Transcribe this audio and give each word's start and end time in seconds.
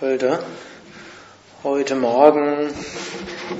wollte 0.00 0.42
heute 1.62 1.94
Morgen 1.94 2.72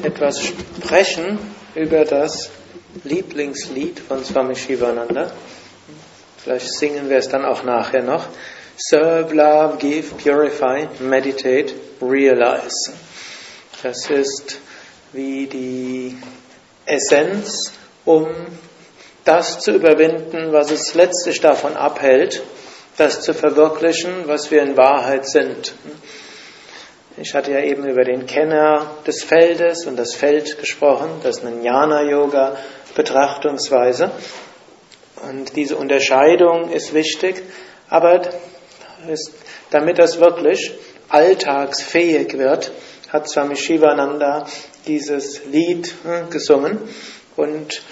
etwas 0.03 0.40
sprechen 0.40 1.38
über 1.74 2.06
das 2.06 2.48
Lieblingslied 3.04 4.01
von 4.01 4.24
Swami 4.24 4.54
Shivananda. 4.56 5.30
Vielleicht 6.38 6.72
singen 6.72 7.11
wir 7.11 7.18
es 7.18 7.29
dann 7.29 7.45
auch 7.45 7.62
nachher 7.62 8.03
noch. 8.03 8.26
Serve, 8.79 9.34
love, 9.34 9.76
give, 9.76 10.14
purify, 10.14 10.88
meditate, 11.01 11.74
realize. 12.01 12.91
Das 13.83 14.09
ist 14.09 14.61
wie 15.13 15.47
die 15.47 16.16
Essenz, 16.87 17.73
um 18.07 18.29
das 19.27 19.59
zu 19.59 19.73
überwinden, 19.73 20.52
was 20.52 20.70
es 20.70 20.95
letztlich 20.95 21.43
davon 21.43 21.77
abhält, 21.77 22.43
das 22.97 23.20
zu 23.20 23.34
verwirklichen, 23.34 24.27
was 24.27 24.51
wir 24.51 24.62
in 24.62 24.79
Wahrheit 24.79 25.29
sind. 25.29 25.75
Ich 27.23 27.34
hatte 27.34 27.52
ja 27.52 27.60
eben 27.60 27.87
über 27.87 28.02
den 28.02 28.24
Kenner 28.24 28.87
des 29.06 29.23
Feldes 29.23 29.84
und 29.84 29.97
das 29.97 30.15
Feld 30.15 30.59
gesprochen, 30.59 31.11
das 31.23 31.37
ist 31.37 31.45
eine 31.45 31.61
Jnana-Yoga-Betrachtungsweise. 31.61 34.11
Und 35.28 35.55
diese 35.55 35.77
Unterscheidung 35.77 36.70
ist 36.70 36.95
wichtig, 36.95 37.42
aber 37.91 38.23
ist, 39.06 39.34
damit 39.69 39.98
das 39.98 40.19
wirklich 40.19 40.73
alltagsfähig 41.11 42.38
wird, 42.38 42.73
hat 43.11 43.28
Swami 43.28 43.56
Shivananda 43.56 44.47
dieses 44.87 45.45
Lied 45.45 45.92
hm, 46.02 46.30
gesungen 46.30 46.78
und 47.37 47.83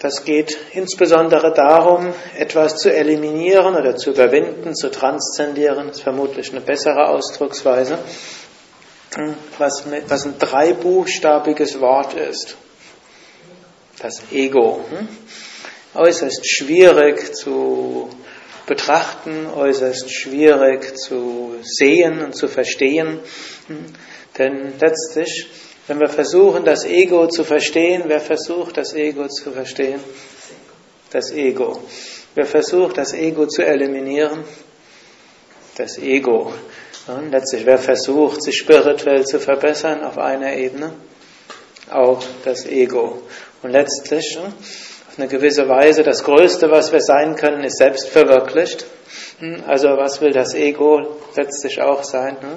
das 0.00 0.24
geht 0.24 0.56
insbesondere 0.72 1.52
darum, 1.52 2.14
etwas 2.36 2.76
zu 2.76 2.92
eliminieren 2.92 3.76
oder 3.76 3.96
zu 3.96 4.10
überwinden, 4.10 4.74
zu 4.74 4.90
transzendieren, 4.90 5.90
ist 5.90 6.02
vermutlich 6.02 6.50
eine 6.50 6.62
bessere 6.62 7.06
Ausdrucksweise, 7.08 7.98
was, 9.58 9.84
was 10.08 10.24
ein 10.24 10.38
dreibuchstabiges 10.38 11.80
Wort 11.80 12.14
ist. 12.14 12.56
Das 13.98 14.22
Ego. 14.32 14.82
Hm? 14.88 15.08
Äußerst 15.92 16.48
schwierig 16.48 17.34
zu 17.34 18.08
betrachten, 18.64 19.48
äußerst 19.54 20.10
schwierig 20.10 20.96
zu 20.96 21.56
sehen 21.62 22.24
und 22.24 22.34
zu 22.34 22.48
verstehen. 22.48 23.20
Hm? 23.66 23.84
Denn 24.38 24.72
letztlich 24.80 25.46
wenn 25.86 25.98
wir 25.98 26.08
versuchen, 26.08 26.64
das 26.64 26.84
Ego 26.84 27.26
zu 27.26 27.44
verstehen, 27.44 28.04
wer 28.06 28.20
versucht, 28.20 28.76
das 28.76 28.94
Ego 28.94 29.28
zu 29.28 29.50
verstehen? 29.50 30.00
Das 31.10 31.32
Ego. 31.32 31.80
Wer 32.34 32.46
versucht, 32.46 32.98
das 32.98 33.12
Ego 33.12 33.46
zu 33.46 33.64
eliminieren? 33.64 34.44
Das 35.76 35.98
Ego. 35.98 36.52
Und 37.08 37.32
letztlich, 37.32 37.66
wer 37.66 37.78
versucht, 37.78 38.42
sich 38.42 38.56
spirituell 38.56 39.24
zu 39.26 39.40
verbessern 39.40 40.04
auf 40.04 40.18
einer 40.18 40.52
Ebene? 40.54 40.92
Auch 41.90 42.22
das 42.44 42.66
Ego. 42.66 43.22
Und 43.62 43.70
letztlich, 43.70 44.38
auf 44.38 45.18
eine 45.18 45.26
gewisse 45.26 45.68
Weise, 45.68 46.04
das 46.04 46.22
Größte, 46.22 46.70
was 46.70 46.92
wir 46.92 47.00
sein 47.00 47.34
können, 47.34 47.64
ist 47.64 47.78
selbst 47.78 48.08
verwirklicht. 48.08 48.86
Hm, 49.40 49.64
also 49.66 49.88
was 49.96 50.20
will 50.20 50.30
das 50.30 50.54
Ego 50.54 51.18
letztlich 51.34 51.80
auch 51.82 52.04
sein? 52.04 52.36
Hm? 52.40 52.56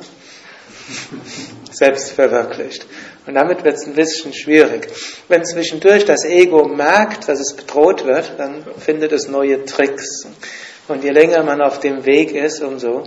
Selbst 1.74 2.12
verwirklicht. 2.12 2.86
Und 3.26 3.36
damit 3.36 3.64
wird 3.64 3.76
es 3.76 3.88
ein 3.88 3.96
bisschen 3.96 4.34
schwierig. 4.34 4.88
Wenn 5.28 5.44
zwischendurch 5.44 6.06
das 6.06 6.26
Ego 6.26 6.68
merkt, 6.68 7.28
dass 7.28 7.40
es 7.40 7.54
bedroht 7.54 8.06
wird, 8.06 8.34
dann 8.38 8.64
findet 8.78 9.12
es 9.12 9.28
neue 9.28 9.66
Tricks. 9.66 10.28
Und 10.88 11.04
je 11.04 11.12
länger 11.12 11.44
man 11.44 11.62
auf 11.62 11.80
dem 11.80 12.06
Weg 12.06 12.34
ist, 12.34 12.62
umso 12.62 13.04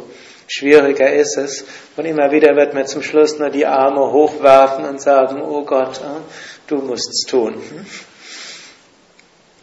schwieriger 0.48 1.12
ist 1.12 1.36
es. 1.36 1.64
Und 1.96 2.06
immer 2.06 2.30
wieder 2.32 2.56
wird 2.56 2.74
man 2.74 2.86
zum 2.86 3.02
Schluss 3.02 3.38
nur 3.38 3.50
die 3.50 3.66
Arme 3.66 4.00
hochwerfen 4.12 4.84
und 4.84 5.00
sagen, 5.00 5.42
oh 5.42 5.64
Gott, 5.64 6.00
ah, 6.02 6.22
du 6.66 6.76
musst 6.76 7.10
es 7.10 7.26
tun. 7.28 7.62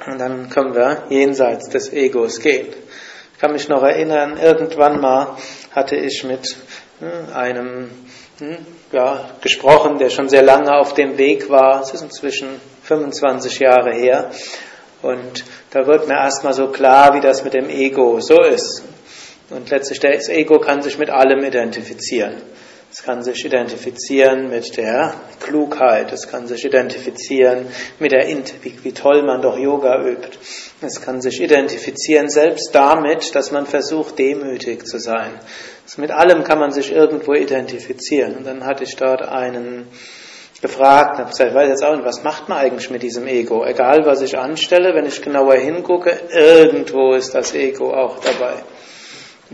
Und 0.05 0.19
dann 0.19 0.49
können 0.49 0.75
wir 0.75 1.03
jenseits 1.09 1.69
des 1.69 1.91
Egos 1.91 2.39
gehen. 2.39 2.67
Ich 3.33 3.39
kann 3.39 3.53
mich 3.53 3.67
noch 3.69 3.83
erinnern, 3.83 4.37
irgendwann 4.37 5.01
mal 5.01 5.37
hatte 5.71 5.95
ich 5.95 6.23
mit 6.23 6.55
hm, 6.99 7.33
einem 7.33 7.89
hm, 8.39 8.57
ja, 8.93 9.31
gesprochen, 9.41 9.97
der 9.97 10.09
schon 10.09 10.29
sehr 10.29 10.43
lange 10.43 10.73
auf 10.77 10.93
dem 10.93 11.17
Weg 11.17 11.49
war. 11.49 11.81
Es 11.81 11.93
ist 11.93 12.03
inzwischen 12.03 12.47
25 12.83 13.59
Jahre 13.59 13.93
her. 13.93 14.29
Und 15.01 15.43
da 15.71 15.85
wird 15.85 16.07
mir 16.07 16.13
erstmal 16.13 16.53
so 16.53 16.67
klar, 16.67 17.13
wie 17.15 17.19
das 17.19 17.43
mit 17.43 17.53
dem 17.53 17.69
Ego 17.69 18.21
so 18.21 18.41
ist. 18.41 18.83
Und 19.49 19.69
letztlich 19.69 19.99
das 19.99 20.29
Ego 20.29 20.59
kann 20.59 20.81
sich 20.81 20.97
mit 20.97 21.09
allem 21.09 21.43
identifizieren. 21.43 22.41
Es 22.93 23.01
kann 23.01 23.23
sich 23.23 23.43
identifizieren 23.43 24.51
mit 24.51 24.77
der 24.77 25.15
Klugheit, 25.39 26.11
es 26.11 26.27
kann 26.27 26.45
sich 26.45 26.63
identifizieren 26.63 27.65
mit 27.97 28.11
der, 28.11 28.27
wie, 28.27 28.83
wie 28.83 28.91
toll 28.91 29.23
man 29.23 29.41
doch 29.41 29.57
Yoga 29.57 29.99
übt. 30.05 30.37
Es 30.79 31.01
kann 31.01 31.19
sich 31.19 31.41
identifizieren 31.41 32.29
selbst 32.29 32.69
damit, 32.75 33.33
dass 33.33 33.51
man 33.51 33.65
versucht, 33.65 34.19
demütig 34.19 34.85
zu 34.85 34.99
sein. 34.99 35.31
Also 35.83 36.01
mit 36.01 36.11
allem 36.11 36.43
kann 36.43 36.59
man 36.59 36.71
sich 36.71 36.91
irgendwo 36.91 37.33
identifizieren. 37.33 38.37
Und 38.37 38.45
dann 38.45 38.63
hatte 38.63 38.83
ich 38.83 38.95
dort 38.95 39.23
einen 39.23 39.87
gefragt, 40.61 41.17
habe 41.17 41.31
gesagt, 41.31 41.49
ich 41.49 41.55
weiß 41.55 41.69
jetzt 41.69 41.83
auch 41.83 41.95
nicht, 41.95 42.05
was 42.05 42.23
macht 42.23 42.47
man 42.47 42.59
eigentlich 42.59 42.91
mit 42.91 43.01
diesem 43.01 43.25
Ego? 43.25 43.65
Egal, 43.65 44.05
was 44.05 44.21
ich 44.21 44.37
anstelle, 44.37 44.93
wenn 44.93 45.07
ich 45.07 45.19
genauer 45.19 45.55
hingucke, 45.55 46.11
irgendwo 46.29 47.15
ist 47.15 47.33
das 47.33 47.55
Ego 47.55 47.91
auch 47.91 48.19
dabei. 48.19 48.53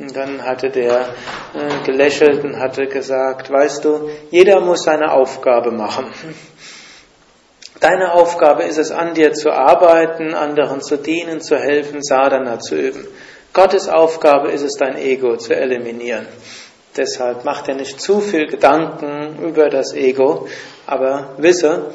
Und 0.01 0.15
dann 0.15 0.43
hatte 0.43 0.69
der 0.69 1.09
äh, 1.53 1.85
gelächelt 1.85 2.43
und 2.43 2.57
hatte 2.57 2.87
gesagt, 2.87 3.51
weißt 3.51 3.83
du, 3.83 4.09
jeder 4.31 4.61
muss 4.61 4.83
seine 4.83 5.11
Aufgabe 5.11 5.71
machen. 5.71 6.05
Deine 7.79 8.13
Aufgabe 8.13 8.63
ist 8.63 8.77
es, 8.77 8.91
an 8.91 9.13
dir 9.13 9.33
zu 9.33 9.51
arbeiten, 9.51 10.33
anderen 10.33 10.81
zu 10.81 10.97
dienen, 10.97 11.41
zu 11.41 11.57
helfen, 11.57 12.01
Sadhana 12.01 12.59
zu 12.59 12.75
üben. 12.75 13.07
Gottes 13.53 13.87
Aufgabe 13.87 14.51
ist 14.51 14.63
es, 14.63 14.75
dein 14.75 14.97
Ego 14.97 15.37
zu 15.37 15.55
eliminieren. 15.55 16.27
Deshalb 16.95 17.45
mach 17.45 17.61
dir 17.61 17.75
nicht 17.75 18.01
zu 18.01 18.19
viel 18.19 18.47
Gedanken 18.47 19.43
über 19.43 19.69
das 19.69 19.93
Ego, 19.93 20.47
aber 20.85 21.35
wisse, 21.37 21.93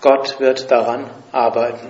Gott 0.00 0.38
wird 0.40 0.70
daran 0.70 1.08
arbeiten. 1.30 1.88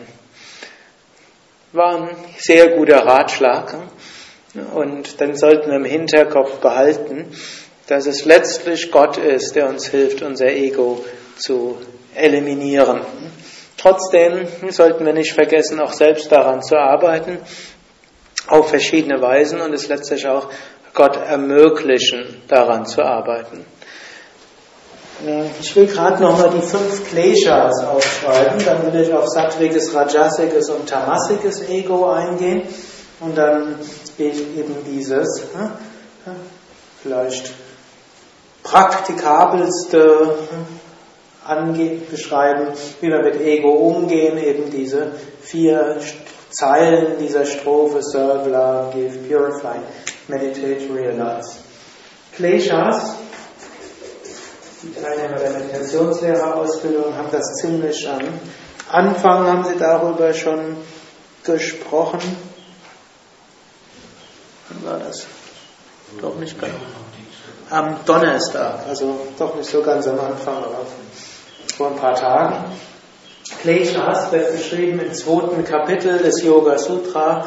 War 1.73 1.97
ein 1.97 2.17
sehr 2.39 2.77
guter 2.77 3.05
Ratschlag. 3.05 3.75
Und 4.55 5.21
dann 5.21 5.35
sollten 5.35 5.71
wir 5.71 5.77
im 5.77 5.85
Hinterkopf 5.85 6.59
behalten, 6.59 7.33
dass 7.87 8.07
es 8.07 8.25
letztlich 8.25 8.91
Gott 8.91 9.17
ist, 9.17 9.57
der 9.57 9.69
uns 9.69 9.87
hilft, 9.87 10.23
unser 10.23 10.49
Ego 10.49 11.05
zu 11.37 11.79
eliminieren. 12.15 13.01
Trotzdem 13.79 14.47
sollten 14.71 15.05
wir 15.07 15.13
nicht 15.13 15.33
vergessen, 15.33 15.81
auch 15.81 15.93
selbst 15.93 16.31
daran 16.31 16.63
zu 16.63 16.77
arbeiten, 16.77 17.39
auf 18.47 18.69
verschiedene 18.69 19.21
Weisen 19.21 19.61
und 19.61 19.73
es 19.73 19.89
letztlich 19.89 20.27
auch 20.27 20.49
Gott 20.95 21.17
ermöglichen, 21.17 22.43
daran 22.49 22.87
zu 22.87 23.03
arbeiten. 23.03 23.65
Ich 25.61 25.75
will 25.77 25.87
gerade 25.87 26.23
nochmal 26.23 26.51
die 26.51 26.67
fünf 26.67 27.09
Kleshas 27.09 27.85
aufschreiben, 27.85 28.65
dann 28.65 28.93
will 28.93 29.01
ich 29.01 29.13
auf 29.13 29.29
sattwiges, 29.29 29.95
rajasiges 29.95 30.69
und 30.69 30.89
tamasiges 30.89 31.69
Ego 31.69 32.11
eingehen 32.11 32.63
und 33.21 33.39
dann 33.39 33.77
eben 34.31 34.77
dieses 34.87 35.43
hm, 35.53 35.71
hm, 36.25 36.35
vielleicht 37.03 37.53
praktikabelste 38.63 40.37
hm, 40.51 42.07
beschreiben, 42.11 42.69
wie 43.01 43.09
wir 43.09 43.23
mit 43.23 43.41
Ego 43.41 43.71
umgehen, 43.71 44.39
eben 44.39 44.71
diese 44.71 45.13
vier 45.41 45.99
Zeilen 46.51 47.19
dieser 47.19 47.45
Strophe 47.45 48.03
Serve, 48.03 48.49
Love, 48.49 48.93
Give, 48.95 49.19
Purify, 49.29 49.79
Meditate, 50.29 50.89
Realize. 50.95 51.57
Kleshas, 52.37 53.17
die 54.83 54.95
Teilnehmer 55.01 55.39
der 55.39 55.51
Meditationslehrerausbildung 55.51 57.17
haben 57.17 57.29
das 57.31 57.55
ziemlich 57.61 58.09
am 58.09 58.21
Anfang, 58.91 59.47
haben 59.47 59.65
sie 59.65 59.77
darüber 59.79 60.33
schon 60.35 60.77
gesprochen. 61.45 62.21
Wann 64.81 64.93
war 64.93 64.99
das? 64.99 65.27
Doch 66.21 66.37
nicht 66.37 66.61
ganz. 66.61 66.73
Am 67.71 67.97
Donnerstag, 68.05 68.87
also 68.89 69.27
doch 69.39 69.55
nicht 69.55 69.71
so 69.71 69.83
ganz 69.83 70.07
am 70.07 70.21
Anfang, 70.21 70.57
aber 70.57 70.87
vor 71.77 71.89
ein 71.89 71.97
paar 71.97 72.15
Tagen. 72.15 72.65
Kleshas 73.63 74.31
wird 74.31 74.53
beschrieben 74.53 75.01
im 75.01 75.13
zweiten 75.15 75.65
Kapitel 75.65 76.19
des 76.19 76.43
Yoga 76.43 76.79
Sutra, 76.79 77.47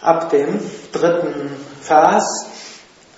ab 0.00 0.30
dem 0.30 0.60
dritten 0.92 1.50
Vers. 1.82 2.24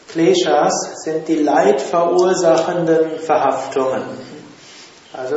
Kleshas 0.08 1.05
sind 1.05 1.26
die 1.29 1.37
leidverursachenden 1.37 3.19
Verhaftungen. 3.20 4.02
Also 5.12 5.37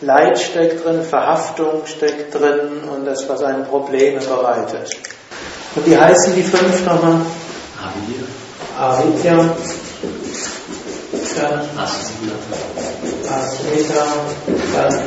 Leid 0.00 0.38
steckt 0.38 0.84
drin, 0.84 1.02
Verhaftung 1.02 1.84
steckt 1.86 2.32
drin 2.32 2.84
und 2.88 3.04
das, 3.04 3.28
was 3.28 3.42
einem 3.42 3.64
Probleme 3.64 4.20
bereitet. 4.20 4.96
Und 5.74 5.86
wie 5.86 5.96
heißen 5.96 6.34
die 6.34 6.42
fünf 6.42 6.84
nochmal? 6.84 7.20
Avidya. 7.78 8.24
Avidya, 8.78 9.56
dann 11.36 11.68
Asmita, 11.78 12.34
dann 14.74 15.02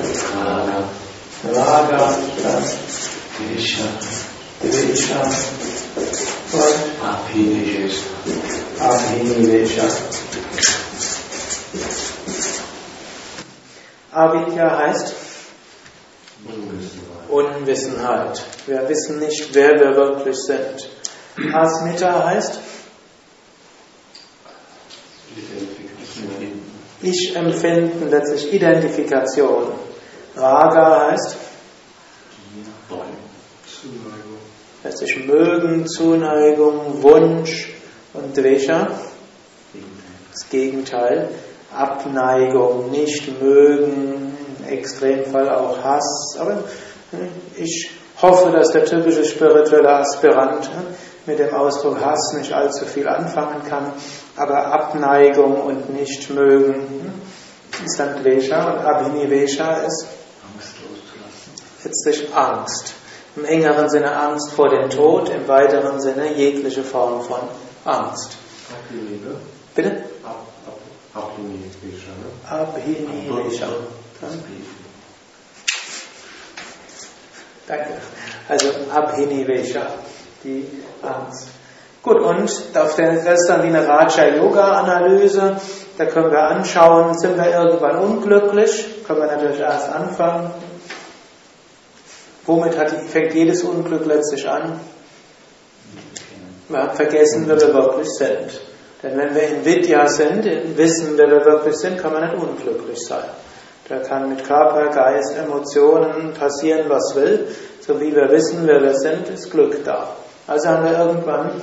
Raga, 1.53 2.15
dann 2.43 2.63
Desha, 3.39 3.83
Dvesha 4.61 5.21
und 6.53 6.79
Abhinivesha. 7.03 8.05
Abhinivesha. 8.79 9.83
Avidya 14.11 14.77
heißt 14.77 15.13
Unwissenheit. 17.29 18.43
Wir 18.67 18.87
wissen 18.87 19.19
nicht, 19.19 19.53
wer 19.53 19.79
wir 19.79 19.95
wirklich 19.95 20.37
sind. 20.37 20.89
Asmita 21.53 22.25
heißt 22.25 22.59
Ich 27.01 27.35
empfinden, 27.35 28.09
letztlich 28.09 28.53
Identifikation. 28.53 29.73
Raga 30.35 31.11
heißt 31.11 31.35
letztlich 34.83 35.25
Mögen, 35.25 35.87
Zuneigung, 35.87 37.01
Wunsch 37.01 37.73
und 38.13 38.37
Dvesha. 38.37 38.87
Das 40.31 40.49
Gegenteil. 40.49 41.29
Abneigung, 41.73 42.91
nicht 42.91 43.41
mögen, 43.41 44.37
im 44.59 44.67
Extremfall 44.67 45.49
auch 45.49 45.81
Hass. 45.81 46.35
Aber 46.37 46.65
ich 47.55 47.89
hoffe, 48.21 48.51
dass 48.51 48.71
der 48.71 48.85
typische 48.85 49.25
spirituelle 49.25 49.89
Aspirant 49.89 50.69
mit 51.25 51.39
dem 51.39 51.53
Ausdruck 51.53 51.99
Hass 52.03 52.33
nicht 52.33 52.51
allzu 52.53 52.85
viel 52.85 53.07
anfangen 53.07 53.63
kann, 53.67 53.93
aber 54.35 54.65
Abneigung 54.67 55.61
und 55.61 55.93
nicht 55.93 56.29
mögen 56.29 57.21
ist 57.85 57.99
dann 57.99 58.21
Dvesha 58.21 58.71
und 58.71 58.79
Abhinivesha 58.79 59.77
ist 59.81 60.07
letztlich 61.83 62.33
Angst. 62.33 62.93
Im 63.35 63.45
engeren 63.45 63.89
Sinne 63.89 64.15
Angst 64.15 64.51
vor 64.51 64.69
dem 64.69 64.89
Tod, 64.89 65.29
im 65.29 65.47
weiteren 65.47 66.01
Sinne 66.01 66.33
jegliche 66.33 66.83
Form 66.83 67.21
von 67.21 67.39
Angst. 67.85 68.37
Bitte? 69.73 70.03
Abhinivesha. 72.49 73.67
Danke. 77.67 77.93
Also 78.49 78.67
Abhinivesha, 78.93 79.81
die 80.43 80.65
Angst. 81.01 81.47
Gut, 82.03 82.19
und 82.19 82.49
auf 82.75 82.95
der, 82.95 83.23
das 83.23 83.41
ist 83.41 83.47
dann 83.47 83.63
wie 83.63 83.67
eine 83.67 83.87
Raja-Yoga-Analyse. 83.87 85.57
Da 85.97 86.05
können 86.05 86.31
wir 86.31 86.41
anschauen, 86.41 87.17
sind 87.17 87.37
wir 87.37 87.51
irgendwann 87.51 87.99
unglücklich? 87.99 89.03
Können 89.05 89.19
wir 89.19 89.27
natürlich 89.27 89.59
erst 89.59 89.89
anfangen. 89.89 90.51
Womit 92.45 92.77
hat, 92.77 92.89
fängt 92.89 93.35
jedes 93.35 93.63
Unglück 93.63 94.05
letztlich 94.07 94.49
an? 94.49 94.79
Wir 96.69 96.79
haben 96.79 96.95
vergessen, 96.95 97.43
wer 97.47 97.57
wir 97.57 97.73
wirklich 97.73 98.09
sind. 98.09 98.61
Denn 99.03 99.17
wenn 99.17 99.35
wir 99.35 99.47
in 99.47 99.65
Vidya 99.65 100.07
sind, 100.07 100.45
in 100.45 100.75
Wissen, 100.77 101.17
wer 101.17 101.29
wir 101.29 101.45
wirklich 101.45 101.75
sind, 101.75 101.99
kann 101.99 102.13
man 102.13 102.23
nicht 102.23 102.41
unglücklich 102.41 102.99
sein. 102.99 103.25
Da 103.91 103.97
kann 103.97 104.29
mit 104.29 104.45
Körper, 104.45 104.87
Geist, 104.87 105.35
Emotionen 105.37 106.33
passieren, 106.33 106.85
was 106.87 107.13
will. 107.13 107.45
So 107.81 107.99
wie 107.99 108.15
wir 108.15 108.31
wissen, 108.31 108.65
wer 108.65 108.81
wir 108.81 108.95
sind, 108.95 109.27
ist 109.27 109.51
Glück 109.51 109.83
da. 109.83 110.07
Also 110.47 110.69
haben 110.69 110.85
wir 110.85 110.97
irgendwann 110.97 111.61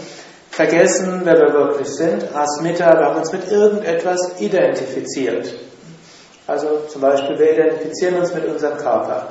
vergessen, 0.51 1.23
wer 1.25 1.37
wir 1.37 1.55
wirklich 1.55 1.89
sind. 1.89 2.25
Asmita, 2.37 2.99
wir 2.99 3.07
haben 3.07 3.17
uns 3.17 3.33
mit 3.33 3.51
irgendetwas 3.51 4.39
identifiziert. 4.41 5.55
Also 6.47 6.81
zum 6.89 7.01
Beispiel, 7.01 7.39
wir 7.39 7.51
identifizieren 7.51 8.17
uns 8.17 8.35
mit 8.35 8.45
unserem 8.45 8.77
Körper. 8.77 9.29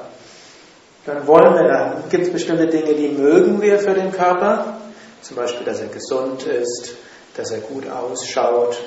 Dann 1.05 1.27
wollen 1.27 1.53
wir, 1.53 1.67
dann 1.67 2.03
gibt 2.09 2.25
es 2.25 2.33
bestimmte 2.33 2.65
Dinge, 2.65 2.95
die 2.95 3.09
mögen 3.09 3.61
wir 3.61 3.77
für 3.77 3.93
den 3.93 4.11
Körper. 4.11 4.77
Zum 5.21 5.35
Beispiel, 5.35 5.67
dass 5.67 5.81
er 5.81 5.89
gesund 5.89 6.47
ist, 6.47 6.95
dass 7.35 7.51
er 7.51 7.59
gut 7.59 7.87
ausschaut, 7.91 8.79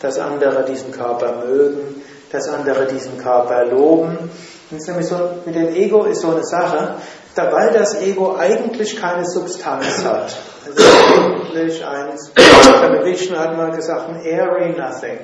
dass 0.00 0.16
andere 0.20 0.64
diesen 0.64 0.92
Körper 0.92 1.44
mögen, 1.44 2.00
dass 2.32 2.48
andere 2.48 2.86
diesen 2.86 3.18
Körper 3.18 3.64
loben. 3.66 4.30
Das 4.70 4.80
ist 4.80 4.88
nämlich 4.88 5.06
so, 5.06 5.16
mit 5.46 5.54
dem 5.54 5.74
Ego 5.74 6.04
ist 6.04 6.20
so 6.20 6.30
eine 6.30 6.44
Sache, 6.44 6.96
da, 7.34 7.52
weil 7.52 7.72
das 7.72 8.00
Ego 8.02 8.36
eigentlich 8.36 9.00
keine 9.00 9.24
Substanz 9.24 10.04
hat. 10.04 10.36
Es 10.68 10.76
ist 10.76 11.54
eigentlich 11.54 11.86
eins, 11.86 12.32
der 12.34 13.04
Vishnu 13.04 13.36
hat 13.36 13.56
mal 13.56 13.70
gesagt, 13.70 14.08
ein 14.08 14.20
airy 14.24 14.76
nothing, 14.76 15.20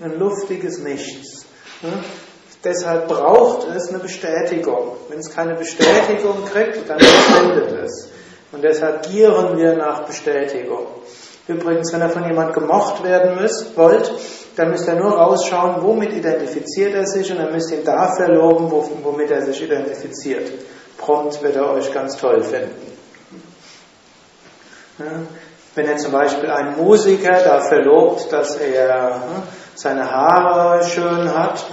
ein 0.00 0.12
luftiges 0.18 0.78
Nichts. 0.78 1.46
Deshalb 2.62 3.08
braucht 3.08 3.68
es 3.68 3.88
eine 3.88 3.98
Bestätigung. 3.98 4.96
Wenn 5.08 5.20
es 5.20 5.34
keine 5.34 5.54
Bestätigung 5.54 6.44
kriegt, 6.44 6.88
dann 6.88 6.98
verschwindet 6.98 7.72
es. 7.84 8.10
Und 8.50 8.62
deshalb 8.62 9.08
gieren 9.08 9.56
wir 9.56 9.76
nach 9.76 10.04
Bestätigung. 10.04 10.86
Übrigens, 11.46 11.92
wenn 11.92 12.00
er 12.00 12.10
von 12.10 12.26
jemand 12.26 12.54
gemocht 12.54 13.02
werden 13.04 13.40
müsst, 13.40 13.76
wollt, 13.76 14.12
dann 14.58 14.70
müsst 14.70 14.88
ihr 14.88 14.96
nur 14.96 15.12
rausschauen, 15.12 15.82
womit 15.82 16.12
identifiziert 16.12 16.92
er 16.94 17.06
sich 17.06 17.30
und 17.30 17.38
dann 17.38 17.52
müsst 17.52 17.70
ihr 17.70 17.78
ihn 17.78 17.84
dafür 17.84 18.28
loben, 18.28 18.70
womit 18.70 19.30
er 19.30 19.42
sich 19.42 19.62
identifiziert. 19.62 20.50
Prompt 20.96 21.40
wird 21.42 21.54
er 21.54 21.70
euch 21.70 21.92
ganz 21.94 22.16
toll 22.16 22.42
finden. 22.42 22.92
Wenn 25.76 25.86
ihr 25.86 25.96
zum 25.96 26.10
Beispiel 26.10 26.50
einen 26.50 26.76
Musiker 26.76 27.40
dafür 27.40 27.84
lobt, 27.84 28.32
dass 28.32 28.56
er 28.56 29.20
seine 29.76 30.10
Haare 30.10 30.82
schön 30.82 31.32
hat, 31.32 31.64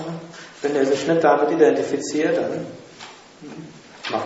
wenn 0.62 0.76
er 0.76 0.86
sich 0.86 1.08
nicht 1.08 1.24
damit 1.24 1.50
identifiziert, 1.50 2.38
dann 2.38 2.68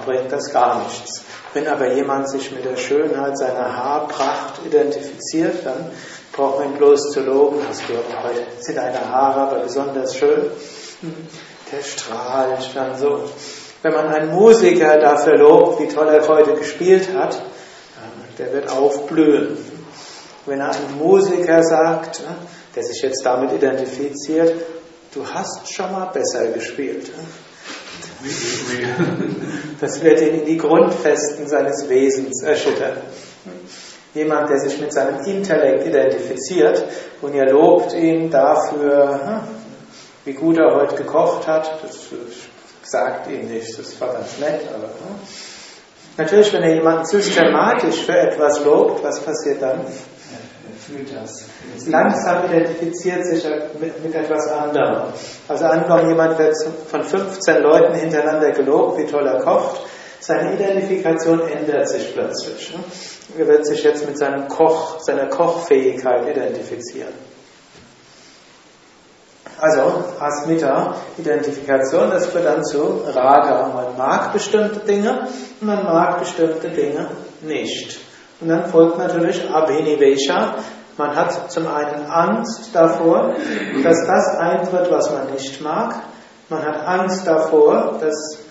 bringt 0.05 0.31
das 0.33 0.51
gar 0.51 0.83
nichts. 0.83 1.23
Wenn 1.53 1.67
aber 1.67 1.93
jemand 1.93 2.29
sich 2.29 2.51
mit 2.51 2.65
der 2.65 2.75
Schönheit 2.75 3.37
seiner 3.37 3.73
Haarpracht 3.73 4.65
identifiziert, 4.65 5.65
dann 5.65 5.91
braucht 6.39 6.59
man 6.59 6.71
ihn 6.71 6.77
bloß 6.77 7.11
zu 7.11 7.19
loben. 7.19 7.59
Hast 7.67 7.81
du 7.81 7.93
heute 7.93 8.45
sind 8.59 8.77
deine 8.77 9.09
Haare 9.09 9.41
aber 9.41 9.59
besonders 9.59 10.15
schön. 10.15 10.43
Der 11.71 11.83
strahlt 11.83 12.69
dann 12.73 12.97
so. 12.97 13.25
Wenn 13.81 13.93
man 13.93 14.07
einen 14.07 14.31
Musiker 14.31 14.97
dafür 14.97 15.37
lobt, 15.37 15.81
wie 15.81 15.87
toll 15.87 16.07
er 16.07 16.25
heute 16.27 16.53
gespielt 16.53 17.09
hat, 17.13 17.41
der 18.37 18.53
wird 18.53 18.71
aufblühen. 18.71 19.57
Wenn 20.45 20.61
er 20.61 20.71
einen 20.71 20.97
Musiker 20.97 21.61
sagt, 21.61 22.21
der 22.75 22.83
sich 22.83 23.01
jetzt 23.01 23.25
damit 23.25 23.51
identifiziert, 23.51 24.53
du 25.13 25.25
hast 25.25 25.71
schon 25.71 25.91
mal 25.91 26.05
besser 26.05 26.47
gespielt. 26.47 27.11
Das 29.79 30.01
wird 30.03 30.21
ihn 30.21 30.39
in 30.41 30.45
die 30.45 30.57
Grundfesten 30.57 31.47
seines 31.47 31.87
Wesens 31.87 32.43
erschüttern. 32.43 32.97
Jemand, 34.13 34.49
der 34.49 34.59
sich 34.59 34.79
mit 34.81 34.91
seinem 34.91 35.23
Intellekt 35.25 35.85
identifiziert 35.85 36.83
und 37.21 37.33
ihr 37.35 37.45
lobt 37.45 37.93
ihn 37.93 38.29
dafür, 38.29 39.43
wie 40.25 40.33
gut 40.33 40.57
er 40.57 40.75
heute 40.75 40.95
gekocht 40.95 41.47
hat, 41.47 41.83
das 41.83 42.07
sagt 42.83 43.29
ihm 43.29 43.47
nichts, 43.47 43.77
das 43.77 43.99
war 44.01 44.13
ganz 44.13 44.39
nett, 44.39 44.61
aber 44.73 44.89
natürlich, 46.17 46.51
wenn 46.53 46.63
er 46.63 46.73
jemanden 46.73 47.05
systematisch 47.05 48.03
für 48.03 48.17
etwas 48.17 48.63
lobt, 48.65 49.03
was 49.03 49.19
passiert 49.19 49.61
dann? 49.61 49.81
fühlt 50.89 51.15
das. 51.15 51.45
Langsam 51.87 52.45
identifiziert 52.45 53.25
sich 53.25 53.45
er 53.45 53.69
mit, 53.79 54.03
mit 54.03 54.15
etwas 54.15 54.47
anderem. 54.47 55.13
Also 55.47 55.65
angenommen, 55.65 56.09
jemand 56.09 56.39
wird 56.39 56.55
von 56.89 57.03
15 57.03 57.61
Leuten 57.61 57.93
hintereinander 57.95 58.51
gelobt, 58.51 58.97
wie 58.97 59.05
toll 59.05 59.25
er 59.27 59.39
kocht. 59.39 59.85
Seine 60.19 60.53
Identifikation 60.53 61.41
ändert 61.47 61.89
sich 61.89 62.13
plötzlich. 62.13 62.73
Ne? 62.75 62.83
Er 63.37 63.47
wird 63.47 63.65
sich 63.65 63.83
jetzt 63.83 64.05
mit 64.05 64.17
seinem 64.17 64.47
Koch, 64.47 64.99
seiner 64.99 65.27
Kochfähigkeit 65.27 66.27
identifizieren. 66.27 67.13
Also, 69.57 70.03
Asmita, 70.19 70.95
Identifikation, 71.17 72.09
das 72.09 72.27
führt 72.27 72.45
dann 72.45 72.63
zu 72.63 73.01
Raga. 73.07 73.67
Man 73.73 73.97
mag 73.97 74.31
bestimmte 74.31 74.79
Dinge 74.79 75.27
und 75.59 75.67
man 75.67 75.83
mag 75.83 76.19
bestimmte 76.19 76.69
Dinge 76.69 77.07
nicht. 77.41 77.99
Und 78.39 78.47
dann 78.47 78.67
folgt 78.67 78.97
natürlich 78.97 79.49
Abhinivesha, 79.49 80.55
man 80.97 81.15
hat 81.15 81.49
zum 81.51 81.65
einen 81.67 82.05
Angst 82.07 82.71
davor, 82.73 83.33
dass 83.83 84.05
das 84.05 84.37
eintritt, 84.37 84.91
was 84.91 85.09
man 85.11 85.31
nicht 85.31 85.61
mag. 85.61 85.95
Man 86.49 86.61
hat 86.61 86.85
Angst 86.85 87.25
davor, 87.25 87.97
dass 88.01 88.48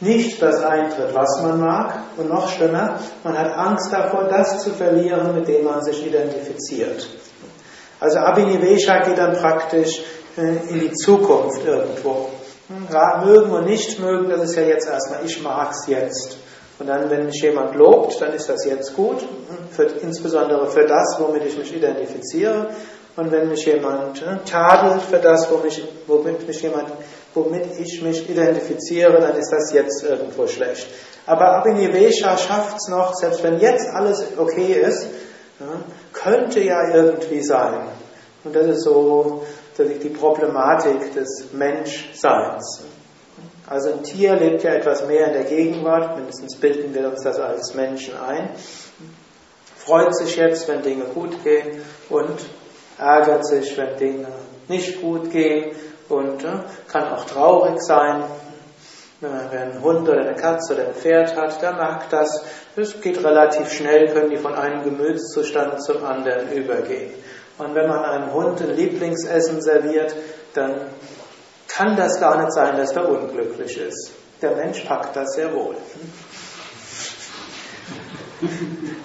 nicht 0.00 0.40
das 0.40 0.62
eintritt, 0.62 1.14
was 1.14 1.42
man 1.42 1.60
mag. 1.60 2.02
Und 2.16 2.28
noch 2.28 2.48
schlimmer, 2.48 2.98
man 3.22 3.38
hat 3.38 3.56
Angst 3.56 3.92
davor, 3.92 4.24
das 4.24 4.62
zu 4.62 4.70
verlieren, 4.70 5.34
mit 5.34 5.48
dem 5.48 5.64
man 5.64 5.82
sich 5.82 6.06
identifiziert. 6.06 7.06
Also 8.00 8.18
Abhinivesha 8.18 9.00
geht 9.00 9.18
dann 9.18 9.36
praktisch 9.36 10.02
äh, 10.36 10.72
in 10.72 10.80
die 10.80 10.92
Zukunft 10.92 11.64
irgendwo. 11.64 12.30
Mögen 13.24 13.50
und 13.50 13.66
nicht 13.66 13.98
mögen, 13.98 14.30
das 14.30 14.42
ist 14.42 14.56
ja 14.56 14.62
jetzt 14.62 14.88
erstmal, 14.88 15.24
ich 15.24 15.42
mag's 15.42 15.86
jetzt. 15.88 16.36
Und 16.78 16.86
dann, 16.86 17.10
wenn 17.10 17.26
mich 17.26 17.42
jemand 17.42 17.74
lobt, 17.74 18.20
dann 18.22 18.32
ist 18.32 18.48
das 18.48 18.64
jetzt 18.64 18.94
gut, 18.94 19.18
für, 19.70 19.82
insbesondere 19.82 20.66
für 20.68 20.86
das, 20.86 21.16
womit 21.18 21.44
ich 21.44 21.58
mich 21.58 21.74
identifiziere. 21.76 22.68
Und 23.16 23.30
wenn 23.32 23.48
mich 23.48 23.66
jemand 23.66 24.22
äh, 24.22 24.38
tadelt 24.48 25.02
für 25.02 25.18
das, 25.18 25.50
womit, 25.50 25.82
womit, 26.06 26.46
mich 26.46 26.62
jemand, 26.62 26.86
womit 27.34 27.66
ich 27.78 28.02
mich 28.02 28.28
identifiziere, 28.28 29.20
dann 29.20 29.36
ist 29.36 29.50
das 29.50 29.72
jetzt 29.72 30.02
irgendwo 30.04 30.46
schlecht. 30.46 30.86
Aber 31.26 31.56
Abhinivesha 31.58 32.36
schafft 32.36 32.78
es 32.78 32.88
noch, 32.88 33.14
selbst 33.14 33.42
wenn 33.42 33.60
jetzt 33.60 33.88
alles 33.88 34.24
okay 34.36 34.80
ist, 34.80 35.06
könnte 36.12 36.60
ja 36.60 36.94
irgendwie 36.94 37.42
sein. 37.42 37.88
Und 38.44 38.56
das 38.56 38.66
ist 38.66 38.84
so 38.84 39.44
die 39.78 40.08
Problematik 40.08 41.14
des 41.14 41.52
Menschseins. 41.52 42.84
Also 43.66 43.92
ein 43.92 44.02
Tier 44.02 44.34
lebt 44.34 44.64
ja 44.64 44.72
etwas 44.72 45.06
mehr 45.06 45.28
in 45.28 45.32
der 45.32 45.44
Gegenwart, 45.44 46.16
mindestens 46.16 46.56
bilden 46.56 46.92
wir 46.92 47.08
uns 47.08 47.22
das 47.22 47.38
als 47.38 47.74
Menschen 47.74 48.16
ein, 48.16 48.50
freut 49.76 50.14
sich 50.16 50.36
jetzt, 50.36 50.66
wenn 50.68 50.82
Dinge 50.82 51.04
gut 51.04 51.42
gehen 51.44 51.80
und 52.08 52.36
ärgert 52.98 53.46
sich, 53.46 53.76
wenn 53.78 53.96
Dinge 53.96 54.28
nicht 54.68 55.00
gut 55.00 55.30
gehen 55.30 55.70
und 56.10 56.44
äh, 56.44 56.48
kann 56.88 57.12
auch 57.12 57.24
traurig 57.24 57.80
sein. 57.80 58.24
Wenn 59.20 59.32
man 59.32 59.50
einen 59.50 59.82
Hund 59.82 60.08
oder 60.08 60.20
eine 60.20 60.34
Katze 60.34 60.74
oder 60.74 60.86
ein 60.86 60.94
Pferd 60.94 61.36
hat, 61.36 61.60
der 61.60 61.72
mag 61.72 62.08
das. 62.08 62.42
Es 62.74 63.00
geht 63.00 63.22
relativ 63.22 63.70
schnell, 63.70 64.08
können 64.12 64.30
die 64.30 64.38
von 64.38 64.54
einem 64.54 64.82
Gemütszustand 64.82 65.82
zum 65.82 66.02
anderen 66.04 66.50
übergehen. 66.52 67.12
Und 67.58 67.74
wenn 67.74 67.86
man 67.86 68.02
einem 68.02 68.32
Hund 68.32 68.62
ein 68.62 68.70
Lieblingsessen 68.70 69.60
serviert, 69.60 70.14
dann 70.54 70.86
kann 71.68 71.96
das 71.96 72.18
gar 72.18 72.38
nicht 72.40 72.52
sein, 72.52 72.76
dass 72.78 72.94
der 72.94 73.06
unglücklich 73.06 73.76
ist. 73.76 74.12
Der 74.40 74.56
Mensch 74.56 74.80
packt 74.80 75.14
das 75.14 75.34
sehr 75.34 75.52
wohl. 75.54 75.76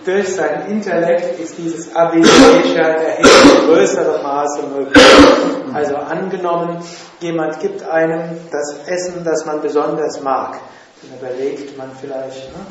Durch 0.06 0.36
seinen 0.36 0.68
Intellekt 0.68 1.40
ist 1.40 1.58
dieses 1.58 1.96
Abhängigkeit 1.96 3.00
in 3.00 3.06
erheblich 3.08 3.66
größerem 3.66 4.22
Maße 4.22 4.62
möglich. 4.68 5.04
Also 5.74 5.96
angenommen, 5.96 6.78
jemand 7.20 7.60
gibt 7.60 7.82
einem 7.82 8.38
das 8.52 8.76
Essen, 8.86 9.24
das 9.24 9.46
man 9.46 9.62
besonders 9.62 10.22
mag. 10.22 10.60
Dann 11.02 11.18
überlegt 11.20 11.76
man 11.76 11.90
vielleicht, 12.00 12.50
ne, 12.54 12.66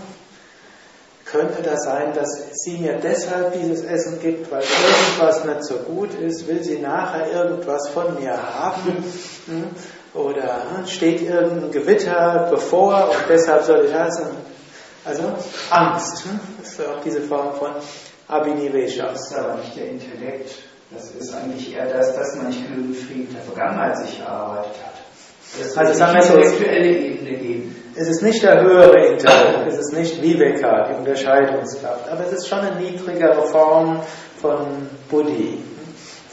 könnte 1.25 1.63
das 1.63 1.83
sein, 1.83 2.13
dass 2.15 2.63
sie 2.63 2.79
mir 2.79 3.01
deshalb 3.03 3.53
dieses 3.55 3.83
Essen 3.83 4.21
gibt, 4.21 4.53
weil 4.53 4.63
irgendwas 4.63 5.45
nicht 5.45 5.65
so 5.65 5.75
gut 5.79 6.15
ist? 6.15 6.47
Will 6.47 6.63
sie 6.63 6.79
nachher 6.79 7.33
irgendwas 7.33 7.89
von 7.89 8.15
mir 8.15 8.37
haben? 8.37 9.05
Hm? 9.47 9.65
Oder 10.15 10.63
hm, 10.77 10.87
steht 10.87 11.23
irgendein 11.23 11.73
Gewitter 11.73 12.47
bevor 12.49 13.11
und 13.11 13.25
deshalb 13.29 13.65
soll 13.65 13.87
ich 13.87 13.93
essen? 13.93 14.54
Also 15.05 15.23
Angst. 15.71 16.25
Hm? 16.25 16.41
Das 16.61 16.73
ist 16.73 16.81
auch 16.81 17.01
diese 17.05 17.21
Form 17.23 17.55
von 17.55 17.71
Abhinivesha. 18.29 19.09
Das 19.09 19.31
ist 19.31 19.37
aber 19.37 19.57
nicht 19.57 19.77
der 19.77 19.91
Intellekt. 19.91 20.51
Das 20.91 21.11
ist 21.11 21.35
eigentlich 21.35 21.75
eher 21.75 21.87
das, 21.87 22.15
dass 22.15 22.37
man 22.37 22.49
nicht 22.49 22.67
genügend 22.67 22.97
Frieden 22.97 23.35
der 23.35 23.43
Vergangenheit 23.43 23.99
sich 23.99 24.21
erarbeitet 24.21 24.75
hat. 24.85 24.95
Das 25.59 25.77
also 25.77 25.93
sagen 25.95 26.15
wir 26.15 26.23
so, 26.23 26.35
intellektuelle 26.35 26.97
Ebene 26.97 27.39
geben. 27.39 27.77
Es 27.97 28.09
ist 28.09 28.23
nicht 28.23 28.43
der 28.43 28.61
höhere 28.61 29.07
Intellekt, 29.07 29.69
es 29.69 29.79
ist 29.79 29.93
nicht 29.93 30.21
Viveka, 30.21 30.89
die 30.89 30.95
Unterscheidungskraft, 30.97 32.09
aber 32.09 32.25
es 32.25 32.33
ist 32.33 32.49
schon 32.49 32.59
eine 32.59 32.81
niedrigere 32.81 33.47
Form 33.47 34.01
von 34.41 34.89
Buddhi. 35.09 35.59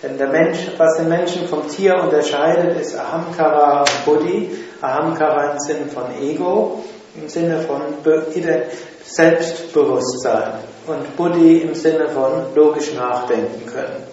Denn 0.01 0.17
der 0.17 0.29
Mensch, 0.29 0.57
was 0.77 0.97
den 0.97 1.09
Menschen 1.09 1.47
vom 1.47 1.67
Tier 1.67 1.95
unterscheidet, 1.95 2.79
ist 2.79 2.97
Ahamkara 2.97 3.81
und 3.81 4.05
Buddhi. 4.05 4.49
Ahamkara 4.81 5.51
im 5.51 5.59
Sinne 5.59 5.85
von 5.85 6.05
Ego, 6.19 6.83
im 7.19 7.27
Sinne 7.27 7.59
von 7.59 7.81
Selbstbewusstsein 9.03 10.53
und 10.87 11.15
Buddhi 11.15 11.59
im 11.59 11.73
Sinne 11.73 12.07
von 12.09 12.55
logisch 12.55 12.93
nachdenken 12.93 13.65
können. 13.65 14.03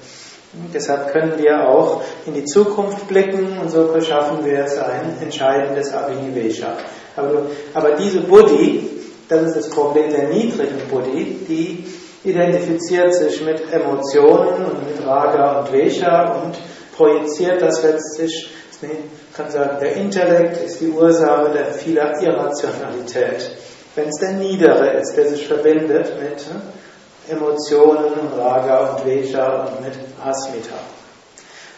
Deshalb 0.72 1.12
können 1.12 1.38
wir 1.38 1.68
auch 1.68 2.02
in 2.26 2.34
die 2.34 2.44
Zukunft 2.44 3.06
blicken 3.06 3.58
und 3.58 3.70
so 3.70 4.00
schaffen 4.00 4.44
wir 4.44 4.64
es 4.64 4.78
ein 4.78 5.16
entscheidendes 5.20 5.92
Abhinivesha. 5.92 6.74
Aber, 7.16 7.42
aber 7.74 7.92
diese 7.92 8.20
Buddhi, 8.20 8.88
das 9.28 9.42
ist 9.42 9.56
das 9.56 9.70
Problem 9.70 10.10
der 10.10 10.28
niedrigen 10.28 10.80
Buddhi, 10.90 11.38
die 11.46 11.84
identifiziert 12.24 13.14
sich 13.14 13.44
mit 13.44 13.72
Emotionen 13.72 14.64
und 14.64 14.86
mit 14.86 15.06
Raga 15.06 15.60
und 15.60 15.68
Vesha 15.68 16.42
und 16.42 16.58
projiziert 16.96 17.60
das 17.62 17.82
letztlich, 17.82 18.50
ich 18.72 18.78
kann 19.38 19.50
sagen, 19.50 19.78
der 19.80 19.94
Intellekt 19.94 20.64
ist 20.64 20.80
die 20.80 20.88
Ursache 20.88 21.50
der 21.52 21.66
vieler 21.66 22.20
Irrationalität. 22.20 23.50
Wenn 23.94 24.08
es 24.08 24.18
der 24.20 24.32
Niedere 24.32 24.98
ist, 24.98 25.16
der 25.16 25.28
sich 25.28 25.46
verbindet 25.46 26.12
mit 26.20 26.44
Emotionen 27.28 28.12
und 28.14 28.38
Raga 28.38 28.90
und 28.90 29.04
Vesha 29.04 29.64
und 29.64 29.80
mit 29.82 29.94
Asmita. 30.24 30.74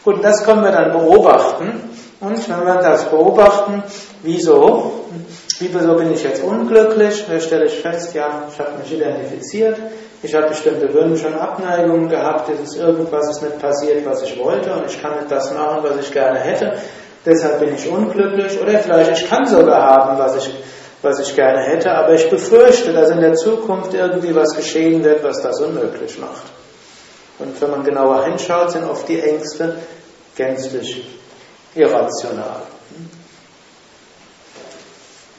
Gut, 0.02 0.24
das 0.24 0.42
können 0.44 0.62
wir 0.64 0.72
dann 0.72 0.92
beobachten. 0.92 1.90
Und 2.20 2.48
wenn 2.48 2.64
wir 2.64 2.80
das 2.82 3.04
beobachten, 3.10 3.82
wieso? 4.22 5.04
Wieso 5.58 5.94
bin 5.94 6.12
ich 6.12 6.22
jetzt 6.22 6.42
unglücklich? 6.42 7.26
Da 7.28 7.38
stelle 7.40 7.66
ich 7.66 7.80
fest, 7.80 8.14
ja, 8.14 8.44
ich 8.50 8.58
habe 8.58 8.78
mich 8.78 8.92
identifiziert, 8.92 9.78
ich 10.22 10.34
habe 10.34 10.48
bestimmte 10.48 10.92
Wünsche 10.94 11.26
und 11.26 11.34
Abneigungen 11.34 12.08
gehabt, 12.08 12.50
es 12.50 12.60
ist 12.60 12.76
irgendwas 12.76 13.28
ist 13.30 13.42
nicht 13.42 13.58
passiert, 13.58 14.06
was 14.06 14.22
ich 14.22 14.38
wollte 14.38 14.72
und 14.72 14.86
ich 14.86 15.00
kann 15.00 15.16
nicht 15.16 15.30
das 15.30 15.52
machen, 15.52 15.80
was 15.82 15.98
ich 15.98 16.12
gerne 16.12 16.38
hätte. 16.38 16.78
Deshalb 17.24 17.60
bin 17.60 17.74
ich 17.74 17.88
unglücklich 17.88 18.60
oder 18.60 18.78
vielleicht 18.78 19.22
ich 19.22 19.28
kann 19.28 19.46
sogar 19.46 19.82
haben, 19.82 20.18
was 20.18 20.36
ich 20.36 20.50
was 21.02 21.18
ich 21.20 21.34
gerne 21.34 21.62
hätte, 21.62 21.90
aber 21.90 22.14
ich 22.14 22.28
befürchte, 22.28 22.92
dass 22.92 23.10
in 23.10 23.20
der 23.20 23.34
Zukunft 23.34 23.94
irgendwie 23.94 24.34
was 24.34 24.54
geschehen 24.54 25.02
wird, 25.02 25.24
was 25.24 25.40
das 25.40 25.60
unmöglich 25.60 26.18
macht. 26.18 26.42
Und 27.38 27.58
wenn 27.60 27.70
man 27.70 27.84
genauer 27.84 28.24
hinschaut, 28.24 28.72
sind 28.72 28.84
oft 28.84 29.08
die 29.08 29.20
Ängste 29.20 29.76
gänzlich 30.36 31.18
irrational. 31.74 32.62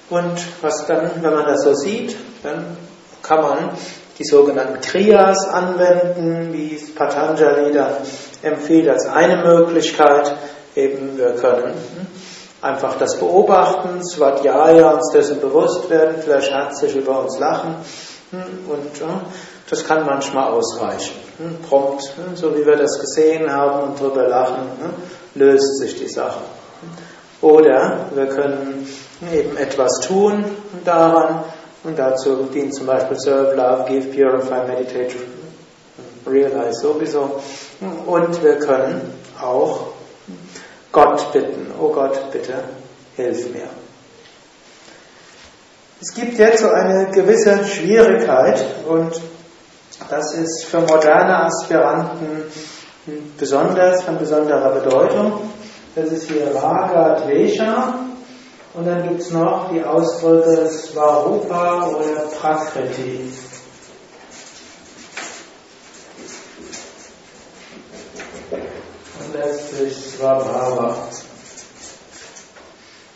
Und 0.10 0.40
was 0.62 0.86
dann, 0.88 1.12
wenn 1.22 1.34
man 1.34 1.46
das 1.46 1.64
so 1.64 1.74
sieht, 1.74 2.18
dann 2.44 2.76
kann 3.22 3.42
man 3.42 3.70
die 4.18 4.26
sogenannten 4.26 4.82
Kriyas 4.82 5.48
anwenden, 5.48 6.52
wie 6.52 6.76
Patanjali 6.96 7.72
dann 7.72 7.98
empfiehlt 8.42 8.90
als 8.90 9.06
eine 9.06 9.38
Möglichkeit. 9.38 10.36
Eben 10.76 11.18
wir 11.18 11.32
können 11.36 11.74
Einfach 12.62 13.00
das 13.00 13.18
Beobachten, 13.18 14.04
Svadhyaya, 14.04 14.92
uns 14.92 15.12
dessen 15.12 15.42
bewusst 15.42 15.90
werden, 15.90 16.18
vielleicht 16.24 16.52
herzlich 16.52 16.96
über 16.96 17.22
uns 17.22 17.40
lachen. 17.40 17.76
Hm, 18.30 18.70
und 18.70 19.02
das 19.68 19.84
kann 19.88 20.06
manchmal 20.06 20.52
ausreichen. 20.52 21.16
Hm, 21.38 21.58
prompt, 21.68 22.04
hm, 22.04 22.36
so 22.36 22.56
wie 22.56 22.64
wir 22.64 22.76
das 22.76 23.00
gesehen 23.00 23.52
haben 23.52 23.90
und 23.90 24.00
drüber 24.00 24.28
lachen, 24.28 24.62
löst 25.34 25.80
sich 25.80 25.98
die 25.98 26.08
Sache. 26.08 26.42
Oder 27.42 28.06
wir 28.14 28.28
können 28.28 28.88
eben 29.34 29.58
etwas 29.58 30.00
tun 30.02 30.46
daran 30.86 31.44
und 31.84 31.98
dazu 31.98 32.44
dient 32.54 32.76
zum 32.76 32.86
Beispiel 32.86 33.20
Serve, 33.20 33.56
Love, 33.56 33.86
Give, 33.88 34.06
Purify, 34.10 34.68
Meditate, 34.68 35.16
Realize 36.28 36.80
sowieso. 36.80 37.42
Und 38.06 38.44
wir 38.44 38.60
können 38.60 39.16
auch 39.42 39.88
Gott 40.92 41.32
bitten, 41.32 41.72
oh 41.80 41.90
Gott, 41.90 42.32
bitte 42.32 42.56
hilf 43.16 43.54
mir. 43.54 43.70
Es 46.02 46.14
gibt 46.14 46.38
jetzt 46.38 46.62
so 46.62 46.70
eine 46.70 47.12
gewisse 47.12 47.64
Schwierigkeit 47.64 48.66
und 48.88 49.22
das 50.10 50.34
ist 50.34 50.66
für 50.66 50.80
moderne 50.80 51.46
Aspiranten 51.46 52.44
besonders 53.38 54.04
von 54.04 54.18
besonderer 54.18 54.72
Bedeutung. 54.80 55.42
Das 55.96 56.10
ist 56.12 56.30
hier 56.30 56.56
Raga 56.56 57.22
Dvesha 57.22 57.94
und 58.74 58.88
dann 58.88 59.08
gibt 59.08 59.22
es 59.22 59.32
noch 59.32 59.70
die 59.72 59.84
Ausdrücke 59.84 60.70
Svarupa 60.70 61.88
oder 61.88 62.28
Prakriti. 62.40 63.30
Letztlich 69.34 69.96
Swabhava. 69.96 70.96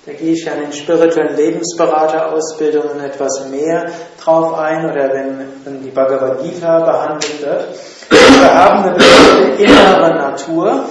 Da 0.05 0.13
gehe 0.13 0.33
ich 0.33 0.51
an 0.51 0.59
den 0.59 0.71
spirituellen 0.71 1.35
Lebensberaterausbildungen 1.35 2.99
etwas 2.99 3.47
mehr 3.49 3.89
drauf 4.23 4.53
ein 4.53 4.85
oder 4.85 5.11
wenn, 5.11 5.39
wenn 5.63 5.81
die 5.81 5.89
Bhagavad 5.89 6.43
Gita 6.43 6.79
behandelt 6.79 7.41
wird. 7.41 7.65
Wir 8.09 8.53
haben 8.53 8.83
eine 8.83 8.95
bestimmte 8.95 9.63
innere 9.63 10.15
Natur 10.15 10.85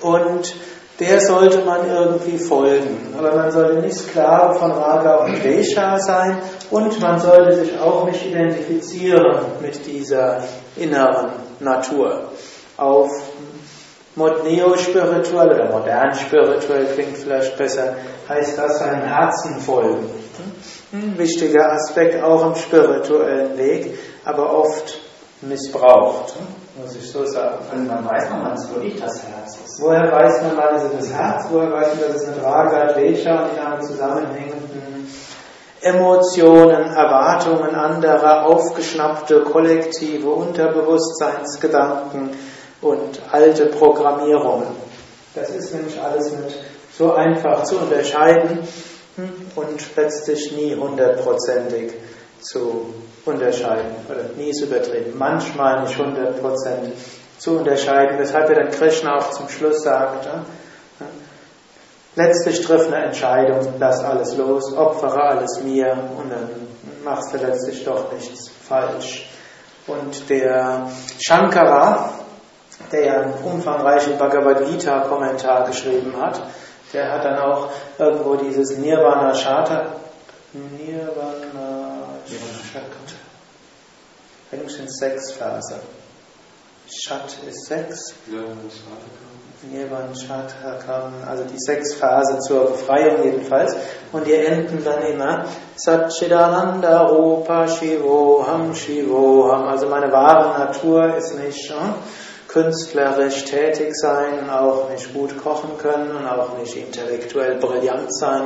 und 0.00 0.54
der 0.98 1.20
sollte 1.20 1.64
man 1.64 1.88
irgendwie 1.88 2.38
folgen. 2.38 3.14
Aber 3.16 3.36
man 3.36 3.50
sollte 3.52 3.80
nicht 3.80 3.96
Sklave 3.96 4.58
von 4.58 4.72
Raga 4.72 5.24
und 5.24 5.36
Vesha 5.36 6.00
sein 6.00 6.38
und 6.70 7.00
man 7.00 7.20
sollte 7.20 7.54
sich 7.54 7.78
auch 7.78 8.04
nicht 8.06 8.26
identifizieren 8.26 9.36
mit 9.60 9.86
dieser 9.86 10.42
inneren 10.76 11.30
Natur. 11.60 12.24
Auf 12.76 13.10
Neo-spirituell 14.18 15.54
oder 15.54 15.70
modern 15.70 16.14
spirituell 16.14 16.86
klingt 16.94 17.16
vielleicht 17.16 17.56
besser, 17.56 17.94
heißt 18.28 18.58
das 18.58 18.78
seinem 18.78 19.02
Herzen 19.02 19.60
folgen. 19.60 20.06
ein 20.92 21.18
wichtiger 21.18 21.72
Aspekt 21.72 22.22
auch 22.22 22.46
im 22.46 22.54
spirituellen 22.54 23.56
Weg, 23.56 23.98
aber 24.24 24.52
oft 24.52 25.00
missbraucht, 25.40 26.34
muss 26.80 26.94
ich 26.96 27.10
so 27.10 27.24
sagen. 27.24 27.56
Und 27.72 27.88
wann 27.88 28.04
weiß 28.04 28.28
man, 28.30 28.44
wann 28.44 28.52
es 28.54 28.68
wirklich 28.72 29.00
das 29.00 29.22
Herz 29.22 29.56
ist? 29.64 29.80
Woher 29.80 30.10
weiß 30.10 30.42
man, 30.42 30.56
wann 30.56 30.74
es 30.76 30.82
das 30.98 31.12
Herz, 31.12 31.46
woher 31.50 31.72
weiß 31.72 31.94
man, 31.94 32.08
dass 32.08 32.16
es 32.22 32.28
mit 32.28 32.42
Raga, 32.42 32.92
Dvesha 32.92 33.44
und 33.44 33.56
damit 33.56 33.84
zusammenhängenden 33.84 35.08
Emotionen, 35.80 36.92
Erwartungen 36.92 37.72
anderer, 37.74 38.46
aufgeschnappte 38.46 39.44
kollektive 39.44 40.30
Unterbewusstseinsgedanken 40.30 42.30
und 42.80 43.20
alte 43.30 43.66
Programmierungen. 43.66 44.68
Das 45.34 45.50
ist 45.50 45.74
nämlich 45.74 46.00
alles 46.00 46.32
mit 46.32 46.54
so 46.96 47.12
einfach 47.14 47.64
zu 47.64 47.78
unterscheiden 47.78 48.60
und 49.56 49.96
letztlich 49.96 50.52
nie 50.52 50.74
hundertprozentig 50.74 51.92
zu 52.40 52.94
unterscheiden. 53.24 53.94
Oder 54.08 54.30
nie 54.36 54.50
ist 54.50 54.62
übertrieben. 54.62 55.16
Manchmal 55.16 55.82
nicht 55.82 55.98
hundertprozentig 55.98 56.94
zu 57.38 57.58
unterscheiden, 57.58 58.18
weshalb 58.18 58.48
er 58.50 58.64
dann 58.64 58.70
Krishna 58.70 59.16
auch 59.16 59.30
zum 59.30 59.48
Schluss 59.48 59.82
sagt, 59.82 60.28
letztlich 62.16 62.60
triff 62.62 62.86
eine 62.88 63.06
Entscheidung, 63.06 63.74
lass 63.78 64.02
alles 64.02 64.36
los, 64.36 64.76
opfere 64.76 65.22
alles 65.22 65.62
mir 65.62 65.96
und 66.16 66.30
dann 66.30 66.48
machst 67.04 67.32
du 67.32 67.38
letztlich 67.38 67.84
doch 67.84 68.12
nichts 68.12 68.50
falsch. 68.68 69.28
Und 69.86 70.28
der 70.28 70.90
Shankara, 71.20 72.10
der 72.92 73.04
ja 73.04 73.20
einen 73.20 73.34
umfangreichen 73.34 74.18
Bhagavad 74.18 74.66
Gita 74.66 75.00
Kommentar 75.00 75.66
geschrieben 75.66 76.14
hat, 76.20 76.40
der 76.92 77.12
hat 77.12 77.24
dann 77.24 77.38
auch 77.38 77.68
irgendwo 77.98 78.36
dieses 78.36 78.78
Nirvana 78.78 79.34
Shata, 79.34 79.86
Nirvana 80.52 81.98
Shakti, 82.26 83.14
eigentlich 84.50 84.76
sind 84.76 84.90
sechs 84.90 85.32
Verse. 85.32 85.80
Shat 86.90 87.36
ist 87.46 87.66
sechs. 87.66 88.14
Nirvan 89.70 90.14
Shatakam, 90.14 91.12
also 91.26 91.44
die 91.44 91.58
sechs 91.58 91.94
Phasen 91.94 92.40
zur 92.40 92.70
Befreiung 92.70 93.24
jedenfalls. 93.24 93.76
Und 94.12 94.26
die 94.26 94.34
enden 94.34 94.82
dann 94.84 95.02
immer 95.02 95.44
Satchidananda 95.76 97.02
Rupa 97.08 97.66
Shivoham 97.66 98.74
Shivoham. 98.74 99.66
Also 99.68 99.88
meine 99.88 100.10
wahre 100.12 100.58
Natur 100.58 101.16
ist 101.16 101.36
nicht 101.38 101.70
hm, 101.70 101.94
künstlerisch 102.48 103.44
tätig 103.44 103.94
sein, 103.94 104.50
auch 104.50 104.90
nicht 104.90 105.12
gut 105.12 105.36
kochen 105.42 105.76
können 105.78 106.10
und 106.16 106.26
auch 106.26 106.58
nicht 106.58 106.76
intellektuell 106.76 107.58
brillant 107.58 108.14
sein 108.14 108.42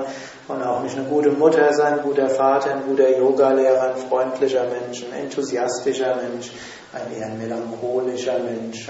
und 0.49 0.62
auch 0.62 0.82
nicht 0.82 0.97
eine 0.97 1.06
gute 1.06 1.30
Mutter 1.30 1.73
sein, 1.73 1.94
ein 1.94 2.02
guter 2.02 2.28
Vater, 2.28 2.73
ein 2.73 2.82
guter 2.87 3.16
Yogalehrer, 3.16 3.94
ein 3.94 4.09
freundlicher 4.09 4.64
Mensch, 4.64 5.04
ein 5.04 5.25
enthusiastischer 5.25 6.16
Mensch, 6.16 6.50
ein 6.92 7.16
eher 7.16 7.28
melancholischer 7.30 8.38
Mensch 8.40 8.88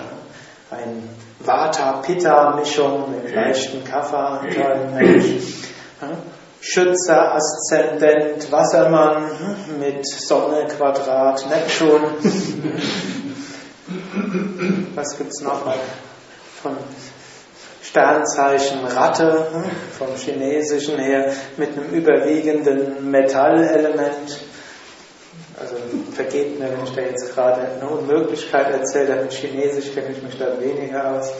ein 0.73 1.09
Vata-Pitta-Mischung 1.41 3.11
mit 3.11 3.35
leichten 3.35 3.85
Kapha-Anteil 3.85 4.91
Mensch. 4.95 5.43
Schützer, 6.61 7.35
Aszendent, 7.35 8.51
Wassermann 8.53 9.25
mit 9.81 10.07
Sonne, 10.07 10.67
Quadrat, 10.69 11.45
Neptun. 11.49 12.01
Was 15.03 15.19
gibt's 15.19 15.41
noch? 15.41 15.65
Von 16.63 16.77
Sternzeichen 17.83 18.87
Ratte, 18.87 19.47
vom 19.99 20.15
Chinesischen 20.15 20.97
her, 20.97 21.33
mit 21.57 21.77
einem 21.77 21.91
überwiegenden 21.91 23.11
Metallelement. 23.11 24.39
Also 25.59 25.75
vergeht 26.13 26.57
mir, 26.61 26.67
wenn 26.71 26.85
ich 26.85 26.95
da 26.95 27.01
jetzt 27.01 27.35
gerade 27.35 27.63
eine 27.63 27.91
Unmöglichkeit 27.91 28.71
erzähle, 28.71 29.23
mit 29.23 29.33
Chinesisch 29.33 29.93
kenne 29.93 30.11
ich 30.13 30.23
mich 30.23 30.39
da 30.39 30.61
weniger 30.61 31.19
aus. 31.19 31.33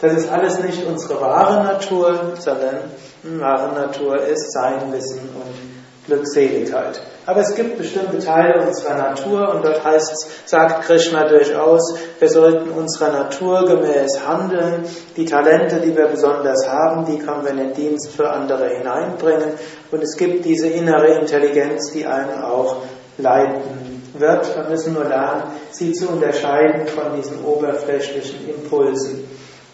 Das 0.00 0.14
ist 0.14 0.28
alles 0.28 0.58
nicht 0.58 0.84
unsere 0.84 1.20
wahre 1.20 1.62
Natur, 1.62 2.34
sondern 2.40 2.90
wahre 3.22 3.72
Natur 3.76 4.26
ist 4.26 4.50
Sein, 4.52 4.92
Wissen 4.92 5.20
und 5.20 6.06
Glückseligkeit. 6.06 7.00
Aber 7.24 7.40
es 7.40 7.54
gibt 7.54 7.78
bestimmte 7.78 8.18
Teile 8.18 8.66
unserer 8.66 8.96
Natur 8.96 9.54
und 9.54 9.64
dort 9.64 9.84
heißt 9.84 10.12
es, 10.12 10.28
sagt 10.44 10.84
Krishna 10.84 11.28
durchaus, 11.28 11.94
wir 12.18 12.28
sollten 12.28 12.70
unserer 12.70 13.12
Natur 13.12 13.64
gemäß 13.64 14.26
handeln. 14.26 14.84
Die 15.16 15.24
Talente, 15.24 15.76
die 15.80 15.96
wir 15.96 16.06
besonders 16.06 16.68
haben, 16.68 17.04
die 17.04 17.18
können 17.18 17.44
wir 17.44 17.50
in 17.52 17.58
den 17.58 17.72
Dienst 17.74 18.10
für 18.16 18.28
andere 18.28 18.68
hineinbringen. 18.70 19.52
Und 19.92 20.02
es 20.02 20.16
gibt 20.16 20.44
diese 20.44 20.66
innere 20.66 21.18
Intelligenz, 21.20 21.92
die 21.92 22.06
einen 22.06 22.42
auch 22.42 22.78
leiten 23.18 24.02
wird. 24.18 24.56
Wir 24.56 24.64
müssen 24.68 24.94
nur 24.94 25.04
lernen, 25.04 25.44
sie 25.70 25.92
zu 25.92 26.08
unterscheiden 26.08 26.86
von 26.88 27.14
diesen 27.16 27.44
oberflächlichen 27.44 28.48
Impulsen. 28.48 29.28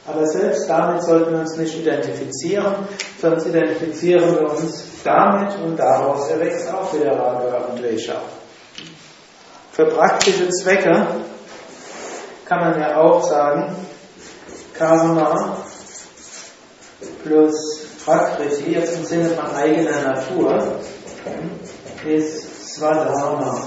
Aber 0.09 0.27
selbst 0.27 0.69
damit 0.69 1.03
sollten 1.03 1.33
wir 1.33 1.41
uns 1.41 1.57
nicht 1.57 1.79
identifizieren, 1.79 2.75
sonst 3.21 3.47
identifizieren 3.47 4.35
wir 4.35 4.51
uns 4.51 4.85
damit 5.05 5.55
und 5.63 5.77
daraus 5.77 6.31
erwächst 6.31 6.73
auch 6.73 6.93
wieder 6.95 7.13
Raga 7.13 7.67
und 7.71 7.81
Vesha. 7.81 8.21
Für 9.73 9.87
praktische 9.87 10.49
Zwecke 10.49 11.07
kann 12.47 12.61
man 12.61 12.81
ja 12.81 12.97
auch 12.97 13.23
sagen, 13.23 13.77
Karma 14.73 15.59
plus 17.23 17.87
Prakriti, 18.05 18.73
jetzt 18.73 18.97
im 18.97 19.05
Sinne 19.05 19.29
von 19.31 19.55
eigener 19.55 20.01
Natur, 20.01 20.81
ist 22.07 22.75
Svadharma. 22.75 23.63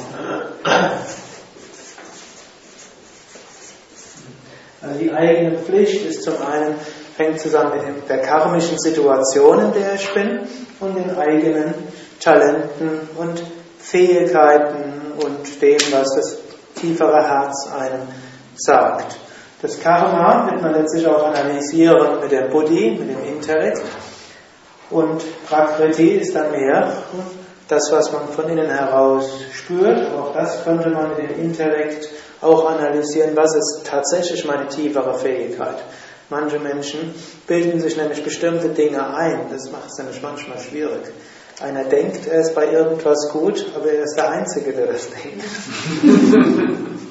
Also 4.91 5.03
die 5.05 5.13
eigene 5.13 5.57
Pflicht 5.57 6.05
ist 6.05 6.23
zum 6.23 6.33
einen, 6.45 6.75
hängt 7.17 7.39
zusammen 7.39 7.71
mit 7.95 8.09
der 8.09 8.17
karmischen 8.17 8.77
Situation, 8.77 9.59
in 9.59 9.71
der 9.73 9.93
ich 9.95 10.13
bin, 10.13 10.41
und 10.81 10.95
den 10.95 11.17
eigenen 11.17 11.73
Talenten 12.19 13.07
und 13.17 13.41
Fähigkeiten 13.79 15.13
und 15.17 15.61
dem, 15.61 15.79
was 15.91 16.13
das 16.15 16.37
tiefere 16.75 17.25
Herz 17.25 17.69
einem 17.71 18.01
sagt. 18.55 19.15
Das 19.61 19.79
Karma 19.79 20.51
wird 20.51 20.61
man 20.61 20.73
letztlich 20.73 21.07
auch 21.07 21.25
analysieren 21.25 22.19
mit 22.19 22.31
der 22.31 22.49
Buddhi, 22.49 22.97
mit 22.99 23.11
dem 23.11 23.23
Intellekt. 23.35 23.81
Und 24.89 25.23
Prakriti 25.47 26.15
ist 26.17 26.35
dann 26.35 26.51
mehr 26.51 26.91
das, 27.69 27.89
was 27.93 28.11
man 28.11 28.27
von 28.27 28.49
innen 28.49 28.69
heraus 28.69 29.39
spürt, 29.53 30.11
auch 30.17 30.33
das 30.33 30.65
könnte 30.65 30.89
man 30.89 31.09
mit 31.09 31.19
dem 31.19 31.39
Intellekt 31.39 32.09
auch 32.41 32.69
analysieren, 32.69 33.35
was 33.35 33.55
ist 33.55 33.85
tatsächlich 33.85 34.45
meine 34.45 34.67
tiefere 34.67 35.17
Fähigkeit. 35.17 35.83
Manche 36.29 36.59
Menschen 36.59 37.13
bilden 37.45 37.79
sich 37.79 37.97
nämlich 37.97 38.23
bestimmte 38.23 38.69
Dinge 38.69 39.13
ein, 39.15 39.47
das 39.51 39.69
macht 39.71 39.89
es 39.91 39.97
nämlich 39.97 40.21
manchmal 40.21 40.59
schwierig. 40.59 41.11
Einer 41.61 41.83
denkt, 41.83 42.27
er 42.27 42.41
ist 42.41 42.55
bei 42.55 42.71
irgendwas 42.71 43.29
gut, 43.31 43.65
aber 43.75 43.91
er 43.91 44.03
ist 44.03 44.15
der 44.15 44.31
Einzige, 44.31 44.73
der 44.73 44.87
das 44.87 45.09
denkt. 45.09 45.43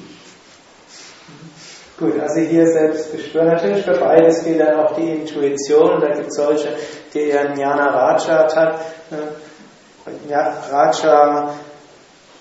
Gut, 1.97 2.19
also 2.19 2.39
hier 2.39 2.65
selbst 2.65 3.11
gespürt. 3.11 3.45
Natürlich 3.45 3.85
für 3.85 3.93
beides 3.93 4.43
gilt 4.43 4.59
dann 4.59 4.79
auch 4.79 4.95
die 4.95 5.07
Intuition. 5.11 6.01
Da 6.01 6.07
gibt 6.07 6.29
es 6.29 6.35
solche, 6.35 6.69
die 7.13 7.29
eher 7.29 7.53
Jnana 7.53 7.91
Rajat 7.91 8.55
hat. 8.55 8.79
Ne? 9.11 9.19
ja, 10.27 10.63
Raja 10.71 11.53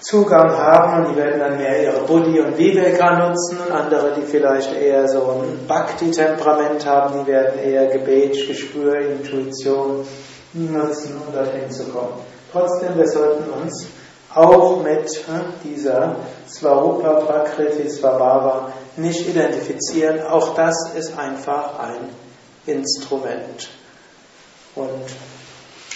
Zugang 0.00 0.50
haben 0.56 1.04
und 1.04 1.12
die 1.12 1.16
werden 1.16 1.40
dann 1.40 1.58
mehr 1.58 1.82
ihre 1.82 2.00
Buddhi 2.06 2.40
und 2.40 2.56
Viveka 2.56 3.18
nutzen 3.18 3.58
und 3.60 3.70
andere, 3.70 4.14
die 4.14 4.22
vielleicht 4.22 4.74
eher 4.74 5.06
so 5.06 5.42
ein 5.42 5.66
Bhakti-Temperament 5.66 6.86
haben, 6.86 7.20
die 7.20 7.26
werden 7.26 7.58
eher 7.58 7.86
Gebet, 7.86 8.46
Gespür, 8.46 8.98
Intuition 8.98 10.06
nutzen, 10.54 11.20
um 11.26 11.32
dorthin 11.34 11.70
zu 11.70 11.84
kommen. 11.84 12.14
Trotzdem, 12.50 12.96
wir 12.96 13.06
sollten 13.06 13.50
uns 13.50 13.86
auch 14.34 14.82
mit 14.82 15.10
äh, 15.10 15.64
dieser 15.64 16.16
Svarupa 16.48 17.20
Prakriti 17.20 17.88
Svabhava 17.88 18.72
nicht 18.96 19.28
identifizieren. 19.28 20.22
Auch 20.22 20.54
das 20.54 20.92
ist 20.94 21.18
einfach 21.18 21.78
ein 21.78 22.10
Instrument. 22.66 23.68
Und 24.74 25.04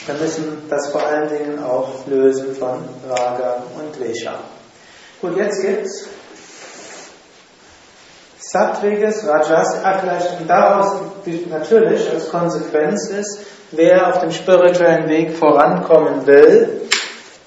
wir 0.07 0.15
müssen 0.17 0.63
das 0.69 0.91
vor 0.91 1.03
allen 1.03 1.29
Dingen 1.29 1.63
auch 1.63 2.07
lösen 2.07 2.55
von 2.55 2.85
Raga 3.09 3.63
und 3.79 3.97
Vesha. 3.97 4.35
Gut, 5.21 5.37
jetzt 5.37 5.63
gibt's 5.63 6.09
Sattviges, 8.39 9.27
Rajas, 9.27 9.79
vielleicht 10.01 10.41
und 10.41 10.49
daraus 10.49 11.01
natürlich 11.49 12.11
als 12.11 12.29
Konsequenz 12.29 13.09
ist, 13.09 13.41
wer 13.71 14.09
auf 14.09 14.21
dem 14.21 14.31
spirituellen 14.31 15.09
Weg 15.09 15.37
vorankommen 15.37 16.27
will, 16.27 16.83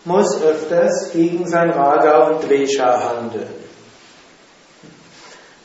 muss 0.04 0.42
öfters 0.42 1.12
gegen 1.12 1.48
sein 1.48 1.70
Raga 1.70 2.28
und 2.30 2.44
Vesha 2.44 3.10
handeln. 3.10 3.48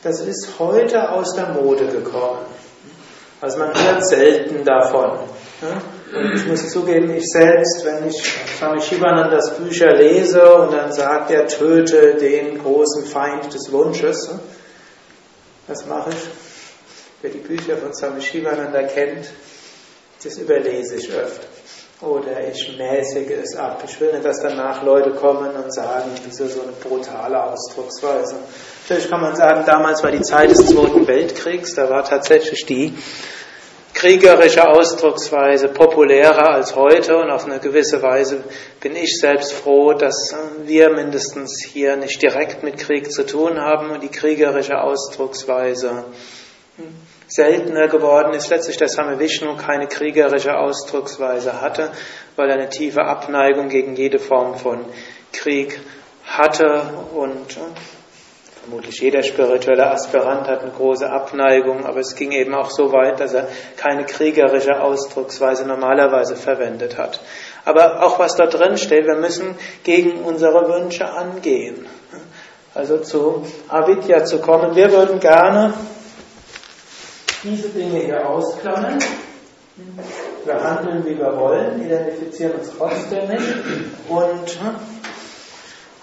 Das 0.03 0.19
ist 0.19 0.59
heute 0.59 1.11
aus 1.11 1.33
der 1.33 1.49
Mode 1.49 1.87
gekommen. 1.87 2.45
Also 3.41 3.57
man 3.59 3.73
hört 3.73 4.05
selten 4.05 4.63
davon. 4.63 5.19
Und 6.15 6.35
ich 6.35 6.45
muss 6.45 6.69
zugeben, 6.69 7.11
ich 7.15 7.27
selbst, 7.27 7.83
wenn 7.85 8.07
ich 8.07 8.21
Swami 8.57 8.79
Shivanandas 8.81 9.57
Bücher 9.57 9.95
lese 9.95 10.43
und 10.55 10.71
dann 10.71 10.91
sagt 10.91 11.31
er, 11.31 11.47
töte 11.47 12.15
den 12.15 12.59
großen 12.59 13.05
Feind 13.05 13.51
des 13.51 13.71
Wunsches, 13.71 14.29
was 15.67 15.85
mache 15.87 16.11
ich? 16.11 16.27
Wer 17.21 17.31
die 17.31 17.39
Bücher 17.39 17.77
von 17.77 17.95
Swami 17.95 18.21
Shivananda 18.21 18.83
kennt, 18.83 19.27
das 20.23 20.37
überlese 20.37 20.97
ich 20.97 21.11
öfter. 21.11 21.47
Oder 22.01 22.47
ich 22.47 22.77
mäßige 22.77 23.31
es 23.41 23.55
ab. 23.55 23.81
Ich 23.87 23.99
will 23.99 24.11
nicht, 24.11 24.25
dass 24.25 24.39
danach 24.41 24.83
Leute 24.83 25.11
kommen 25.11 25.55
und 25.55 25.73
sagen, 25.73 26.11
wieso 26.25 26.47
so 26.47 26.61
eine 26.61 26.73
brutale 26.73 27.41
Ausdrucksweise. 27.41 28.35
Natürlich 28.83 29.09
kann 29.09 29.21
man 29.21 29.35
sagen, 29.35 29.63
damals 29.65 30.03
war 30.03 30.11
die 30.11 30.21
Zeit 30.21 30.51
des 30.51 30.65
Zweiten 30.67 31.07
Weltkriegs, 31.07 31.73
da 31.73 31.89
war 31.89 32.03
tatsächlich 32.03 32.65
die 32.65 32.93
kriegerische 34.03 34.67
Ausdrucksweise 34.67 35.69
populärer 35.69 36.49
als 36.49 36.75
heute 36.75 37.15
und 37.15 37.31
auf 37.31 37.45
eine 37.45 37.59
gewisse 37.59 38.01
Weise 38.01 38.43
bin 38.81 38.97
ich 38.97 39.17
selbst 39.17 39.53
froh, 39.53 39.93
dass 39.93 40.35
wir 40.65 40.89
mindestens 40.89 41.63
hier 41.63 41.95
nicht 41.95 42.21
direkt 42.21 42.63
mit 42.63 42.77
Krieg 42.77 43.09
zu 43.09 43.25
tun 43.25 43.61
haben 43.61 43.91
und 43.91 44.03
die 44.03 44.09
kriegerische 44.09 44.77
Ausdrucksweise 44.77 46.03
seltener 47.29 47.87
geworden 47.87 48.33
ist. 48.33 48.49
Letztlich, 48.49 48.75
dass 48.75 48.91
Same 48.91 49.19
Vishnu 49.19 49.55
keine 49.55 49.87
kriegerische 49.87 50.57
Ausdrucksweise 50.57 51.61
hatte, 51.61 51.89
weil 52.35 52.49
er 52.49 52.55
eine 52.55 52.69
tiefe 52.69 53.05
Abneigung 53.05 53.69
gegen 53.69 53.95
jede 53.95 54.19
Form 54.19 54.57
von 54.57 54.83
Krieg 55.31 55.79
hatte 56.25 56.91
und 57.15 57.57
Vermutlich 58.63 59.01
jeder 59.01 59.23
spirituelle 59.23 59.91
Aspirant 59.91 60.47
hat 60.47 60.61
eine 60.61 60.71
große 60.71 61.09
Abneigung, 61.09 61.85
aber 61.85 61.99
es 61.99 62.15
ging 62.15 62.31
eben 62.31 62.55
auch 62.55 62.71
so 62.71 62.93
weit, 62.93 63.19
dass 63.19 63.33
er 63.33 63.49
keine 63.75 64.05
kriegerische 64.05 64.81
Ausdrucksweise 64.81 65.65
normalerweise 65.67 66.37
verwendet 66.37 66.97
hat. 66.97 67.19
Aber 67.65 68.01
auch 68.01 68.19
was 68.19 68.37
da 68.37 68.45
drin 68.45 68.77
steht, 68.77 69.05
wir 69.05 69.17
müssen 69.17 69.55
gegen 69.83 70.23
unsere 70.23 70.69
Wünsche 70.69 71.11
angehen. 71.11 71.85
Also 72.73 72.99
zu 72.99 73.45
Avidya 73.67 74.23
zu 74.23 74.39
kommen. 74.39 74.77
Wir 74.77 74.89
würden 74.93 75.19
gerne 75.19 75.73
diese 77.43 77.67
Dinge 77.67 77.99
hier 77.99 78.25
ausklammern. 78.25 78.97
Wir 80.45 80.63
handeln, 80.63 81.03
wie 81.05 81.17
wir 81.17 81.37
wollen, 81.37 81.85
identifizieren 81.85 82.53
uns 82.53 82.71
trotzdem 82.77 83.27
nicht 83.27 83.55
und 84.07 84.59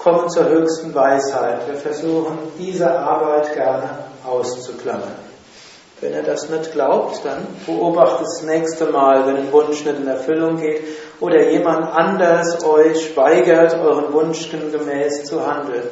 kommen 0.02 0.30
zur 0.30 0.48
höchsten 0.48 0.94
Weisheit. 0.94 1.68
Wir 1.68 1.76
versuchen, 1.76 2.38
diese 2.58 2.90
Arbeit 2.90 3.52
gerne 3.52 3.90
auszuklammern. 4.26 5.30
Wenn 6.00 6.14
ihr 6.14 6.22
das 6.22 6.48
nicht 6.48 6.72
glaubt, 6.72 7.20
dann 7.22 7.46
beobachtet 7.66 8.26
das 8.26 8.42
nächste 8.44 8.86
Mal, 8.86 9.26
wenn 9.26 9.36
ein 9.36 9.52
Wunsch 9.52 9.84
nicht 9.84 9.98
in 9.98 10.08
Erfüllung 10.08 10.56
geht 10.56 10.82
oder 11.20 11.50
jemand 11.50 11.92
anders 11.92 12.64
euch 12.64 13.14
weigert, 13.14 13.78
euren 13.78 14.10
Wunschen 14.14 14.72
gemäß 14.72 15.24
zu 15.24 15.46
handeln. 15.46 15.82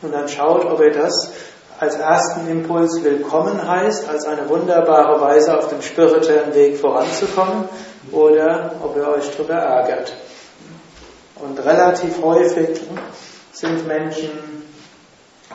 Und 0.00 0.14
dann 0.14 0.26
schaut, 0.26 0.64
ob 0.64 0.80
ihr 0.80 0.92
das 0.92 1.30
als 1.78 1.96
ersten 1.96 2.48
Impuls 2.48 3.04
willkommen 3.04 3.68
heißt, 3.68 4.08
als 4.08 4.24
eine 4.24 4.48
wunderbare 4.48 5.20
Weise 5.20 5.58
auf 5.58 5.68
dem 5.68 5.82
spirituellen 5.82 6.54
Weg 6.54 6.78
voranzukommen 6.78 7.68
oder 8.12 8.72
ob 8.82 8.96
ihr 8.96 9.06
euch 9.06 9.30
darüber 9.36 9.54
ärgert. 9.56 10.14
Und 11.36 11.62
relativ 11.62 12.22
häufig 12.22 12.80
sind 13.60 13.88
Menschen 13.88 14.30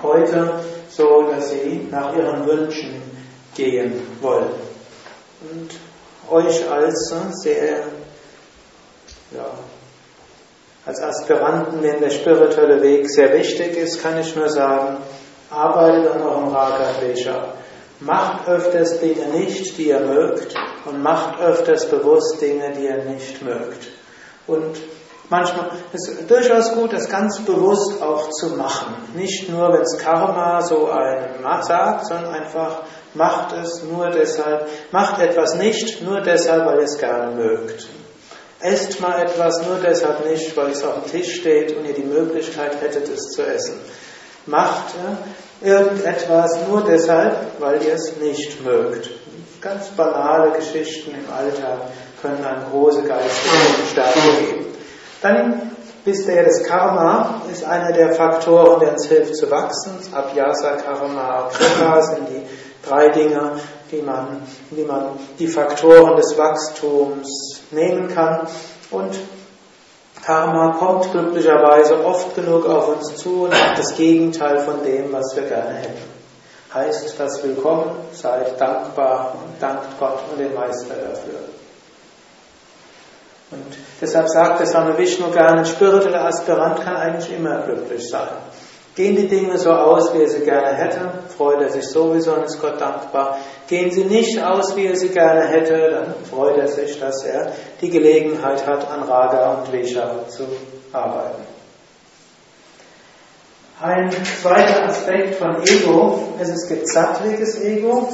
heute 0.02 0.60
so, 0.90 1.24
dass 1.32 1.52
sie 1.52 1.88
nach 1.90 2.14
ihren 2.14 2.46
Wünschen 2.46 3.02
gehen 3.56 3.94
wollen. 4.20 4.52
Und 5.42 5.70
euch 6.30 6.70
als 6.70 7.14
sehr, 7.42 7.84
ja, 9.32 9.52
als 10.86 11.02
Aspiranten, 11.02 11.82
denen 11.82 12.02
der 12.02 12.10
spirituelle 12.10 12.82
Weg 12.82 13.10
sehr 13.10 13.34
wichtig 13.34 13.78
ist, 13.78 14.04
kann 14.04 14.20
ich 14.20 14.36
nur 14.36 14.50
sagen, 14.50 14.98
arbeitet 15.50 16.12
an 16.12 16.22
eurem 16.24 16.48
Raga 16.50 16.96
Vesha. 17.00 17.54
Macht 18.02 18.50
öfters 18.50 19.00
Dinge 19.00 19.28
nicht, 19.28 19.78
die 19.78 19.88
ihr 19.88 20.02
mögt, 20.02 20.54
und 20.86 21.02
macht 21.02 21.40
öfters 21.40 21.90
bewusst 21.90 22.42
Dinge, 22.42 22.74
die 22.78 22.84
ihr 22.84 23.06
nicht 23.06 23.42
mögt. 23.42 23.88
Und 24.46 24.78
Manchmal 25.34 25.72
ist 25.94 26.08
es 26.08 26.28
durchaus 26.28 26.74
gut, 26.76 26.94
das 26.94 27.10
ganz 27.10 27.40
bewusst 27.40 28.00
auch 28.04 28.30
zu 28.30 28.50
machen. 28.50 28.94
Nicht 29.16 29.50
nur, 29.50 29.74
wenn 29.74 29.82
es 29.82 29.98
Karma 29.98 30.62
so 30.62 30.92
einem 30.92 31.44
sagt, 31.64 32.06
sondern 32.06 32.36
einfach 32.36 32.84
macht 33.16 33.56
es 33.58 33.82
nur 33.82 34.12
deshalb, 34.12 34.68
macht 34.92 35.20
etwas 35.20 35.56
nicht 35.56 36.04
nur 36.04 36.22
deshalb, 36.22 36.68
weil 36.68 36.78
ihr 36.78 36.84
es 36.84 37.00
gerne 37.00 37.34
mögt. 37.34 37.88
Esst 38.60 39.02
mal 39.02 39.24
etwas 39.24 39.66
nur 39.66 39.78
deshalb 39.84 40.24
nicht, 40.30 40.56
weil 40.56 40.70
es 40.70 40.84
auf 40.84 41.02
dem 41.02 41.12
Tisch 41.12 41.38
steht 41.38 41.76
und 41.76 41.86
ihr 41.86 41.96
die 41.96 42.04
Möglichkeit 42.04 42.80
hättet, 42.80 43.10
es 43.10 43.32
zu 43.32 43.42
essen. 43.42 43.80
Macht 44.46 44.94
ja, 45.64 45.68
irgendetwas 45.68 46.60
nur 46.70 46.84
deshalb, 46.84 47.60
weil 47.60 47.82
ihr 47.82 47.96
es 47.96 48.18
nicht 48.18 48.64
mögt. 48.64 49.10
Ganz 49.62 49.88
banale 49.98 50.52
Geschichten 50.52 51.10
im 51.10 51.34
Alltag 51.34 51.88
können 52.22 52.46
eine 52.46 52.66
große 52.70 53.02
geistige 53.02 53.88
Stärke 53.92 54.20
geben. 54.40 54.73
Dann 55.24 55.72
wisst 56.04 56.28
ihr, 56.28 56.44
das 56.44 56.64
Karma 56.64 57.42
ist 57.50 57.64
einer 57.64 57.94
der 57.94 58.14
Faktoren, 58.14 58.82
der 58.82 58.92
uns 58.92 59.06
hilft 59.06 59.38
zu 59.38 59.50
wachsen. 59.50 59.98
Abhyasa, 60.12 60.76
Karma, 60.76 61.50
Kripa 61.50 62.02
sind 62.02 62.28
die 62.28 62.42
drei 62.86 63.08
Dinge, 63.08 63.54
die 63.90 64.02
man, 64.02 64.42
die 64.70 64.84
man 64.84 65.18
die 65.40 65.48
Faktoren 65.48 66.18
des 66.18 66.38
Wachstums 66.38 67.62
nehmen 67.72 68.10
kann. 68.10 68.48
Und 68.92 69.18
Karma 70.26 70.76
kommt 70.78 71.10
glücklicherweise 71.12 72.04
oft 72.04 72.36
genug 72.36 72.68
auf 72.68 72.90
uns 72.90 73.16
zu 73.16 73.44
und 73.44 73.52
macht 73.52 73.80
das 73.80 73.96
Gegenteil 73.96 74.60
von 74.60 74.84
dem, 74.84 75.12
was 75.14 75.34
wir 75.38 75.44
gerne 75.44 75.76
hätten. 75.76 76.04
Heißt 76.74 77.18
das 77.18 77.42
Willkommen, 77.44 77.92
seid 78.12 78.60
dankbar 78.60 79.36
und 79.36 79.62
dankt 79.62 79.98
Gott 80.00 80.20
und 80.32 80.40
den 80.40 80.54
Meister 80.54 80.96
dafür. 80.96 81.53
Und 83.54 83.78
deshalb 84.02 84.28
sagt 84.30 84.60
der 84.60 84.68
Swami 84.68 84.98
Vishnu 84.98 85.32
gerne, 85.32 85.60
ein 85.60 85.66
spiritueller 85.66 86.26
Aspirant 86.26 86.82
kann 86.82 86.96
eigentlich 86.96 87.32
immer 87.32 87.60
glücklich 87.62 88.10
sein. 88.10 88.30
Gehen 88.96 89.16
die 89.16 89.28
Dinge 89.28 89.58
so 89.58 89.72
aus, 89.72 90.14
wie 90.14 90.22
er 90.22 90.30
sie 90.30 90.42
gerne 90.42 90.72
hätte, 90.76 91.12
freut 91.36 91.62
er 91.62 91.70
sich 91.70 91.88
sowieso 91.88 92.34
und 92.34 92.44
ist 92.44 92.62
Gott 92.62 92.80
dankbar. 92.80 93.40
Gehen 93.68 93.90
sie 93.90 94.06
nicht 94.06 94.42
aus, 94.44 94.76
wie 94.76 94.86
er 94.86 94.96
sie 94.96 95.10
gerne 95.10 95.48
hätte, 95.48 95.90
dann 95.90 96.14
freut 96.30 96.58
er 96.58 96.68
sich, 96.68 97.00
dass 97.00 97.24
er 97.24 97.52
die 97.82 97.90
Gelegenheit 97.90 98.68
hat, 98.68 98.88
an 98.92 99.04
Raga 99.04 99.54
und 99.54 99.70
Vesha 99.70 100.28
zu 100.30 100.44
arbeiten. 100.92 101.42
Ein 103.82 104.12
zweiter 104.42 104.84
Aspekt 104.86 105.36
von 105.36 105.64
Ego 105.64 106.36
ist, 106.40 106.50
es 106.50 106.68
gibt 106.68 106.88
sattwiges 106.88 107.60
Ego, 107.62 108.08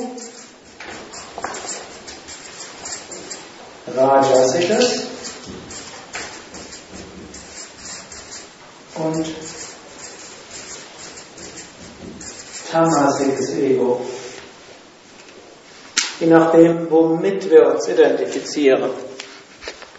Rajasikas 3.95 5.08
und 8.99 9.25
tamasiges 12.71 13.55
Ego. 13.55 14.01
Je 16.19 16.27
nachdem, 16.27 16.91
womit 16.91 17.49
wir 17.49 17.67
uns 17.67 17.88
identifizieren. 17.88 18.89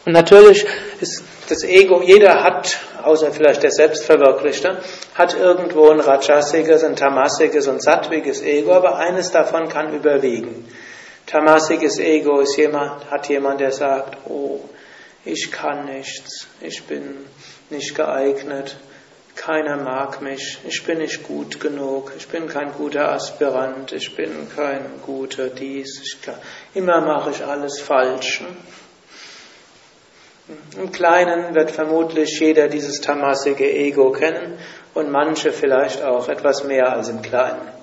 Und 0.04 0.12
natürlich 0.12 0.66
ist 1.00 1.24
das 1.48 1.64
Ego, 1.64 2.02
jeder 2.02 2.42
hat, 2.42 2.78
außer 3.02 3.32
vielleicht 3.32 3.62
der 3.62 3.70
Selbstverwirklichte, 3.70 4.80
hat 5.14 5.34
irgendwo 5.34 5.90
ein 5.90 6.00
rajasiges, 6.00 6.84
ein 6.84 6.94
tamasiges 6.94 7.66
und 7.66 7.82
sattwiges 7.82 8.42
Ego, 8.42 8.72
aber 8.72 8.96
eines 8.96 9.30
davon 9.30 9.68
kann 9.68 9.94
überwiegen. 9.94 10.68
Tamasiges 11.26 11.98
Ego 11.98 12.40
ist 12.40 12.56
jemand, 12.56 13.10
hat 13.10 13.28
jemand, 13.28 13.60
der 13.60 13.72
sagt, 13.72 14.18
oh, 14.28 14.60
ich 15.24 15.50
kann 15.50 15.86
nichts, 15.86 16.46
ich 16.60 16.82
bin 16.84 17.24
nicht 17.70 17.94
geeignet, 17.94 18.76
keiner 19.40 19.78
mag 19.78 20.20
mich, 20.20 20.58
ich 20.68 20.84
bin 20.84 20.98
nicht 20.98 21.22
gut 21.22 21.60
genug, 21.60 22.12
ich 22.18 22.28
bin 22.28 22.46
kein 22.46 22.72
guter 22.72 23.10
Aspirant, 23.10 23.90
ich 23.90 24.14
bin 24.14 24.48
kein 24.54 25.00
guter 25.06 25.48
dies, 25.48 25.98
ich, 26.02 26.18
immer 26.74 27.00
mache 27.00 27.30
ich 27.30 27.42
alles 27.42 27.80
falsch. 27.80 28.42
Im 30.76 30.92
Kleinen 30.92 31.54
wird 31.54 31.70
vermutlich 31.70 32.38
jeder 32.38 32.68
dieses 32.68 33.00
tamasige 33.00 33.64
Ego 33.64 34.12
kennen 34.12 34.58
und 34.92 35.10
manche 35.10 35.52
vielleicht 35.52 36.02
auch 36.02 36.28
etwas 36.28 36.64
mehr 36.64 36.92
als 36.92 37.08
im 37.08 37.22
Kleinen. 37.22 37.79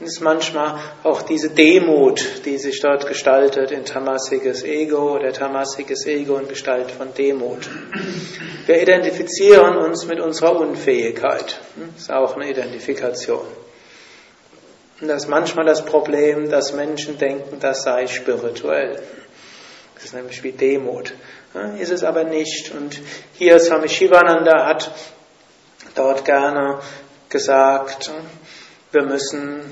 Ist 0.00 0.22
manchmal 0.22 0.80
auch 1.02 1.20
diese 1.20 1.50
Demut, 1.50 2.46
die 2.46 2.56
sich 2.56 2.80
dort 2.80 3.06
gestaltet 3.06 3.70
in 3.70 3.84
tamasiges 3.84 4.64
Ego 4.64 5.16
oder 5.16 5.30
tamasiges 5.30 6.06
Ego 6.06 6.38
in 6.38 6.48
Gestalt 6.48 6.90
von 6.90 7.12
Demut. 7.12 7.68
Wir 8.64 8.80
identifizieren 8.80 9.76
uns 9.76 10.06
mit 10.06 10.18
unserer 10.18 10.58
Unfähigkeit. 10.58 11.60
Das 11.94 12.02
ist 12.04 12.10
auch 12.10 12.34
eine 12.34 12.48
Identifikation. 12.48 13.44
Und 15.02 15.08
das 15.08 15.24
ist 15.24 15.28
manchmal 15.28 15.66
das 15.66 15.84
Problem, 15.84 16.48
dass 16.48 16.72
Menschen 16.72 17.18
denken, 17.18 17.58
das 17.60 17.82
sei 17.82 18.06
spirituell. 18.06 19.02
Das 19.94 20.04
ist 20.04 20.14
nämlich 20.14 20.42
wie 20.42 20.52
Demut. 20.52 21.12
ist 21.78 21.90
es 21.90 22.04
aber 22.04 22.24
nicht. 22.24 22.72
Und 22.74 22.98
hier 23.34 23.60
Swami 23.60 23.88
Shivananda 23.88 24.66
hat 24.66 24.90
dort 25.94 26.24
gerne 26.24 26.80
gesagt, 27.28 28.10
wir 28.92 29.02
müssen 29.02 29.62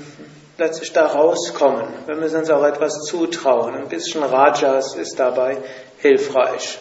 letztlich 0.57 0.93
da 0.93 1.05
rauskommen. 1.07 1.87
Wir 2.05 2.15
müssen 2.15 2.37
uns 2.37 2.49
auch 2.49 2.63
etwas 2.63 3.05
zutrauen. 3.05 3.75
Ein 3.75 3.87
bisschen 3.87 4.23
Rajas 4.23 4.95
ist 4.95 5.19
dabei 5.19 5.57
hilfreich. 5.97 6.79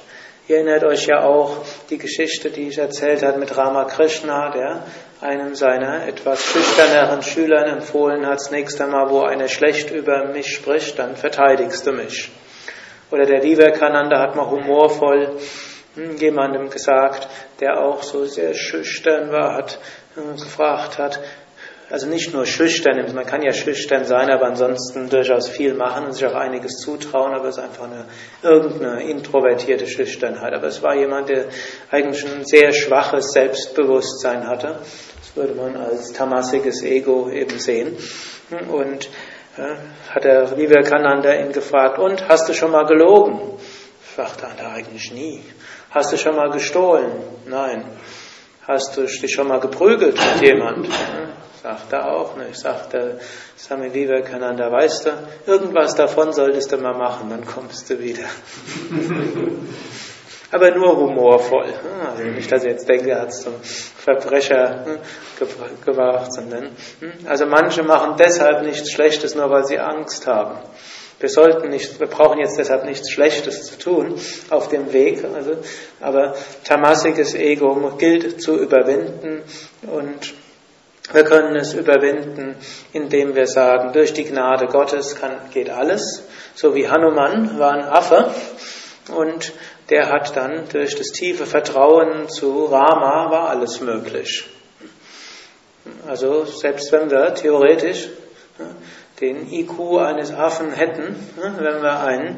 Ihr 0.48 0.56
erinnert 0.56 0.84
euch 0.84 1.06
ja 1.06 1.24
auch 1.24 1.58
die 1.90 1.98
Geschichte, 1.98 2.50
die 2.50 2.68
ich 2.68 2.78
erzählt 2.78 3.22
habe 3.22 3.38
mit 3.38 3.56
Ramakrishna, 3.56 4.50
der 4.50 4.82
einem 5.20 5.54
seiner 5.54 6.06
etwas 6.06 6.42
schüchterneren 6.42 7.22
Schülern 7.22 7.68
empfohlen 7.68 8.24
hat, 8.24 8.36
das 8.36 8.50
nächste 8.50 8.86
Mal, 8.86 9.10
wo 9.10 9.22
einer 9.22 9.48
schlecht 9.48 9.90
über 9.90 10.26
mich 10.26 10.54
spricht, 10.54 10.98
dann 10.98 11.16
verteidigst 11.16 11.86
du 11.86 11.92
mich. 11.92 12.30
Oder 13.10 13.26
der 13.26 13.42
Vivekananda 13.42 14.20
hat 14.20 14.36
mal 14.36 14.48
humorvoll 14.48 15.38
jemandem 16.18 16.70
gesagt, 16.70 17.28
der 17.60 17.80
auch 17.80 18.02
so 18.02 18.24
sehr 18.24 18.54
schüchtern 18.54 19.30
war, 19.32 19.54
hat 19.54 19.78
äh, 20.16 20.40
gefragt 20.40 20.98
hat, 20.98 21.20
also 21.90 22.06
nicht 22.06 22.34
nur 22.34 22.44
schüchtern, 22.44 23.02
man 23.14 23.24
kann 23.24 23.42
ja 23.42 23.52
schüchtern 23.52 24.04
sein, 24.04 24.30
aber 24.30 24.46
ansonsten 24.46 25.08
durchaus 25.08 25.48
viel 25.48 25.74
machen 25.74 26.06
und 26.06 26.12
sich 26.12 26.26
auch 26.26 26.34
einiges 26.34 26.78
zutrauen, 26.78 27.34
aber 27.34 27.48
es 27.48 27.56
ist 27.56 27.64
einfach 27.64 27.84
eine 27.84 28.04
irgendeine 28.42 29.08
introvertierte 29.08 29.86
Schüchternheit. 29.86 30.52
Aber 30.52 30.66
es 30.66 30.82
war 30.82 30.94
jemand, 30.94 31.30
der 31.30 31.46
eigentlich 31.90 32.24
ein 32.26 32.44
sehr 32.44 32.72
schwaches 32.72 33.32
Selbstbewusstsein 33.32 34.46
hatte. 34.46 34.80
Das 35.18 35.36
würde 35.36 35.54
man 35.54 35.76
als 35.76 36.12
tamassiges 36.12 36.82
Ego 36.82 37.30
eben 37.30 37.58
sehen. 37.58 37.96
Und 38.70 39.08
äh, 39.56 39.76
hat 40.10 40.24
der 40.24 40.56
Vivekananda 40.56 41.34
ihn 41.34 41.52
gefragt, 41.52 41.98
und 41.98 42.28
hast 42.28 42.48
du 42.48 42.54
schon 42.54 42.70
mal 42.70 42.84
gelogen? 42.84 43.40
Sagte 44.14 44.46
er 44.58 44.72
eigentlich 44.72 45.12
nie. 45.12 45.42
Hast 45.90 46.12
du 46.12 46.18
schon 46.18 46.36
mal 46.36 46.50
gestohlen? 46.50 47.12
Nein. 47.46 47.84
Hast 48.66 48.96
du 48.96 49.06
dich 49.06 49.32
schon 49.32 49.48
mal 49.48 49.60
geprügelt 49.60 50.18
mit 50.34 50.46
jemand? 50.46 50.88
Sagt 51.62 51.92
er 51.92 52.12
auch 52.12 52.36
nicht. 52.36 52.58
Sagt 52.58 52.94
er, 52.94 53.18
Sami 53.56 53.92
Vivekananda, 53.92 54.70
weißt 54.70 55.06
du, 55.06 55.10
irgendwas 55.46 55.94
davon 55.94 56.32
solltest 56.32 56.72
du 56.72 56.78
mal 56.78 56.96
machen, 56.96 57.30
dann 57.30 57.44
kommst 57.44 57.90
du 57.90 57.98
wieder. 57.98 58.24
Aber 60.50 60.70
nur 60.70 60.96
humorvoll. 60.96 61.74
Also 62.08 62.22
nicht, 62.22 62.50
dass 62.50 62.64
ich 62.64 62.70
jetzt 62.70 62.88
denke, 62.88 63.10
er 63.10 63.20
hat 63.22 63.28
es 63.28 63.42
zum 63.42 63.54
Verbrecher 63.62 64.84
hm, 64.84 64.98
gebracht, 65.84 66.32
sondern, 66.32 66.70
hm, 67.00 67.12
also 67.26 67.44
manche 67.46 67.82
machen 67.82 68.14
deshalb 68.18 68.62
nichts 68.62 68.90
Schlechtes, 68.90 69.34
nur 69.34 69.50
weil 69.50 69.66
sie 69.66 69.78
Angst 69.78 70.26
haben. 70.26 70.58
Wir 71.20 71.28
sollten 71.28 71.68
nicht, 71.68 71.98
wir 71.98 72.06
brauchen 72.06 72.38
jetzt 72.38 72.56
deshalb 72.58 72.84
nichts 72.84 73.10
Schlechtes 73.10 73.64
zu 73.64 73.76
tun 73.76 74.14
auf 74.50 74.68
dem 74.68 74.92
Weg, 74.92 75.24
also, 75.24 75.56
aber 76.00 76.34
tamassiges 76.64 77.34
Ego 77.34 77.92
gilt 77.98 78.40
zu 78.40 78.56
überwinden 78.56 79.42
und 79.82 80.32
wir 81.12 81.24
können 81.24 81.56
es 81.56 81.72
überwinden, 81.72 82.56
indem 82.92 83.34
wir 83.34 83.46
sagen, 83.46 83.92
durch 83.92 84.12
die 84.12 84.24
Gnade 84.24 84.66
Gottes 84.66 85.16
kann, 85.16 85.36
geht 85.52 85.70
alles. 85.70 86.24
So 86.54 86.74
wie 86.74 86.88
Hanuman 86.88 87.58
war 87.58 87.72
ein 87.72 87.84
Affe 87.84 88.30
und 89.14 89.52
der 89.90 90.10
hat 90.10 90.36
dann 90.36 90.68
durch 90.70 90.96
das 90.96 91.08
tiefe 91.08 91.46
Vertrauen 91.46 92.28
zu 92.28 92.66
Rama 92.66 93.30
war 93.30 93.48
alles 93.48 93.80
möglich. 93.80 94.46
Also 96.06 96.44
selbst 96.44 96.92
wenn 96.92 97.10
wir 97.10 97.34
theoretisch 97.34 98.08
den 99.20 99.50
IQ 99.50 99.98
eines 99.98 100.32
Affen 100.32 100.72
hätten, 100.72 101.16
wenn 101.36 101.82
wir 101.82 102.00
eine 102.00 102.36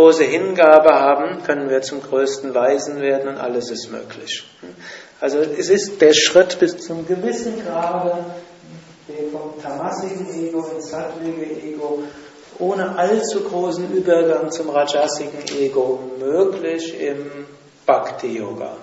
große 0.00 0.24
Hingabe 0.24 0.94
haben, 0.94 1.42
können 1.42 1.68
wir 1.68 1.82
zum 1.82 2.02
größten 2.02 2.54
Weisen 2.54 3.02
werden 3.02 3.28
und 3.28 3.36
alles 3.36 3.70
ist 3.70 3.92
möglich. 3.92 4.44
Also 5.20 5.38
es 5.38 5.68
ist 5.68 6.00
der 6.00 6.14
Schritt 6.14 6.58
bis 6.58 6.78
zum 6.78 7.06
gewissen 7.06 7.62
Grade 7.62 8.24
vom 9.30 9.62
tamasigen 9.62 10.26
Ego 10.32 10.66
ins 10.74 10.90
sattwige 10.90 11.44
Ego 11.44 12.02
ohne 12.58 12.96
allzu 12.96 13.40
großen 13.44 13.92
Übergang 13.92 14.50
zum 14.50 14.70
rajasigen 14.70 15.44
Ego 15.58 16.00
möglich 16.18 16.98
im 16.98 17.46
Bhakti-Yoga. 17.84 18.76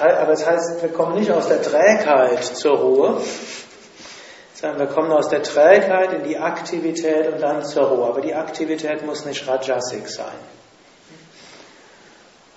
Aber 0.00 0.26
das 0.26 0.46
heißt, 0.46 0.82
wir 0.82 0.90
kommen 0.90 1.18
nicht 1.18 1.30
aus 1.30 1.48
der 1.48 1.60
Trägheit 1.62 2.44
zur 2.44 2.78
Ruhe, 2.78 3.20
sondern 4.60 4.78
wir 4.80 4.86
kommen 4.86 5.10
aus 5.10 5.28
der 5.28 5.42
Trägheit 5.42 6.12
in 6.12 6.24
die 6.24 6.38
Aktivität 6.38 7.32
und 7.32 7.40
dann 7.40 7.64
zur 7.64 7.84
Ruhe. 7.84 8.06
Aber 8.06 8.20
die 8.20 8.34
Aktivität 8.34 9.04
muss 9.06 9.24
nicht 9.24 9.48
rajasik 9.48 10.06
sein. 10.08 10.34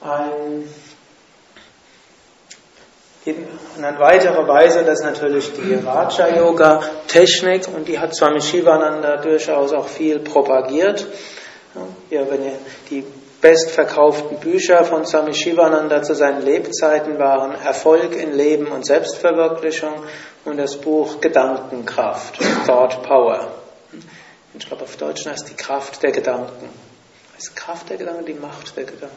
Ein 0.01 0.67
und 3.25 3.83
eine 3.85 3.97
weitere 3.99 4.45
Weise, 4.47 4.83
das 4.83 4.99
ist 4.99 5.05
natürlich 5.05 5.53
die 5.53 5.75
Raja-Yoga-Technik 5.75 7.69
und 7.73 7.87
die 7.87 7.97
hat 7.97 8.13
Swami 8.13 8.41
Shivananda 8.41 9.15
durchaus 9.17 9.71
auch 9.71 9.87
viel 9.87 10.19
propagiert. 10.19 11.07
Ja, 12.09 12.29
wenn 12.29 12.43
ihr 12.43 12.59
die 12.89 13.05
bestverkauften 13.39 14.39
Bücher 14.39 14.83
von 14.83 15.05
Swami 15.05 15.33
Shivananda 15.33 16.03
zu 16.03 16.15
seinen 16.15 16.41
Lebzeiten 16.43 17.17
waren 17.17 17.55
Erfolg 17.55 18.13
in 18.15 18.33
Leben 18.33 18.67
und 18.67 18.85
Selbstverwirklichung 18.85 20.03
und 20.45 20.57
das 20.57 20.77
Buch 20.77 21.21
Gedankenkraft, 21.21 22.39
Thought 22.65 23.03
Power. 23.03 23.51
Ich 24.53 24.67
glaube, 24.67 24.83
auf 24.83 24.97
Deutsch 24.97 25.25
heißt 25.25 25.49
die 25.49 25.55
Kraft 25.55 26.03
der 26.03 26.11
Gedanken. 26.11 26.69
Ist 27.37 27.55
Kraft 27.55 27.89
der 27.89 27.97
Gedanken 27.97 28.25
die 28.25 28.33
Macht 28.33 28.75
der 28.77 28.83
Gedanken? 28.83 29.15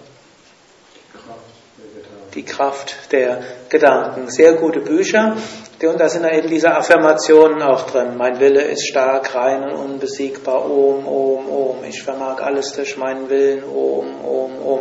Die 2.34 2.42
Kraft 2.42 3.12
der 3.12 3.42
Gedanken. 3.68 4.30
Sehr 4.30 4.54
gute 4.54 4.80
Bücher. 4.80 5.36
Und 5.82 6.00
da 6.00 6.08
sind 6.08 6.24
eben 6.24 6.48
diese 6.48 6.74
Affirmationen 6.74 7.62
auch 7.62 7.82
drin. 7.90 8.16
Mein 8.16 8.40
Wille 8.40 8.62
ist 8.62 8.88
stark, 8.88 9.34
rein 9.34 9.64
und 9.64 9.74
unbesiegbar. 9.74 10.64
Om, 10.64 11.06
Om, 11.06 11.48
Om. 11.50 11.84
Ich 11.84 12.02
vermag 12.02 12.40
alles 12.40 12.72
durch 12.72 12.96
meinen 12.96 13.28
Willen. 13.28 13.62
Om, 13.64 14.24
Om, 14.24 14.66
Om. 14.66 14.80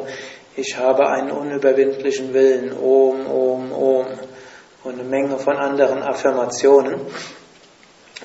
Ich 0.55 0.77
habe 0.77 1.07
einen 1.07 1.31
unüberwindlichen 1.31 2.33
Willen. 2.33 2.71
Om, 2.71 3.27
Om, 3.27 3.71
Om. 3.73 4.07
Und 4.85 4.99
eine 4.99 5.03
Menge 5.03 5.39
von 5.39 5.57
anderen 5.57 6.03
Affirmationen, 6.03 7.01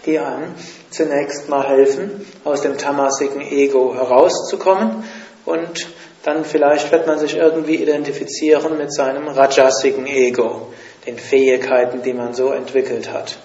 die 0.05 0.19
einem 0.19 0.55
zunächst 0.91 1.49
mal 1.49 1.67
helfen, 1.67 2.27
aus 2.45 2.61
dem 2.61 2.77
tamasigen 2.77 3.41
Ego 3.41 3.95
herauszukommen 3.95 5.03
und 5.47 5.89
dann 6.23 6.45
vielleicht 6.45 6.93
wird 6.93 7.07
man 7.07 7.19
sich 7.19 7.37
irgendwie 7.37 7.77
identifizieren 7.77 8.77
mit 8.77 8.93
seinem 8.93 9.29
rajasigen 9.29 10.07
Ego, 10.07 10.71
den 11.07 11.19
Fähigkeiten, 11.19 12.03
die 12.03 12.13
man 12.13 12.35
so 12.35 12.53
entwickelt 12.53 13.11
hat. 13.11 13.39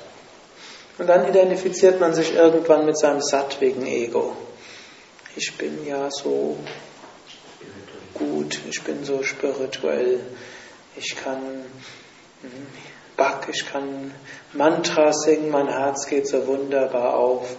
Und 0.97 1.08
dann 1.08 1.25
identifiziert 1.25 2.01
man 2.01 2.13
sich 2.13 2.36
irgendwann 2.36 2.86
mit 2.86 2.97
seinem 2.97 3.21
sattwigen 3.21 3.86
Ego. 3.86 4.36
Ich 5.38 5.58
bin 5.58 5.86
ja 5.86 6.12
so 6.12 6.58
gut, 8.13 8.60
ich 8.69 8.84
bin 8.84 9.06
so 9.06 9.23
spirituell, 9.23 10.19
ich 10.97 11.15
kann 11.15 11.63
hm, 12.41 12.67
Back, 13.17 13.47
ich 13.51 13.65
kann 13.65 14.12
Mantra 14.54 15.13
singen, 15.13 15.49
mein 15.49 15.67
Herz 15.67 16.08
geht 16.08 16.28
so 16.28 16.45
wunderbar 16.47 17.15
auf. 17.15 17.56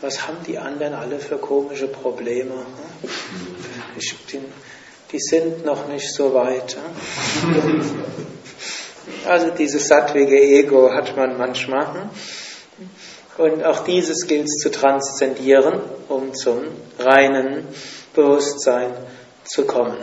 Was 0.00 0.26
haben 0.28 0.38
die 0.46 0.58
anderen 0.58 0.94
alle 0.94 1.18
für 1.18 1.38
komische 1.38 1.88
Probleme? 1.88 2.54
Ich 3.96 4.16
bin, 4.26 4.44
die 5.10 5.18
sind 5.18 5.64
noch 5.64 5.88
nicht 5.88 6.12
so 6.14 6.34
weit. 6.34 6.76
Also 9.26 9.50
dieses 9.50 9.88
sattwige 9.88 10.38
Ego 10.38 10.92
hat 10.92 11.16
man 11.16 11.36
manchmal. 11.36 12.10
Und 13.38 13.64
auch 13.64 13.84
dieses 13.84 14.26
gilt 14.26 14.48
zu 14.50 14.70
transzendieren, 14.70 15.80
um 16.08 16.34
zum 16.34 16.62
reinen 16.98 17.66
Bewusstsein 18.14 18.92
zu 19.44 19.64
kommen. 19.64 19.96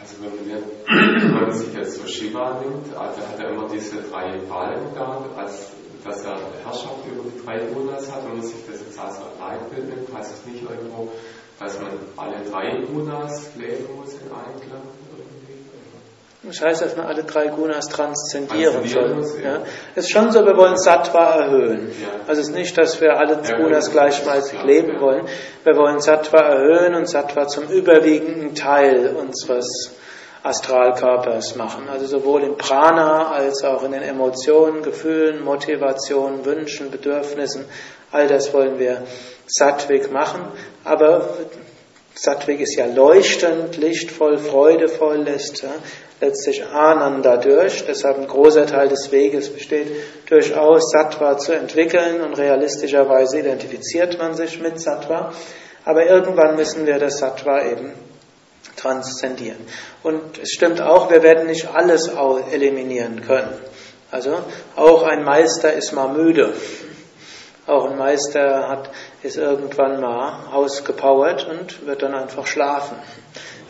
Also 0.00 0.16
wenn 0.20 0.48
man, 0.48 1.22
wenn 1.22 1.40
man 1.40 1.52
sich 1.52 1.74
jetzt 1.74 1.94
so 1.94 2.06
Shiva 2.20 2.60
nimmt, 2.60 2.94
also 2.94 3.20
hat 3.22 3.38
er 3.38 3.48
immer 3.48 3.66
diese 3.68 3.96
drei 4.02 4.36
Balken 4.46 4.94
da, 4.94 5.24
als 5.38 5.70
dass 6.04 6.24
er 6.24 6.36
Herrschaft 6.64 7.06
über 7.10 7.24
die 7.24 7.44
drei 7.44 7.58
Gunas 7.72 8.12
hat, 8.12 8.24
wenn 8.26 8.38
man 8.38 8.46
sich 8.46 8.56
das 8.70 8.80
jetzt 8.80 8.98
als 8.98 9.18
Leitbild 9.40 9.88
nimmt, 9.88 10.14
heißt 10.14 10.34
es 10.34 10.52
nicht 10.52 10.62
irgendwo, 10.62 11.08
dass 11.58 11.80
man 11.80 11.92
alle 12.16 12.36
drei 12.50 12.84
Gunas 12.92 13.50
leben 13.56 13.86
muss 13.96 14.12
in 14.14 14.28
Einklang? 14.28 14.82
Das 16.42 16.60
heißt, 16.62 16.82
dass 16.82 16.96
man 16.96 17.06
alle 17.06 17.24
drei 17.24 17.48
Gunas 17.48 17.86
transzendieren 17.88 18.86
soll. 18.86 19.24
Ja. 19.42 19.60
Es 19.94 20.04
ist 20.04 20.10
schon 20.10 20.32
so, 20.32 20.44
wir 20.44 20.56
wollen 20.56 20.78
Sattva 20.78 21.36
erhöhen. 21.36 21.90
Ja. 22.00 22.08
Also 22.26 22.40
es 22.40 22.48
ist 22.48 22.54
nicht, 22.54 22.78
dass 22.78 22.98
wir 23.00 23.18
alle 23.18 23.36
Gunas 23.36 23.90
gleichmäßig 23.90 24.62
leben 24.64 25.00
wollen. 25.00 25.26
Wir 25.64 25.76
wollen 25.76 26.00
Sattva 26.00 26.38
erhöhen 26.38 26.94
und 26.94 27.06
Sattva 27.06 27.46
zum 27.46 27.68
überwiegenden 27.68 28.54
Teil 28.54 29.14
unseres 29.16 29.99
Astralkörpers 30.42 31.56
machen. 31.56 31.88
Also 31.90 32.06
sowohl 32.06 32.42
im 32.42 32.56
Prana 32.56 33.30
als 33.30 33.62
auch 33.62 33.82
in 33.84 33.92
den 33.92 34.02
Emotionen, 34.02 34.82
Gefühlen, 34.82 35.44
Motivationen, 35.44 36.44
Wünschen, 36.44 36.90
Bedürfnissen. 36.90 37.66
All 38.10 38.26
das 38.26 38.52
wollen 38.54 38.78
wir 38.78 39.02
sattwig 39.46 40.10
machen. 40.10 40.40
Aber 40.84 41.28
Sattvik 42.14 42.60
ist 42.60 42.74
ja 42.76 42.86
leuchtend, 42.86 43.76
lichtvoll, 43.76 44.38
freudevoll, 44.38 45.18
lässt 45.18 45.62
ja, 45.62 45.70
letztlich 46.20 46.64
Ananda 46.66 47.36
durch. 47.36 47.84
Deshalb 47.86 48.18
ein 48.18 48.26
großer 48.26 48.66
Teil 48.66 48.88
des 48.88 49.12
Weges 49.12 49.50
besteht 49.50 49.88
durchaus, 50.28 50.90
Sattva 50.90 51.38
zu 51.38 51.52
entwickeln 51.52 52.20
und 52.20 52.36
realistischerweise 52.38 53.38
identifiziert 53.38 54.18
man 54.18 54.34
sich 54.34 54.60
mit 54.60 54.80
Sattva. 54.80 55.32
Aber 55.84 56.06
irgendwann 56.06 56.56
müssen 56.56 56.86
wir 56.86 56.98
das 56.98 57.18
Sattva 57.18 57.64
eben 57.64 57.92
transzendieren. 58.76 59.58
Und 60.02 60.38
es 60.38 60.52
stimmt 60.52 60.80
auch, 60.80 61.10
wir 61.10 61.22
werden 61.22 61.46
nicht 61.46 61.68
alles 61.74 62.10
eliminieren 62.50 63.22
können. 63.22 63.58
Also 64.10 64.38
auch 64.76 65.02
ein 65.04 65.24
Meister 65.24 65.72
ist 65.72 65.92
mal 65.92 66.08
müde. 66.08 66.54
Auch 67.66 67.90
ein 67.90 67.96
Meister 67.96 68.68
hat, 68.68 68.90
ist 69.22 69.36
irgendwann 69.36 70.00
mal 70.00 70.46
ausgepowert 70.52 71.46
und 71.48 71.86
wird 71.86 72.02
dann 72.02 72.14
einfach 72.14 72.46
schlafen. 72.46 72.96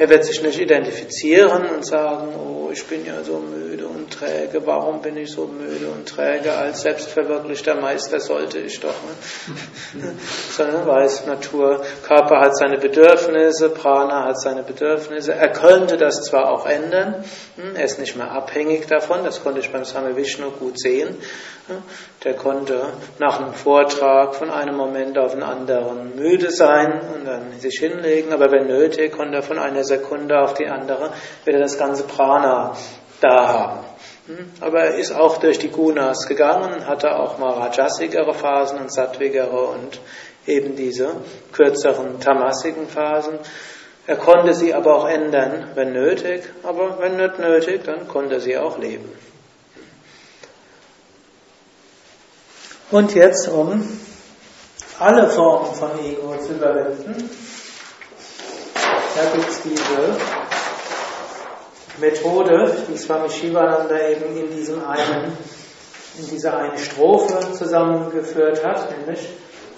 Er 0.01 0.09
wird 0.09 0.25
sich 0.25 0.43
nicht 0.43 0.59
identifizieren 0.59 1.67
und 1.69 1.85
sagen, 1.85 2.33
oh, 2.35 2.71
ich 2.73 2.87
bin 2.87 3.05
ja 3.05 3.23
so 3.23 3.37
müde 3.37 3.87
und 3.87 4.11
träge, 4.11 4.67
warum 4.67 5.03
bin 5.03 5.19
ich 5.19 5.31
so 5.31 5.47
müde 5.47 5.91
und 5.91 6.09
träge? 6.09 6.55
Als 6.55 6.81
selbstverwirklichter 6.81 7.75
Meister 7.75 8.19
sollte 8.19 8.61
ich 8.61 8.81
doch. 8.81 8.95
Ne? 9.95 10.15
Sondern 10.57 10.87
weiß, 10.87 11.27
Natur, 11.27 11.83
Körper 12.03 12.41
hat 12.41 12.57
seine 12.57 12.79
Bedürfnisse, 12.79 13.69
Prana 13.69 14.25
hat 14.25 14.41
seine 14.41 14.63
Bedürfnisse. 14.63 15.35
Er 15.35 15.53
könnte 15.53 15.99
das 15.99 16.23
zwar 16.23 16.51
auch 16.51 16.65
ändern, 16.65 17.23
hm, 17.57 17.77
er 17.77 17.85
ist 17.85 17.99
nicht 17.99 18.17
mehr 18.17 18.31
abhängig 18.31 18.87
davon, 18.87 19.23
das 19.23 19.43
konnte 19.43 19.61
ich 19.61 19.71
beim 19.71 19.85
Same 19.85 20.17
Vishnu 20.17 20.51
gut 20.53 20.81
sehen. 20.81 21.15
Der 22.25 22.35
konnte 22.35 22.93
nach 23.19 23.41
einem 23.41 23.55
Vortrag 23.55 24.35
von 24.35 24.51
einem 24.51 24.77
Moment 24.77 25.17
auf 25.19 25.33
den 25.33 25.43
anderen 25.43 26.17
müde 26.17 26.51
sein 26.51 27.01
und 27.15 27.27
dann 27.27 27.59
sich 27.61 27.79
hinlegen, 27.79 28.33
aber 28.33 28.51
wenn 28.51 28.67
nötig, 28.67 29.13
konnte 29.13 29.37
er 29.37 29.43
von 29.43 29.59
einer 29.59 29.85
Sekunde 29.91 30.41
auf 30.41 30.55
die 30.55 30.67
andere 30.67 31.11
wieder 31.45 31.59
das 31.59 31.77
ganze 31.77 32.05
Prana 32.05 32.77
da 33.21 33.49
haben. 33.49 33.79
Hm? 34.27 34.51
Aber 34.61 34.85
er 34.85 34.95
ist 34.95 35.13
auch 35.13 35.39
durch 35.39 35.59
die 35.59 35.71
Gunas 35.71 36.27
gegangen, 36.27 36.87
hatte 36.87 37.17
auch 37.17 37.39
mal 37.39 37.53
rajasigere 37.53 38.35
Phasen 38.35 38.79
und 38.79 38.93
sattwigere 38.93 39.61
und 39.75 40.01
eben 40.47 40.77
diese 40.77 41.17
kürzeren 41.53 42.21
tamasigen 42.21 42.89
Phasen. 42.89 43.39
Er 44.07 44.17
konnte 44.17 44.55
sie 44.55 44.75
aber 44.75 44.97
auch 44.97 45.09
ändern, 45.09 45.71
wenn 45.75 45.93
nötig, 45.93 46.43
aber 46.63 46.99
wenn 47.01 47.17
nicht 47.17 47.39
nötig, 47.39 47.85
dann 47.85 48.09
konnte 48.09 48.37
er 48.37 48.41
sie 48.41 48.57
auch 48.57 48.79
leben. 48.79 49.11
Und 52.91 53.15
jetzt, 53.15 53.49
um 53.49 53.87
alle 54.99 55.29
Formen 55.29 55.75
von 55.75 55.91
Ego 56.05 56.35
zu 56.39 56.55
überwinden, 56.55 57.31
da 59.17 59.25
gibt 59.35 59.49
es 59.49 59.63
diese 59.63 60.17
Methode, 61.99 62.85
die 62.89 62.97
Swami 62.97 63.29
Shivananda 63.29 64.09
eben 64.09 64.37
in 64.37 64.51
diesem 64.57 64.87
einen, 64.87 65.37
in 66.19 66.29
dieser 66.29 66.57
einen 66.57 66.79
Strophe 66.79 67.53
zusammengeführt 67.53 68.65
hat, 68.65 68.97
nämlich 68.99 69.29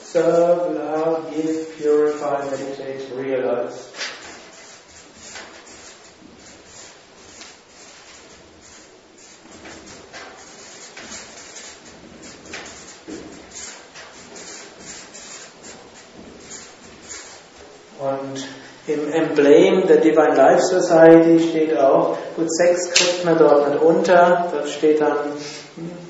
Serve, 0.01 0.75
Love, 0.75 1.23
Give, 1.35 1.67
Purify, 1.79 2.45
Meditate, 2.51 3.17
Realize. 3.17 3.93
Und 17.99 18.49
im 18.93 19.13
Emblem 19.13 19.87
der 19.87 19.99
Divine 19.99 20.35
Life 20.35 20.63
Society 20.63 21.49
steht 21.49 21.77
auch, 21.77 22.17
gut, 22.37 22.53
Sex 22.53 22.93
kriegt 22.93 23.25
man 23.25 23.39
dort 23.39 23.69
nicht 23.69 23.83
unter, 23.83 24.49
dort 24.53 24.69
steht 24.69 25.01
dann, 25.01 25.17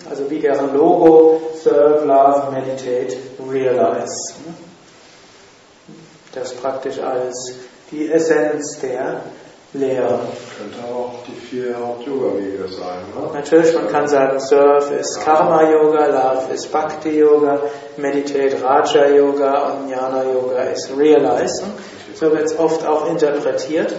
also 0.09 0.31
wie 0.31 0.39
deren 0.39 0.75
Logo, 0.75 1.41
Serve, 1.55 2.05
Love, 2.05 2.53
Meditate, 2.53 3.17
Realize. 3.51 4.35
Das 6.35 6.55
praktisch 6.55 6.99
als 6.99 7.55
die 7.91 8.11
Essenz 8.11 8.79
der 8.81 9.21
Lehre. 9.75 10.21
Könnte 10.59 10.95
auch 10.95 11.25
die 11.27 11.33
vier 11.33 11.75
Haupt-Yoga-Wege 11.79 12.69
sein, 12.69 13.05
ne? 13.15 13.31
Natürlich, 13.33 13.75
man 13.75 13.89
kann 13.89 14.07
sagen, 14.07 14.39
Surf 14.39 14.91
ist 14.91 15.21
Karma-Yoga, 15.25 16.07
Love 16.07 16.53
ist 16.53 16.71
Bhakti-Yoga, 16.71 17.59
Meditate 17.97 18.63
Raja-Yoga 18.63 19.71
und 19.71 19.89
Jnana-Yoga 19.89 20.63
ist 20.65 20.91
Realize. 20.97 21.65
So 22.15 22.31
wird 22.31 22.45
es 22.45 22.59
oft 22.59 22.87
auch 22.87 23.09
interpretiert. 23.09 23.95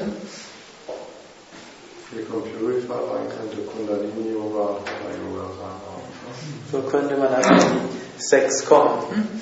Hier 2.14 2.26
kommt 2.26 2.60
Purify 2.60 2.92
rein, 2.92 3.28
könnte 3.36 3.58
Kundalini-Yoga 3.66 4.60
oder 4.60 5.14
Yoga 5.26 5.50
sein. 5.58 5.80
Ne? 5.82 6.72
So 6.72 6.82
könnte 6.82 7.18
man 7.18 7.34
also 7.34 7.50
die 7.50 8.22
sechs 8.22 8.64
kommen. 8.64 9.42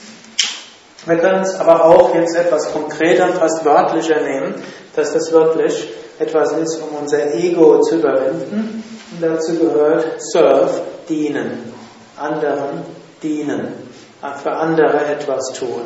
Wir 1.05 1.17
können 1.17 1.41
es 1.41 1.59
aber 1.59 1.83
auch 1.83 2.13
jetzt 2.13 2.35
etwas 2.35 2.71
konkreter, 2.71 3.29
fast 3.33 3.65
wörtlicher 3.65 4.21
nehmen, 4.21 4.55
dass 4.95 5.13
das 5.13 5.32
wirklich 5.32 5.89
etwas 6.19 6.51
ist, 6.54 6.82
um 6.82 6.95
unser 7.01 7.34
Ego 7.34 7.80
zu 7.82 7.95
überwinden. 7.95 8.84
Und 9.12 9.21
dazu 9.21 9.58
gehört 9.58 10.21
Serve, 10.21 10.82
dienen, 11.10 11.73
anderen 12.17 12.86
dienen, 13.21 13.73
für 14.41 14.51
andere 14.51 15.06
etwas 15.06 15.54
tun. 15.54 15.82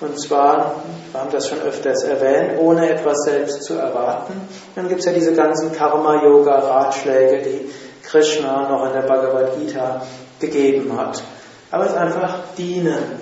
Und 0.00 0.18
zwar, 0.18 0.76
wir 1.12 1.20
haben 1.20 1.30
das 1.30 1.46
schon 1.48 1.60
öfters 1.60 2.04
erwähnt, 2.04 2.58
ohne 2.58 2.88
etwas 2.88 3.18
selbst 3.24 3.64
zu 3.64 3.74
erwarten. 3.74 4.32
Dann 4.74 4.88
gibt 4.88 5.00
es 5.00 5.06
ja 5.06 5.12
diese 5.12 5.34
ganzen 5.34 5.72
Karma-Yoga-Ratschläge, 5.72 7.42
die 7.42 7.70
Krishna 8.02 8.68
noch 8.68 8.86
in 8.86 8.94
der 8.94 9.02
Bhagavad 9.02 9.58
Gita 9.58 10.02
gegeben 10.40 10.98
hat. 10.98 11.22
Aber 11.70 11.84
es 11.84 11.90
ist 11.90 11.98
einfach 11.98 12.38
dienen. 12.56 13.20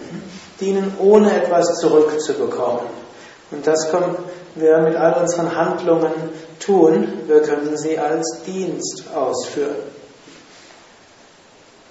Dienen 0.61 0.97
ohne 1.01 1.35
etwas 1.43 1.79
zurückzubekommen. 1.79 2.87
Und 3.51 3.67
das 3.67 3.91
können 3.91 4.17
wir 4.61 4.79
mit 4.79 4.97
all 4.97 5.21
unseren 5.21 5.55
Handlungen 5.55 6.13
tun. 6.61 7.09
Wir 7.27 7.41
können 7.43 7.77
sie 7.77 7.99
als 7.99 8.43
Dienst 8.45 9.05
ausführen. 9.15 9.77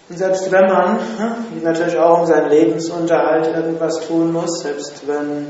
Und 0.09 0.17
selbst 0.17 0.49
wenn 0.51 0.65
man 0.67 0.99
hm, 0.99 1.63
natürlich 1.63 1.97
auch 1.97 2.21
um 2.21 2.25
seinen 2.25 2.49
Lebensunterhalt 2.49 3.47
irgendwas 3.47 4.07
tun 4.07 4.31
muss, 4.31 4.61
selbst 4.61 5.05
wenn 5.05 5.47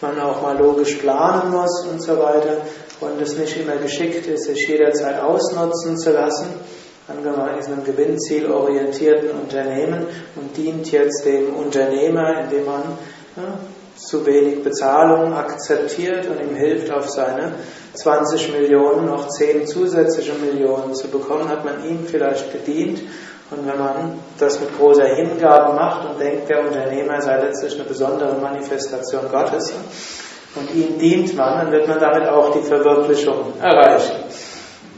man 0.00 0.20
auch 0.20 0.42
mal 0.42 0.58
logisch 0.58 0.94
planen 0.96 1.52
muss 1.52 1.86
und 1.86 2.02
so 2.02 2.18
weiter 2.18 2.56
und 3.00 3.20
es 3.22 3.36
nicht 3.36 3.56
immer 3.56 3.76
geschickt 3.76 4.26
ist, 4.26 4.44
sich 4.44 4.66
jederzeit 4.66 5.20
ausnutzen 5.20 5.96
zu 5.96 6.10
lassen, 6.10 6.46
angenommen 7.06 7.56
ist 7.58 7.68
einem 7.68 7.84
gewinnzielorientierten 7.84 9.30
Unternehmen 9.30 10.06
und 10.34 10.56
dient 10.56 10.90
jetzt 10.90 11.24
dem 11.24 11.54
Unternehmer, 11.54 12.40
indem 12.40 12.64
man 12.64 12.82
hm, 13.36 13.44
zu 14.06 14.24
wenig 14.26 14.62
Bezahlung 14.62 15.34
akzeptiert 15.34 16.26
und 16.28 16.40
ihm 16.40 16.54
hilft, 16.54 16.90
auf 16.92 17.08
seine 17.08 17.54
20 17.94 18.52
Millionen 18.52 19.06
noch 19.06 19.28
10 19.28 19.66
zusätzliche 19.66 20.32
Millionen 20.34 20.94
zu 20.94 21.08
bekommen, 21.08 21.48
hat 21.48 21.64
man 21.64 21.84
ihm 21.84 22.06
vielleicht 22.06 22.52
gedient. 22.52 23.00
Und 23.50 23.66
wenn 23.66 23.78
man 23.78 24.18
das 24.38 24.60
mit 24.60 24.76
großer 24.78 25.06
Hingabe 25.06 25.74
macht 25.74 26.08
und 26.08 26.20
denkt, 26.20 26.48
der 26.48 26.60
Unternehmer 26.60 27.20
sei 27.20 27.40
letztlich 27.40 27.74
eine 27.74 27.84
besondere 27.84 28.34
Manifestation 28.40 29.22
Gottes 29.30 29.72
und 30.54 30.74
ihm 30.74 30.98
dient 30.98 31.36
man, 31.36 31.58
dann 31.58 31.72
wird 31.72 31.88
man 31.88 31.98
damit 31.98 32.28
auch 32.28 32.52
die 32.52 32.62
Verwirklichung 32.62 33.54
erreichen. 33.60 34.24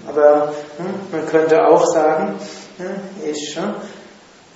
Aber 0.06 0.52
hm, 0.76 0.94
man 1.10 1.26
könnte 1.26 1.64
auch 1.64 1.86
sagen, 1.86 2.34
hm, 2.76 2.86
ich 3.24 3.56
hm, 3.56 3.74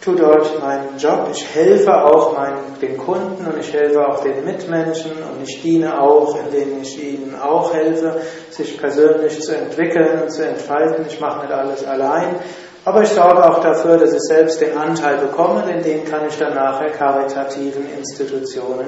tue 0.07 0.14
dort 0.14 0.61
meinen 0.61 0.97
Job, 0.99 1.29
ich 1.33 1.53
helfe 1.53 1.92
auch 1.92 2.33
meinen, 2.33 2.79
den 2.81 2.97
Kunden 2.97 3.45
und 3.45 3.59
ich 3.59 3.73
helfe 3.73 4.07
auch 4.07 4.23
den 4.23 4.45
Mitmenschen 4.45 5.11
und 5.11 5.42
ich 5.42 5.61
diene 5.62 6.01
auch, 6.01 6.38
indem 6.38 6.81
ich 6.81 7.03
ihnen 7.03 7.35
auch 7.35 7.75
helfe, 7.75 8.21
sich 8.51 8.79
persönlich 8.79 9.40
zu 9.40 9.57
entwickeln 9.57 10.23
und 10.23 10.31
zu 10.31 10.47
entfalten. 10.47 11.07
Ich 11.09 11.21
mache 11.21 11.40
nicht 11.40 11.53
alles 11.53 11.85
allein, 11.85 12.37
aber 12.85 13.02
ich 13.02 13.09
sorge 13.09 13.44
auch 13.50 13.61
dafür, 13.61 13.96
dass 13.96 14.13
ich 14.13 14.23
selbst 14.23 14.61
den 14.61 14.79
Anteil 14.79 15.19
bekomme, 15.19 15.65
denn 15.67 15.83
den 15.83 16.04
kann 16.04 16.25
ich 16.29 16.38
dann 16.38 16.54
nachher 16.54 16.92
karitativen 16.92 17.90
Institutionen 17.98 18.87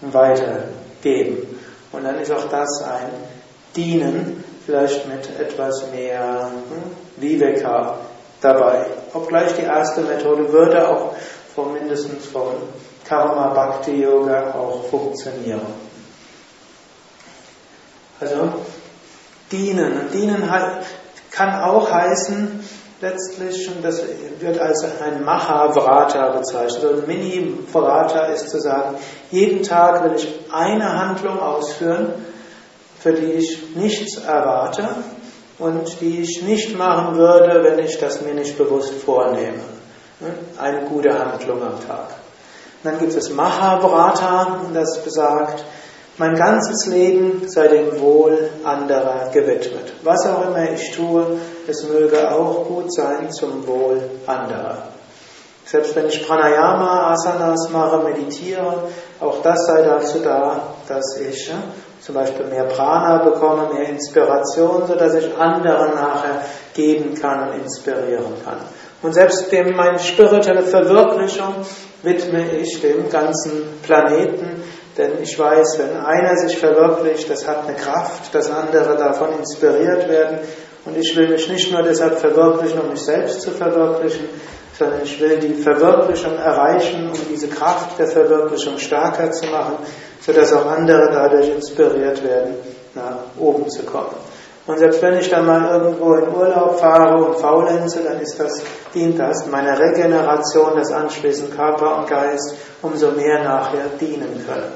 weitergeben. 0.00 1.60
Und 1.92 2.04
dann 2.04 2.18
ist 2.18 2.32
auch 2.32 2.48
das 2.48 2.82
ein 2.82 3.10
Dienen, 3.76 4.42
vielleicht 4.64 5.06
mit 5.06 5.28
etwas 5.38 5.84
mehr 5.92 6.50
hm, 6.50 7.22
Viveka 7.22 7.98
dabei. 8.46 8.86
Obgleich 9.12 9.54
die 9.56 9.62
erste 9.62 10.02
Methode 10.02 10.52
würde 10.52 10.88
auch 10.88 11.14
vom 11.54 11.72
mindestens 11.72 12.26
vom 12.26 12.52
Karma 13.08 13.48
Bhakti 13.48 14.02
Yoga 14.02 14.54
auch 14.54 14.84
funktionieren. 14.84 15.60
Also 18.20 18.52
dienen. 19.50 20.10
Dienen 20.12 20.50
kann 21.30 21.60
auch 21.62 21.90
heißen, 21.90 22.64
letztlich, 23.00 23.68
und 23.68 23.84
das 23.84 24.02
wird 24.40 24.58
als 24.58 24.84
ein 25.02 25.24
Maha-Vrata 25.24 26.30
bezeichnet. 26.30 26.84
Also 26.84 27.02
ein 27.02 27.06
Mini-Vrata 27.06 28.26
ist 28.26 28.48
zu 28.48 28.60
sagen, 28.60 28.96
jeden 29.30 29.62
Tag 29.62 30.04
will 30.04 30.14
ich 30.16 30.28
eine 30.50 30.92
Handlung 30.92 31.38
ausführen, 31.38 32.14
für 32.98 33.12
die 33.12 33.32
ich 33.32 33.76
nichts 33.76 34.16
erwarte 34.16 34.88
und 35.58 36.00
die 36.00 36.20
ich 36.20 36.42
nicht 36.42 36.76
machen 36.76 37.16
würde, 37.16 37.62
wenn 37.64 37.78
ich 37.78 37.98
das 37.98 38.22
mir 38.22 38.34
nicht 38.34 38.58
bewusst 38.58 38.94
vornehme. 38.94 39.60
Eine 40.58 40.86
gute 40.86 41.18
Handlung 41.18 41.62
am 41.62 41.86
Tag. 41.86 42.08
Dann 42.82 42.98
gibt 42.98 43.14
es 43.14 43.30
Mahavrata, 43.30 44.60
das 44.72 44.98
besagt, 45.02 45.64
mein 46.18 46.34
ganzes 46.34 46.86
Leben 46.86 47.42
sei 47.46 47.68
dem 47.68 48.00
Wohl 48.00 48.48
anderer 48.64 49.28
gewidmet. 49.32 49.92
Was 50.02 50.26
auch 50.26 50.46
immer 50.46 50.70
ich 50.70 50.92
tue, 50.92 51.38
es 51.66 51.86
möge 51.88 52.30
auch 52.30 52.64
gut 52.66 52.92
sein 52.94 53.30
zum 53.30 53.66
Wohl 53.66 54.00
anderer. 54.26 54.88
Selbst 55.66 55.94
wenn 55.94 56.06
ich 56.06 56.26
Pranayama, 56.26 57.10
Asanas 57.12 57.68
mache, 57.70 57.98
meditiere, 57.98 58.84
auch 59.20 59.42
das 59.42 59.66
sei 59.66 59.82
dazu 59.82 60.20
da, 60.20 60.60
dass 60.88 61.18
ich 61.18 61.48
ja, 61.48 61.56
zum 62.06 62.14
Beispiel 62.14 62.46
mehr 62.46 62.66
Prana 62.66 63.18
bekomme, 63.24 63.74
mehr 63.74 63.88
Inspiration, 63.88 64.86
sodass 64.86 65.14
ich 65.14 65.36
anderen 65.36 65.92
nachher 65.96 66.42
geben 66.72 67.16
kann 67.20 67.48
und 67.48 67.62
inspirieren 67.62 68.32
kann. 68.44 68.58
Und 69.02 69.12
selbst 69.12 69.50
dem 69.50 69.74
meine 69.74 69.98
spirituelle 69.98 70.62
Verwirklichung 70.62 71.54
widme 72.04 72.58
ich 72.58 72.80
dem 72.80 73.10
ganzen 73.10 73.80
Planeten, 73.82 74.62
denn 74.96 75.20
ich 75.20 75.36
weiß, 75.36 75.80
wenn 75.80 75.96
einer 75.96 76.36
sich 76.36 76.56
verwirklicht, 76.56 77.28
das 77.28 77.46
hat 77.46 77.66
eine 77.66 77.76
Kraft, 77.76 78.32
dass 78.32 78.52
andere 78.52 78.96
davon 78.96 79.30
inspiriert 79.40 80.08
werden. 80.08 80.38
Und 80.84 80.96
ich 80.96 81.14
will 81.16 81.28
mich 81.28 81.50
nicht 81.50 81.72
nur 81.72 81.82
deshalb 81.82 82.18
verwirklichen, 82.20 82.80
um 82.80 82.90
mich 82.90 83.02
selbst 83.02 83.42
zu 83.42 83.50
verwirklichen, 83.50 84.28
sondern 84.78 85.02
ich 85.02 85.20
will 85.20 85.38
die 85.38 85.54
Verwirklichung 85.54 86.36
erreichen, 86.36 87.10
um 87.10 87.18
diese 87.28 87.48
Kraft 87.48 87.98
der 87.98 88.06
Verwirklichung 88.06 88.78
stärker 88.78 89.32
zu 89.32 89.46
machen, 89.46 89.78
sodass 90.26 90.52
auch 90.52 90.66
andere 90.66 91.08
dadurch 91.12 91.48
inspiriert 91.48 92.22
werden, 92.24 92.56
nach 92.94 93.18
oben 93.38 93.70
zu 93.70 93.84
kommen. 93.84 94.16
Und 94.66 94.78
selbst 94.78 95.00
wenn 95.00 95.16
ich 95.18 95.30
dann 95.30 95.46
mal 95.46 95.70
irgendwo 95.70 96.14
in 96.14 96.28
Urlaub 96.28 96.80
fahre 96.80 97.24
und 97.24 97.38
faulenze, 97.38 98.02
dann 98.02 98.20
ist 98.20 98.40
das, 98.40 98.62
dient 98.92 99.16
das 99.16 99.46
meiner 99.46 99.78
Regeneration, 99.78 100.74
das 100.74 100.90
anschließend 100.90 101.54
Körper 101.54 101.98
und 101.98 102.08
Geist 102.08 102.54
umso 102.82 103.12
mehr 103.12 103.44
nachher 103.44 103.86
dienen 104.00 104.44
können. 104.44 104.72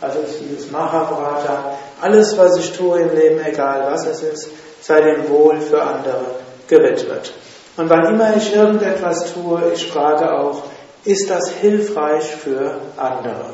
Also 0.00 0.18
dieses 0.40 0.70
Mahabharata, 0.72 1.74
alles 2.00 2.36
was 2.36 2.56
ich 2.56 2.76
tue 2.76 3.00
im 3.00 3.14
Leben, 3.14 3.40
egal 3.44 3.88
was 3.92 4.04
es 4.06 4.22
ist, 4.22 4.50
sei 4.80 5.00
dem 5.00 5.28
Wohl 5.28 5.60
für 5.60 5.80
andere 5.80 6.24
gewidmet. 6.66 7.32
Und 7.76 7.88
wann 7.88 8.06
immer 8.06 8.36
ich 8.36 8.54
irgendetwas 8.54 9.32
tue, 9.32 9.60
ich 9.72 9.90
frage 9.90 10.32
auch, 10.32 10.64
ist 11.04 11.30
das 11.30 11.48
hilfreich 11.48 12.24
für 12.24 12.74
andere? 12.96 13.50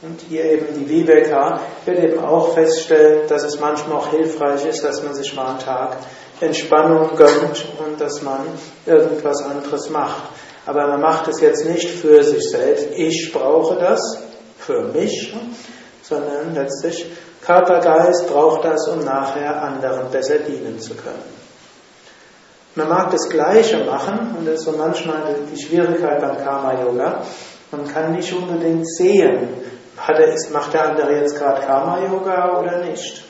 Und 0.00 0.20
hier 0.28 0.44
eben 0.44 0.66
die 0.78 0.88
Viveka 0.88 1.60
wird 1.84 1.98
eben 1.98 2.24
auch 2.24 2.54
feststellen, 2.54 3.28
dass 3.28 3.42
es 3.42 3.58
manchmal 3.58 3.98
auch 3.98 4.10
hilfreich 4.10 4.64
ist, 4.64 4.84
dass 4.84 5.02
man 5.02 5.14
sich 5.14 5.34
mal 5.34 5.48
einen 5.48 5.58
Tag 5.58 5.96
Entspannung 6.40 7.16
gönnt 7.16 7.66
und 7.84 8.00
dass 8.00 8.22
man 8.22 8.46
irgendwas 8.86 9.42
anderes 9.42 9.90
macht. 9.90 10.22
Aber 10.66 10.86
man 10.86 11.00
macht 11.00 11.26
es 11.26 11.40
jetzt 11.40 11.64
nicht 11.66 11.88
für 11.88 12.22
sich 12.22 12.48
selbst. 12.48 12.90
Ich 12.94 13.32
brauche 13.32 13.76
das, 13.76 14.22
für 14.68 14.82
mich, 14.82 15.34
sondern 16.02 16.54
letztlich 16.54 17.06
Körper, 17.44 17.80
Geist 17.80 18.28
braucht 18.28 18.64
das, 18.64 18.86
um 18.88 19.02
nachher 19.04 19.62
anderen 19.62 20.10
besser 20.10 20.38
dienen 20.40 20.78
zu 20.78 20.94
können. 20.94 21.38
Man 22.74 22.88
mag 22.88 23.10
das 23.10 23.28
Gleiche 23.30 23.84
machen, 23.84 24.36
und 24.38 24.46
das 24.46 24.56
ist 24.56 24.64
so 24.64 24.72
manchmal 24.72 25.34
die 25.50 25.60
Schwierigkeit 25.60 26.20
beim 26.20 26.36
Karma-Yoga. 26.36 27.22
Man 27.70 27.88
kann 27.88 28.12
nicht 28.12 28.32
unbedingt 28.32 28.86
sehen, 28.94 29.48
macht 30.52 30.74
der 30.74 30.90
andere 30.90 31.20
jetzt 31.20 31.36
gerade 31.36 31.60
Karma-Yoga 31.66 32.58
oder 32.58 32.78
nicht. 32.84 33.24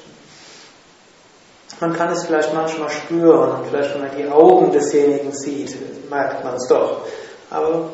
Man 1.80 1.92
kann 1.92 2.10
es 2.10 2.26
vielleicht 2.26 2.52
manchmal 2.54 2.90
spüren 2.90 3.50
und 3.52 3.66
vielleicht, 3.68 3.94
wenn 3.94 4.00
man 4.00 4.16
die 4.16 4.28
Augen 4.28 4.72
desjenigen 4.72 5.32
sieht, 5.32 5.76
merkt 6.10 6.42
man 6.42 6.56
es 6.56 6.66
doch. 6.66 7.02
Aber 7.50 7.90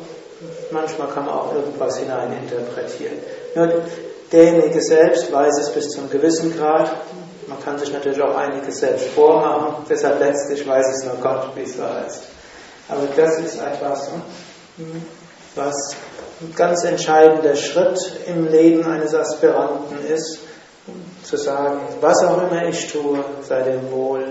manchmal 0.71 1.07
kann 1.09 1.25
man 1.25 1.35
auch 1.35 1.53
irgendwas 1.53 1.97
hineininterpretieren. 1.97 3.19
Nur 3.53 3.83
derjenige 4.31 4.81
selbst 4.81 5.31
weiß 5.31 5.59
es 5.59 5.71
bis 5.71 5.89
zu 5.89 5.99
einem 5.99 6.09
gewissen 6.09 6.57
Grad. 6.57 6.91
Man 7.47 7.63
kann 7.63 7.77
sich 7.77 7.93
natürlich 7.93 8.21
auch 8.21 8.35
einiges 8.35 8.79
selbst 8.79 9.07
vormachen, 9.09 9.85
deshalb 9.87 10.19
letztlich 10.19 10.67
weiß 10.67 10.85
es 10.95 11.03
nur 11.05 11.17
Gott, 11.17 11.49
wie 11.55 11.61
es 11.61 11.77
so 11.77 11.83
heißt. 11.83 12.23
Aber 12.89 13.07
das 13.15 13.39
ist 13.39 13.61
etwas, 13.61 14.09
was 15.53 15.95
ein 16.41 16.53
ganz 16.55 16.83
entscheidender 16.83 17.55
Schritt 17.55 17.99
im 18.27 18.47
Leben 18.47 18.85
eines 18.85 19.13
Aspiranten 19.13 20.05
ist, 20.05 20.39
zu 21.23 21.37
sagen, 21.37 21.79
was 22.01 22.23
auch 22.23 22.49
immer 22.49 22.67
ich 22.67 22.91
tue, 22.91 23.23
sei 23.41 23.63
dem 23.63 23.91
Wohl 23.91 24.23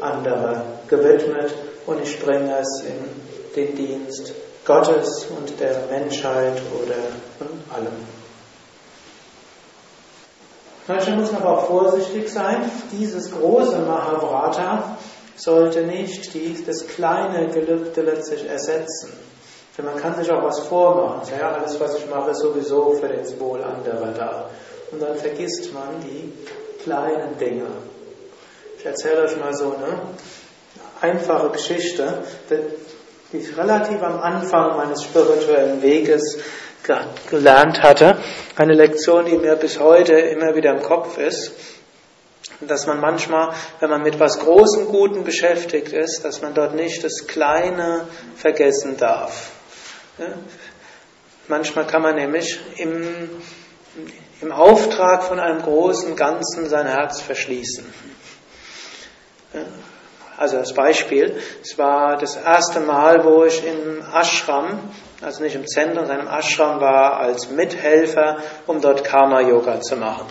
anderer 0.00 0.64
gewidmet 0.88 1.52
und 1.86 2.02
ich 2.02 2.18
bringe 2.18 2.58
es 2.58 2.82
in 2.82 3.54
den 3.54 3.76
Dienst 3.76 4.32
Gottes 4.64 5.26
und 5.36 5.58
der 5.60 5.86
Menschheit 5.90 6.60
oder 6.82 6.96
von 7.38 7.48
allem. 7.74 8.20
Manchmal 10.86 11.16
muss 11.18 11.32
man 11.32 11.42
aber 11.42 11.58
auch 11.58 11.66
vorsichtig 11.66 12.28
sein. 12.28 12.70
Dieses 12.90 13.30
große 13.30 13.78
Mahabharata 13.78 14.96
sollte 15.36 15.82
nicht 15.82 16.34
die, 16.34 16.64
das 16.66 16.86
kleine 16.86 17.48
Gelübde 17.48 18.02
letztlich 18.02 18.48
ersetzen. 18.48 19.12
Denn 19.80 19.86
man 19.86 19.96
kann 19.96 20.14
sich 20.14 20.30
auch 20.30 20.42
was 20.42 20.60
vormachen. 20.60 21.22
Ja, 21.38 21.52
alles, 21.52 21.80
was 21.80 21.96
ich 21.96 22.06
mache, 22.10 22.32
ist 22.32 22.40
sowieso 22.40 22.92
für 23.00 23.08
das 23.08 23.40
Wohl 23.40 23.62
anderer 23.62 24.12
da. 24.12 24.50
Und 24.92 25.00
dann 25.00 25.16
vergisst 25.16 25.72
man 25.72 26.02
die 26.02 26.34
kleinen 26.82 27.38
Dinge. 27.38 27.66
Ich 28.76 28.84
erzähle 28.84 29.22
euch 29.22 29.38
mal 29.38 29.54
so 29.54 29.74
eine 29.74 30.00
einfache 31.00 31.48
Geschichte 31.48 32.18
die 33.32 33.38
ich 33.38 33.56
relativ 33.56 34.02
am 34.02 34.20
Anfang 34.20 34.76
meines 34.76 35.04
spirituellen 35.04 35.80
Weges 35.80 36.38
gelernt 37.30 37.82
hatte. 37.82 38.18
Eine 38.56 38.74
Lektion, 38.74 39.24
die 39.24 39.38
mir 39.38 39.56
bis 39.56 39.78
heute 39.78 40.14
immer 40.14 40.54
wieder 40.56 40.72
im 40.72 40.82
Kopf 40.82 41.16
ist. 41.16 41.52
Dass 42.60 42.86
man 42.86 43.00
manchmal, 43.00 43.54
wenn 43.78 43.88
man 43.88 44.02
mit 44.02 44.20
was 44.20 44.40
Großem 44.40 44.88
Guten 44.88 45.24
beschäftigt 45.24 45.92
ist, 45.92 46.24
dass 46.24 46.42
man 46.42 46.52
dort 46.52 46.74
nicht 46.74 47.02
das 47.02 47.26
Kleine 47.26 48.06
vergessen 48.36 48.98
darf. 48.98 49.52
Manchmal 51.48 51.86
kann 51.86 52.02
man 52.02 52.14
nämlich 52.14 52.60
im, 52.76 53.28
im 54.40 54.52
Auftrag 54.52 55.24
von 55.24 55.40
einem 55.40 55.62
großen 55.62 56.14
Ganzen 56.16 56.68
sein 56.68 56.86
Herz 56.86 57.20
verschließen. 57.20 57.84
Also 60.36 60.58
als 60.58 60.72
Beispiel, 60.72 61.36
es 61.60 61.76
war 61.76 62.16
das 62.16 62.36
erste 62.36 62.80
Mal, 62.80 63.24
wo 63.24 63.44
ich 63.44 63.64
im 63.66 64.02
Ashram, 64.14 64.78
also 65.22 65.42
nicht 65.42 65.54
im 65.54 65.66
Zentrum, 65.66 66.06
sondern 66.06 66.26
im 66.26 66.32
Ashram 66.32 66.80
war 66.80 67.18
als 67.18 67.50
Mithelfer, 67.50 68.38
um 68.66 68.80
dort 68.80 69.04
Karma-Yoga 69.04 69.80
zu 69.80 69.96
machen. 69.96 70.26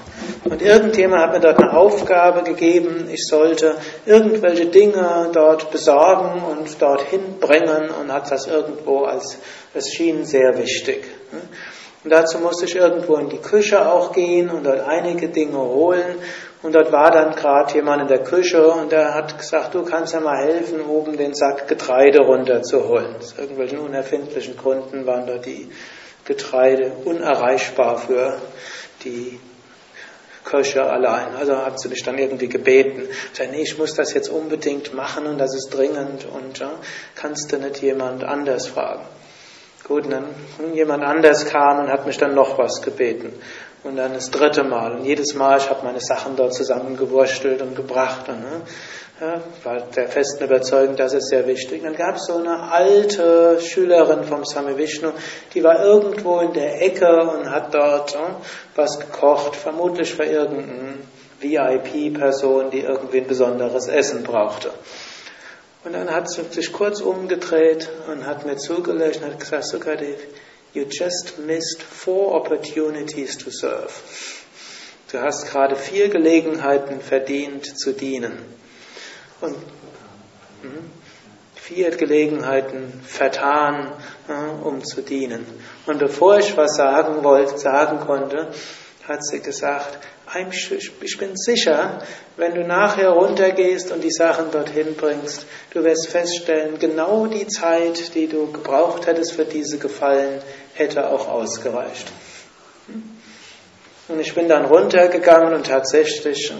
Und 0.46 0.62
irgendjemand 0.62 1.22
hat 1.22 1.34
mir 1.34 1.40
dort 1.40 1.60
eine 1.60 1.74
Aufgabe 1.74 2.44
gegeben, 2.44 3.08
ich 3.12 3.26
sollte 3.28 3.76
irgendwelche 4.06 4.66
Dinge 4.66 5.30
dort 5.32 5.70
besorgen 5.72 6.42
und 6.44 6.82
dorthin 6.82 7.40
bringen 7.40 7.90
und 8.02 8.12
hat 8.12 8.32
das 8.32 8.48
irgendwo 8.48 9.04
als, 9.04 9.38
es 9.74 9.90
schien 9.90 10.26
sehr 10.26 10.58
wichtig. 10.58 11.06
Und 12.04 12.12
dazu 12.12 12.40
musste 12.40 12.66
ich 12.66 12.76
irgendwo 12.76 13.16
in 13.18 13.28
die 13.28 13.40
Küche 13.40 13.86
auch 13.86 14.14
gehen 14.14 14.50
und 14.50 14.66
dort 14.66 14.82
einige 14.88 15.28
Dinge 15.28 15.58
holen. 15.58 16.16
Und 16.62 16.76
dort 16.76 16.92
war 16.92 17.12
dann 17.12 17.36
gerade 17.36 17.74
jemand 17.74 18.04
in 18.04 18.08
der 18.08 18.24
Küche 18.24 18.66
und 18.72 18.92
der 18.92 19.14
hat 19.14 19.38
gesagt, 19.38 19.76
du 19.76 19.84
kannst 19.84 20.14
ja 20.14 20.20
mal 20.20 20.38
helfen, 20.38 20.82
oben 20.82 21.18
den 21.18 21.34
Sack 21.34 21.68
Getreide 21.68 22.20
runterzuholen. 22.20 23.16
Aus 23.18 23.36
irgendwelchen 23.38 23.80
unerfindlichen 23.80 24.56
Gründen 24.58 25.06
waren 25.06 25.26
dort 25.26 25.46
die 25.46 25.70
Getreide 26.26 26.92
unerreichbar 27.06 27.98
für 27.98 28.38
die 29.04 29.40
Köche 30.44 30.84
allein. 30.84 31.36
Also 31.36 31.58
hat 31.58 31.80
sie 31.80 31.90
mich 31.90 32.04
dann 32.04 32.18
irgendwie 32.18 32.48
gebeten. 32.48 33.08
Ich 33.10 33.38
sagte, 33.38 33.54
nee, 33.54 33.64
ich 33.64 33.78
muss 33.78 33.94
das 33.94 34.14
jetzt 34.14 34.30
unbedingt 34.30 34.94
machen 34.94 35.28
und 35.28 35.38
das 35.38 35.54
ist 35.54 35.70
dringend 35.70 36.26
und 36.26 36.60
ja, 36.60 36.72
kannst 37.16 37.52
du 37.52 37.58
nicht 37.58 37.82
jemand 37.82 38.24
anders 38.24 38.68
fragen? 38.68 39.06
Gut, 39.90 40.06
und 40.06 40.12
dann 40.12 40.76
jemand 40.76 41.04
anders 41.04 41.48
kam 41.48 41.80
und 41.80 41.90
hat 41.90 42.06
mich 42.06 42.18
dann 42.18 42.36
noch 42.36 42.60
was 42.60 42.80
gebeten. 42.84 43.34
Und 43.84 43.96
dann 43.96 44.14
das 44.14 44.30
dritte 44.30 44.64
Mal. 44.64 44.94
Und 44.94 45.04
jedes 45.04 45.34
Mal, 45.34 45.58
ich 45.58 45.68
habe 45.68 45.84
meine 45.84 46.00
Sachen 46.00 46.36
dort 46.36 46.54
zusammengewurstelt 46.54 47.60
und 47.64 47.76
gebracht. 47.76 48.30
Und, 48.30 48.40
ne, 48.40 48.62
ja, 49.20 49.42
war 49.64 49.82
der 49.82 50.08
festen 50.08 50.44
Überzeugung, 50.44 50.96
das 50.96 51.14
ist 51.14 51.30
sehr 51.30 51.48
wichtig. 51.48 51.82
Dann 51.82 51.96
gab 51.96 52.18
es 52.18 52.28
so 52.28 52.38
eine 52.38 52.72
alte 52.72 53.60
Schülerin 53.62 54.26
vom 54.26 54.46
Same 54.46 54.78
Vishnu, 54.78 55.10
die 55.56 55.64
war 55.64 55.84
irgendwo 55.84 56.40
in 56.40 56.54
der 56.54 56.84
Ecke 56.84 57.10
und 57.22 57.50
hat 57.50 57.74
dort 57.74 58.14
ja, 58.14 58.36
was 58.76 59.00
gekocht, 59.00 59.56
vermutlich 59.56 60.14
für 60.14 60.24
irgendeine 60.24 61.00
VIP-Person, 61.40 62.70
die 62.70 62.82
irgendwie 62.82 63.22
ein 63.22 63.28
besonderes 63.28 63.88
Essen 63.88 64.22
brauchte. 64.22 64.70
Und 65.90 65.96
dann 65.96 66.12
hat 66.12 66.30
sie 66.30 66.44
sich 66.44 66.72
kurz 66.72 67.02
umgedreht 67.02 67.90
und 68.12 68.28
hat 68.28 68.46
mir 68.46 68.58
zugelöscht 68.58 69.24
und 69.24 69.32
hat 69.32 69.40
gesagt, 69.40 69.66
Sukadev, 69.66 70.20
you 70.72 70.84
just 70.88 71.40
missed 71.40 71.82
four 71.82 72.36
opportunities 72.36 73.36
to 73.40 73.50
serve. 73.50 73.90
Du 75.12 75.20
hast 75.20 75.48
gerade 75.48 75.76
vier 75.76 76.10
Gelegenheiten 76.10 77.02
verdient 77.02 77.66
zu 77.80 77.94
dienen. 77.94 78.38
Und 79.42 79.56
hm, 80.62 80.92
vier 81.56 81.90
Gelegenheiten 81.90 82.94
vertan, 83.08 83.92
um 84.64 84.84
zu 84.84 85.02
dienen. 85.02 85.44
Und 85.88 85.98
bevor 85.98 86.38
ich 86.38 86.56
was 86.56 86.76
sagen 86.76 87.24
wollte, 87.24 87.58
sagen 87.58 88.00
konnte, 88.02 88.52
hat 89.10 89.26
sie 89.26 89.40
gesagt, 89.40 89.98
ich 91.02 91.18
bin 91.18 91.36
sicher, 91.36 92.04
wenn 92.38 92.54
du 92.54 92.64
nachher 92.64 93.10
runtergehst 93.10 93.92
und 93.92 94.04
die 94.04 94.12
Sachen 94.12 94.52
dorthin 94.52 94.96
bringst, 94.96 95.46
du 95.72 95.84
wirst 95.84 96.08
feststellen, 96.08 96.78
genau 96.78 97.26
die 97.26 97.48
Zeit, 97.48 98.14
die 98.14 98.28
du 98.28 98.52
gebraucht 98.52 99.08
hättest 99.08 99.34
für 99.34 99.46
diese 99.46 99.80
Gefallen, 99.80 100.42
hätte 100.76 101.10
auch 101.10 101.28
ausgereicht. 101.28 102.12
Und 104.08 104.20
ich 104.20 104.34
bin 104.34 104.48
dann 104.48 104.66
runtergegangen 104.66 105.54
und 105.54 105.66
tatsächlich, 105.66 106.54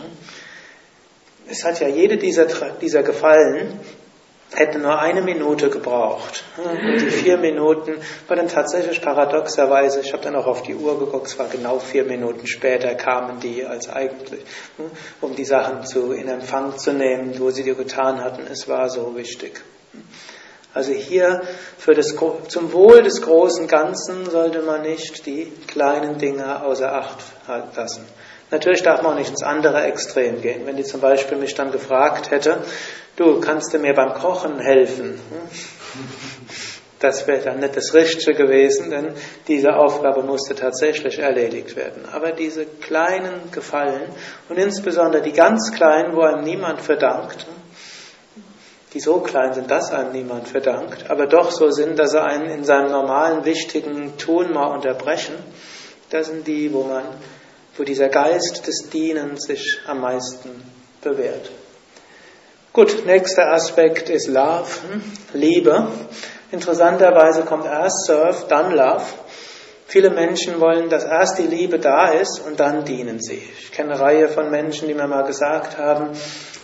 es 1.48 1.64
hat 1.64 1.80
ja 1.80 1.88
jede 1.88 2.18
dieser, 2.18 2.46
dieser 2.82 3.04
Gefallen 3.04 3.80
hätte 4.54 4.80
nur 4.80 5.00
eine 5.00 5.22
Minute 5.22 5.70
gebraucht. 5.70 6.44
Und 6.58 7.02
die 7.02 7.12
vier 7.12 7.38
Minuten 7.38 7.98
war 8.28 8.36
dann 8.36 8.48
tatsächlich 8.48 9.02
paradoxerweise, 9.02 10.02
ich 10.02 10.12
habe 10.14 10.24
dann 10.24 10.36
auch 10.36 10.48
auf 10.48 10.64
die 10.64 10.76
Uhr 10.76 10.98
geguckt, 11.00 11.28
es 11.28 11.38
war 11.38 11.48
genau 11.48 11.80
vier 11.80 12.04
Minuten 12.04 12.48
später 12.48 12.96
kamen 12.96 13.40
die 13.40 13.66
als 13.66 13.90
eigentlich, 13.90 14.42
um 15.22 15.36
die 15.36 15.46
Sachen 15.46 15.86
zu, 15.86 16.12
in 16.14 16.28
Empfang 16.28 16.78
zu 16.78 16.94
nehmen, 16.94 17.40
wo 17.40 17.52
sie 17.52 17.64
die 17.64 17.76
getan 17.76 18.24
hatten. 18.24 18.48
Es 18.52 18.68
war 18.68 18.90
so 18.90 19.16
wichtig. 19.16 19.62
Also 20.74 20.94
hier 20.94 21.42
für 21.78 21.94
das, 21.94 22.16
zum 22.48 22.74
Wohl 22.74 23.02
des 23.02 23.22
großen 23.22 23.68
Ganzen 23.68 24.30
sollte 24.30 24.62
man 24.62 24.84
nicht 24.84 25.26
die 25.26 25.52
kleinen 25.68 26.18
Dinge 26.20 26.64
außer 26.64 26.94
Acht 26.94 27.18
lassen. 27.76 28.06
Natürlich 28.52 28.82
darf 28.82 29.04
man 29.04 29.14
auch 29.14 29.18
nicht 29.18 29.30
ins 29.30 29.44
andere 29.44 29.84
Extrem 29.84 30.42
gehen. 30.42 30.66
Wenn 30.66 30.76
die 30.76 30.84
zum 30.84 31.02
Beispiel 31.02 31.38
mich 31.38 31.54
dann 31.54 31.72
gefragt 31.72 32.32
hätte, 32.32 32.64
du 33.16 33.40
kannst 33.40 33.74
du 33.74 33.80
mir 33.80 33.94
beim 33.94 34.14
Kochen 34.14 34.60
helfen? 34.60 35.20
Das 37.00 37.28
wäre 37.28 37.42
dann 37.42 37.60
nicht 37.60 37.78
das 37.78 37.94
Richtige 37.94 38.36
gewesen, 38.36 38.90
denn 38.90 39.14
diese 39.48 39.76
Aufgabe 39.76 40.22
musste 40.22 40.54
tatsächlich 40.54 41.20
erledigt 41.20 41.78
werden. 41.78 42.04
Aber 42.12 42.32
diese 42.32 42.66
kleinen 42.66 43.52
Gefallen 43.52 44.02
und 44.50 44.58
insbesondere 44.58 45.22
die 45.22 45.32
ganz 45.32 45.72
kleinen, 45.72 46.16
wo 46.16 46.22
einem 46.22 46.44
niemand 46.44 46.82
verdankt, 46.82 47.48
die 48.94 49.00
so 49.00 49.20
klein 49.20 49.54
sind, 49.54 49.72
dass 49.72 49.92
einem 49.92 50.12
niemand 50.12 50.48
verdankt, 50.48 51.10
aber 51.10 51.28
doch 51.28 51.52
so 51.52 51.70
sind, 51.70 52.00
dass 52.00 52.12
sie 52.12 52.22
einen 52.22 52.50
in 52.50 52.64
seinem 52.64 52.92
normalen, 52.92 53.46
wichtigen 53.46 54.18
Tun 54.18 54.52
mal 54.52 54.74
unterbrechen, 54.74 55.36
das 56.10 56.28
sind 56.28 56.48
die, 56.48 56.74
wo 56.74 56.84
man, 56.84 57.04
wo 57.80 57.84
dieser 57.84 58.10
Geist 58.10 58.68
des 58.68 58.90
Dienens 58.90 59.46
sich 59.46 59.80
am 59.88 60.02
meisten 60.02 60.50
bewährt. 61.02 61.50
Gut, 62.74 63.06
nächster 63.06 63.54
Aspekt 63.54 64.10
ist 64.10 64.28
Love, 64.28 64.68
hm? 64.92 65.02
Liebe. 65.34 65.88
Interessanterweise 66.52 67.44
kommt 67.44 67.66
erst 67.66 68.06
Serve, 68.06 68.46
dann 68.50 68.76
Love. 68.76 69.06
Viele 69.88 70.10
Menschen 70.10 70.60
wollen, 70.60 70.90
dass 70.90 71.06
erst 71.06 71.40
die 71.40 71.48
Liebe 71.48 71.80
da 71.80 72.10
ist 72.10 72.46
und 72.46 72.60
dann 72.60 72.84
dienen 72.84 73.22
sie. 73.22 73.42
Ich 73.60 73.72
kenne 73.72 73.94
eine 73.94 74.02
Reihe 74.02 74.28
von 74.28 74.52
Menschen, 74.52 74.90
die 74.90 74.94
mir 74.94 75.08
mal 75.08 75.24
gesagt 75.24 75.78
haben, 75.78 76.10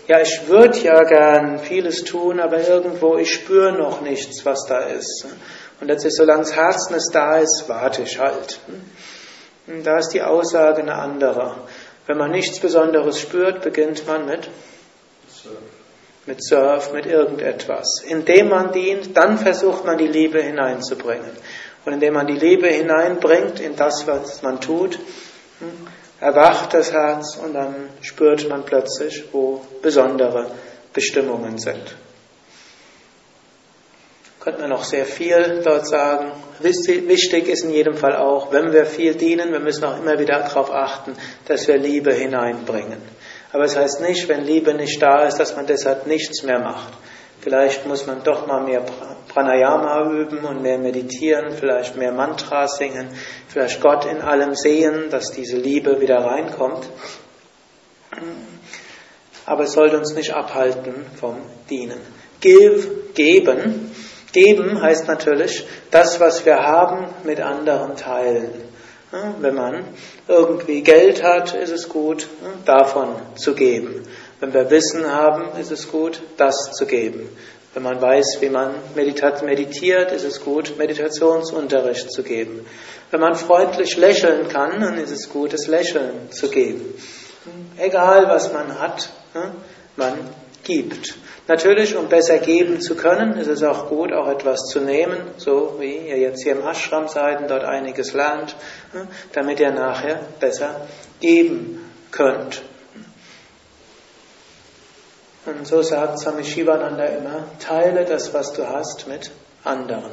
ja, 0.07 0.20
ich 0.20 0.47
würde 0.47 0.78
ja 0.80 1.01
gern 1.03 1.59
vieles 1.59 2.03
tun, 2.03 2.39
aber 2.39 2.68
irgendwo, 2.68 3.18
ich 3.18 3.34
spüre 3.34 3.72
noch 3.72 4.01
nichts, 4.01 4.45
was 4.45 4.66
da 4.68 4.80
ist. 4.80 5.26
Und 5.80 5.88
letztlich, 5.88 6.13
solange 6.13 6.43
das 6.43 6.55
Herz 6.55 6.89
nicht 6.91 7.09
da 7.13 7.38
ist, 7.38 7.63
warte 7.68 8.03
ich 8.03 8.20
halt. 8.20 8.59
Da 9.68 9.97
ist 9.97 10.09
die 10.09 10.22
Aussage 10.22 10.82
eine 10.82 10.95
andere. 10.95 11.55
Wenn 12.05 12.18
man 12.18 12.32
nichts 12.32 12.59
Besonderes 12.59 13.20
spürt, 13.20 13.61
beginnt 13.61 14.05
man 14.05 14.26
mit 14.26 14.49
mit 16.26 16.43
Surf, 16.43 16.91
mit 16.91 17.05
irgendetwas. 17.05 18.01
Indem 18.07 18.49
man 18.49 18.72
dient, 18.72 19.16
dann 19.16 19.38
versucht 19.38 19.86
man 19.86 19.97
die 19.97 20.07
Liebe 20.07 20.41
hineinzubringen. 20.41 21.32
Und 21.86 21.93
indem 21.93 22.16
man 22.16 22.28
die 22.28 22.34
Liebe 22.34 22.68
hineinbringt 22.68 23.59
in 23.59 23.76
das, 23.76 24.07
was 24.07 24.41
man 24.41 24.59
tut, 24.59 24.95
hm, 25.59 25.88
erwacht 26.20 26.74
das 26.74 26.91
Herz 26.91 27.38
und 27.38 27.53
dann 27.53 27.89
spürt 28.01 28.49
man 28.49 28.63
plötzlich, 28.63 29.26
wo 29.32 29.61
besondere 29.82 30.49
Bestimmungen 30.93 31.59
sind. 31.59 31.95
Könnte 34.46 34.62
man 34.62 34.70
noch 34.70 34.84
sehr 34.84 35.08
viel 35.08 35.64
dort 35.64 35.88
sagen. 35.88 36.32
Wichtig 36.60 37.48
ist 37.48 37.64
in 37.64 37.72
jedem 37.72 37.96
Fall 37.96 38.16
auch, 38.16 38.52
wenn 38.52 38.72
wir 38.72 38.86
viel 38.86 39.16
dienen, 39.16 39.52
wir 39.52 39.60
müssen 39.60 39.84
auch 39.84 40.00
immer 40.00 40.20
wieder 40.20 40.38
darauf 40.38 40.72
achten, 40.72 41.14
dass 41.48 41.68
wir 41.68 41.80
Liebe 41.80 42.14
hineinbringen. 42.14 43.02
Aber 43.52 43.64
es 43.64 43.76
heißt 43.76 44.02
nicht, 44.02 44.30
wenn 44.30 44.43
Liebe 44.43 44.76
nicht 44.76 45.02
da 45.02 45.26
ist, 45.26 45.39
dass 45.39 45.56
man 45.56 45.66
deshalb 45.66 46.06
nichts 46.06 46.43
mehr 46.43 46.60
macht. 46.60 46.93
Vielleicht 47.41 47.88
muss 47.88 48.06
man 48.06 48.22
doch 48.24 48.46
mal 48.46 48.64
mehr 48.64 48.86
Pranayama 49.34 50.12
üben 50.12 50.46
und 50.46 50.62
mehr 50.62 50.78
meditieren, 50.78 51.50
vielleicht 51.50 51.96
mehr 51.96 52.12
Mantra 52.12 52.68
singen, 52.68 53.10
vielleicht 53.48 53.82
Gott 53.82 54.06
in 54.06 54.22
allem 54.22 54.54
sehen, 54.54 55.10
dass 55.10 55.32
diese 55.32 55.58
Liebe 55.58 56.00
wieder 56.00 56.20
reinkommt. 56.20 56.88
Aber 59.48 59.64
es 59.64 59.74
sollte 59.74 59.98
uns 59.98 60.14
nicht 60.14 60.36
abhalten 60.36 61.08
vom 61.20 61.38
Dienen. 61.68 62.02
Give, 62.41 62.88
geben. 63.16 63.91
Geben 64.36 64.82
heißt 64.82 65.08
natürlich, 65.08 65.66
das, 65.92 66.20
was 66.20 66.46
wir 66.46 66.58
haben, 66.58 67.08
mit 67.24 67.40
anderen 67.40 67.96
teilen. 67.96 68.52
Wenn 69.40 69.56
man 69.56 69.86
irgendwie 70.28 70.82
Geld 70.82 71.24
hat, 71.24 71.56
ist 71.56 71.72
es 71.72 71.88
gut, 71.88 72.28
davon 72.66 73.16
zu 73.36 73.56
geben. 73.56 74.04
Wenn 74.42 74.54
wir 74.54 74.70
Wissen 74.70 75.10
haben, 75.10 75.58
ist 75.58 75.72
es 75.72 75.90
gut, 75.90 76.22
das 76.36 76.74
zu 76.74 76.86
geben. 76.86 77.30
Wenn 77.74 77.84
man 77.84 78.02
weiß, 78.02 78.40
wie 78.42 78.50
man 78.50 78.74
meditiert, 78.96 80.12
ist 80.12 80.26
es 80.26 80.44
gut, 80.44 80.78
Meditationsunterricht 80.78 82.12
zu 82.12 82.22
geben. 82.22 82.66
Wenn 83.12 83.22
man 83.22 83.36
freundlich 83.36 83.96
lächeln 83.96 84.50
kann, 84.50 84.82
dann 84.82 84.98
ist 84.98 85.12
es 85.12 85.30
gut, 85.30 85.54
das 85.54 85.68
Lächeln 85.68 86.30
zu 86.32 86.50
geben. 86.50 86.94
Egal, 87.78 88.28
was 88.28 88.52
man 88.52 88.82
hat, 88.82 89.10
man 89.96 90.14
gibt. 90.66 91.16
Natürlich, 91.48 91.96
um 91.96 92.10
besser 92.10 92.39
geben 92.39 92.82
zu 92.82 92.96
können, 92.96 93.38
ist 93.38 93.48
es 93.48 93.62
auch 93.62 93.88
gut, 93.88 94.12
auch 94.12 94.28
etwas 94.28 94.62
zu 94.68 94.80
nehmen, 94.80 95.18
so 95.38 95.76
wie 95.80 95.96
ihr 95.98 96.18
jetzt 96.18 96.43
hier 96.43 96.54
im 96.54 96.66
Ashram 96.66 97.08
seid 97.08 97.39
und 97.39 97.52
dort 97.52 97.64
einiges 97.64 98.14
lernt, 98.14 98.56
damit 99.32 99.60
ihr 99.60 99.72
nachher 99.72 100.22
besser 100.39 100.88
geben 101.22 101.91
könnt. 102.12 102.64
Und 105.46 105.68
so 105.68 105.84
sagt 105.84 106.20
Swami 106.20 106.43
Shivananda 106.43 107.06
immer, 107.06 107.46
teile 107.60 108.06
das, 108.06 108.34
was 108.34 108.54
du 108.54 108.68
hast, 108.68 109.08
mit 109.08 109.30
anderen. 109.64 110.12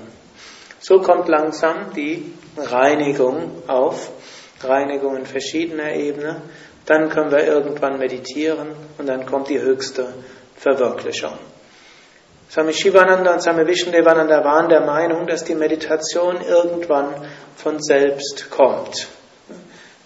So 0.81 1.01
kommt 1.01 1.29
langsam 1.29 1.95
die 1.95 2.35
Reinigung 2.59 3.63
auf, 3.69 4.11
Reinigung 4.63 5.17
in 5.17 5.25
verschiedener 5.25 5.95
Ebene. 5.95 6.43
Dann 6.85 7.09
können 7.09 7.31
wir 7.31 7.47
irgendwann 7.47 7.99
meditieren 7.99 8.73
und 8.99 9.07
dann 9.07 9.25
kommt 9.25 9.49
die 9.49 9.61
höchste 9.61 10.13
Verwirklichung. 10.63 11.37
Swami 12.49 12.73
Shivananda 12.73 13.33
und 13.33 13.43
Swami 13.43 13.67
Vishnudevananda 13.67 14.45
waren 14.45 14.69
der 14.69 14.83
Meinung, 14.83 15.27
dass 15.27 15.43
die 15.43 15.57
Meditation 15.57 16.41
irgendwann 16.41 17.09
von 17.57 17.83
selbst 17.83 18.49
kommt. 18.49 19.09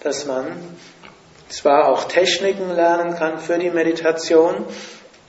Dass 0.03 0.25
man 0.25 0.57
zwar 1.51 1.89
auch 1.91 2.05
Techniken 2.05 2.75
lernen 2.75 3.17
kann 3.17 3.39
für 3.39 3.59
die 3.59 3.69
Meditation. 3.69 4.65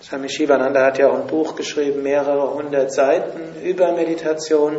Swami 0.02 0.30
Shivananda 0.30 0.86
hat 0.86 0.98
ja 0.98 1.10
auch 1.10 1.16
ein 1.16 1.28
Buch 1.28 1.58
geschrieben, 1.58 2.04
mehrere 2.04 2.54
hundert 2.54 2.94
Seiten 2.94 3.62
über 3.62 3.92
Meditation. 3.92 4.78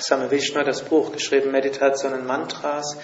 Swami 0.00 0.30
Vishnu 0.30 0.60
hat 0.60 0.68
das 0.68 0.82
Buch 0.82 1.12
geschrieben, 1.12 1.50
Meditation 1.50 2.12
und 2.12 2.26
Mantras. 2.26 2.96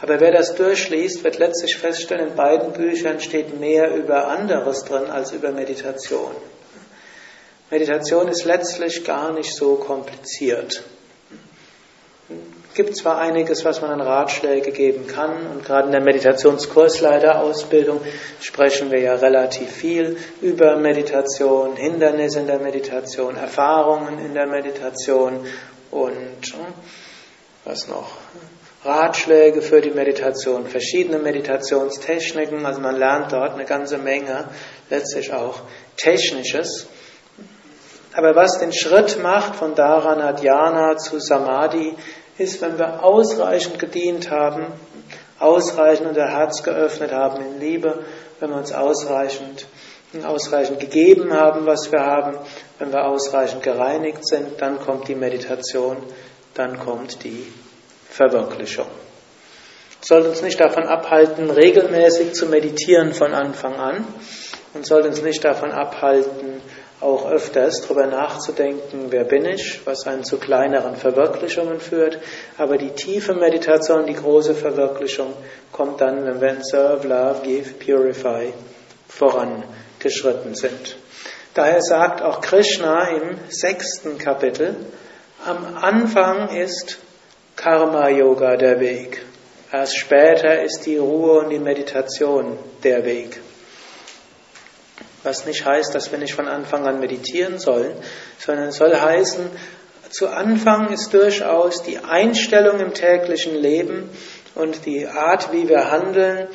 Aber 0.00 0.20
wer 0.20 0.32
das 0.32 0.54
durchliest, 0.54 1.24
wird 1.24 1.38
letztlich 1.38 1.76
feststellen, 1.76 2.28
in 2.28 2.36
beiden 2.36 2.72
Büchern 2.72 3.20
steht 3.20 3.58
mehr 3.58 3.94
über 3.94 4.28
anderes 4.28 4.84
drin 4.84 5.10
als 5.10 5.32
über 5.32 5.50
Meditation. 5.50 6.32
Meditation 7.70 8.28
ist 8.28 8.44
letztlich 8.44 9.04
gar 9.04 9.32
nicht 9.32 9.54
so 9.54 9.74
kompliziert. 9.74 10.82
Es 12.70 12.74
gibt 12.74 12.96
zwar 12.96 13.18
einiges, 13.18 13.64
was 13.64 13.80
man 13.80 13.90
an 13.90 14.00
Ratschläge 14.00 14.70
geben 14.70 15.08
kann, 15.08 15.48
und 15.52 15.64
gerade 15.64 15.86
in 15.86 15.92
der 15.92 16.02
Meditationskursleiterausbildung 16.02 18.00
sprechen 18.40 18.92
wir 18.92 19.00
ja 19.00 19.16
relativ 19.16 19.70
viel 19.70 20.16
über 20.40 20.76
Meditation, 20.76 21.74
Hindernisse 21.74 22.38
in 22.40 22.46
der 22.46 22.60
Meditation, 22.60 23.36
Erfahrungen 23.36 24.24
in 24.24 24.34
der 24.34 24.46
Meditation 24.46 25.44
und 25.90 26.46
hm, 26.46 26.74
was 27.64 27.88
noch? 27.88 28.08
Ratschläge 28.84 29.60
für 29.60 29.80
die 29.80 29.90
Meditation, 29.90 30.66
verschiedene 30.66 31.18
Meditationstechniken. 31.18 32.64
Also 32.64 32.80
man 32.80 32.96
lernt 32.96 33.32
dort 33.32 33.54
eine 33.54 33.64
ganze 33.64 33.98
Menge, 33.98 34.48
letztlich 34.88 35.32
auch 35.32 35.60
Technisches. 35.96 36.86
Aber 38.14 38.34
was 38.34 38.58
den 38.58 38.72
Schritt 38.72 39.20
macht 39.22 39.56
von 39.56 39.74
Dharana 39.74 40.32
Dhyana 40.32 40.96
zu 40.96 41.18
Samadhi, 41.18 41.94
ist, 42.38 42.62
wenn 42.62 42.78
wir 42.78 43.04
ausreichend 43.04 43.78
gedient 43.78 44.30
haben, 44.30 44.66
ausreichend 45.38 46.08
unser 46.08 46.28
Herz 46.28 46.62
geöffnet 46.62 47.12
haben 47.12 47.44
in 47.44 47.60
Liebe, 47.60 48.04
wenn 48.40 48.50
wir 48.50 48.56
uns 48.56 48.72
ausreichend, 48.72 49.66
ausreichend 50.24 50.80
gegeben 50.80 51.32
haben, 51.32 51.66
was 51.66 51.90
wir 51.90 52.00
haben, 52.00 52.38
wenn 52.78 52.92
wir 52.92 53.06
ausreichend 53.06 53.62
gereinigt 53.62 54.26
sind, 54.26 54.60
dann 54.60 54.78
kommt 54.78 55.08
die 55.08 55.14
Meditation, 55.14 55.96
dann 56.54 56.78
kommt 56.78 57.24
die 57.24 57.52
Verwirklichung. 58.08 58.86
Soll 60.00 60.22
uns 60.22 60.42
nicht 60.42 60.60
davon 60.60 60.84
abhalten, 60.84 61.50
regelmäßig 61.50 62.34
zu 62.34 62.46
meditieren 62.46 63.12
von 63.12 63.34
Anfang 63.34 63.74
an 63.74 64.06
und 64.74 64.86
soll 64.86 65.02
uns 65.02 65.22
nicht 65.22 65.44
davon 65.44 65.72
abhalten, 65.72 66.60
auch 67.00 67.30
öfters 67.30 67.82
darüber 67.82 68.06
nachzudenken, 68.06 69.06
wer 69.10 69.24
bin 69.24 69.44
ich, 69.44 69.80
was 69.84 70.06
einen 70.06 70.24
zu 70.24 70.38
kleineren 70.38 70.96
Verwirklichungen 70.96 71.80
führt. 71.80 72.18
Aber 72.56 72.76
die 72.76 72.90
tiefe 72.90 73.34
Meditation, 73.34 74.06
die 74.06 74.14
große 74.14 74.54
Verwirklichung 74.54 75.32
kommt 75.70 76.00
dann, 76.00 76.24
wenn 76.24 76.40
wir 76.40 76.48
in 76.50 76.64
Serve, 76.64 77.06
Love, 77.06 77.42
Give, 77.44 77.72
Purify 77.74 78.52
vorangeschritten 79.08 80.54
sind. 80.54 80.96
Daher 81.58 81.82
sagt 81.82 82.22
auch 82.22 82.40
Krishna 82.40 83.08
im 83.08 83.36
sechsten 83.48 84.16
Kapitel, 84.16 84.76
am 85.44 85.76
Anfang 85.76 86.50
ist 86.56 86.98
Karma 87.56 88.10
Yoga 88.10 88.56
der 88.56 88.78
Weg. 88.78 89.26
Erst 89.72 89.96
später 89.96 90.62
ist 90.62 90.86
die 90.86 90.98
Ruhe 90.98 91.40
und 91.40 91.50
die 91.50 91.58
Meditation 91.58 92.56
der 92.84 93.04
Weg. 93.04 93.40
Was 95.24 95.46
nicht 95.46 95.66
heißt, 95.66 95.92
dass 95.96 96.12
wir 96.12 96.20
nicht 96.20 96.34
von 96.34 96.46
Anfang 96.46 96.86
an 96.86 97.00
meditieren 97.00 97.58
sollen, 97.58 97.96
sondern 98.38 98.68
es 98.68 98.76
soll 98.76 98.94
heißen, 98.94 99.50
zu 100.10 100.28
Anfang 100.28 100.92
ist 100.92 101.12
durchaus 101.12 101.82
die 101.82 101.98
Einstellung 101.98 102.78
im 102.78 102.94
täglichen 102.94 103.56
Leben 103.56 104.08
und 104.54 104.86
die 104.86 105.08
Art, 105.08 105.52
wie 105.52 105.68
wir 105.68 105.90
handeln, 105.90 106.46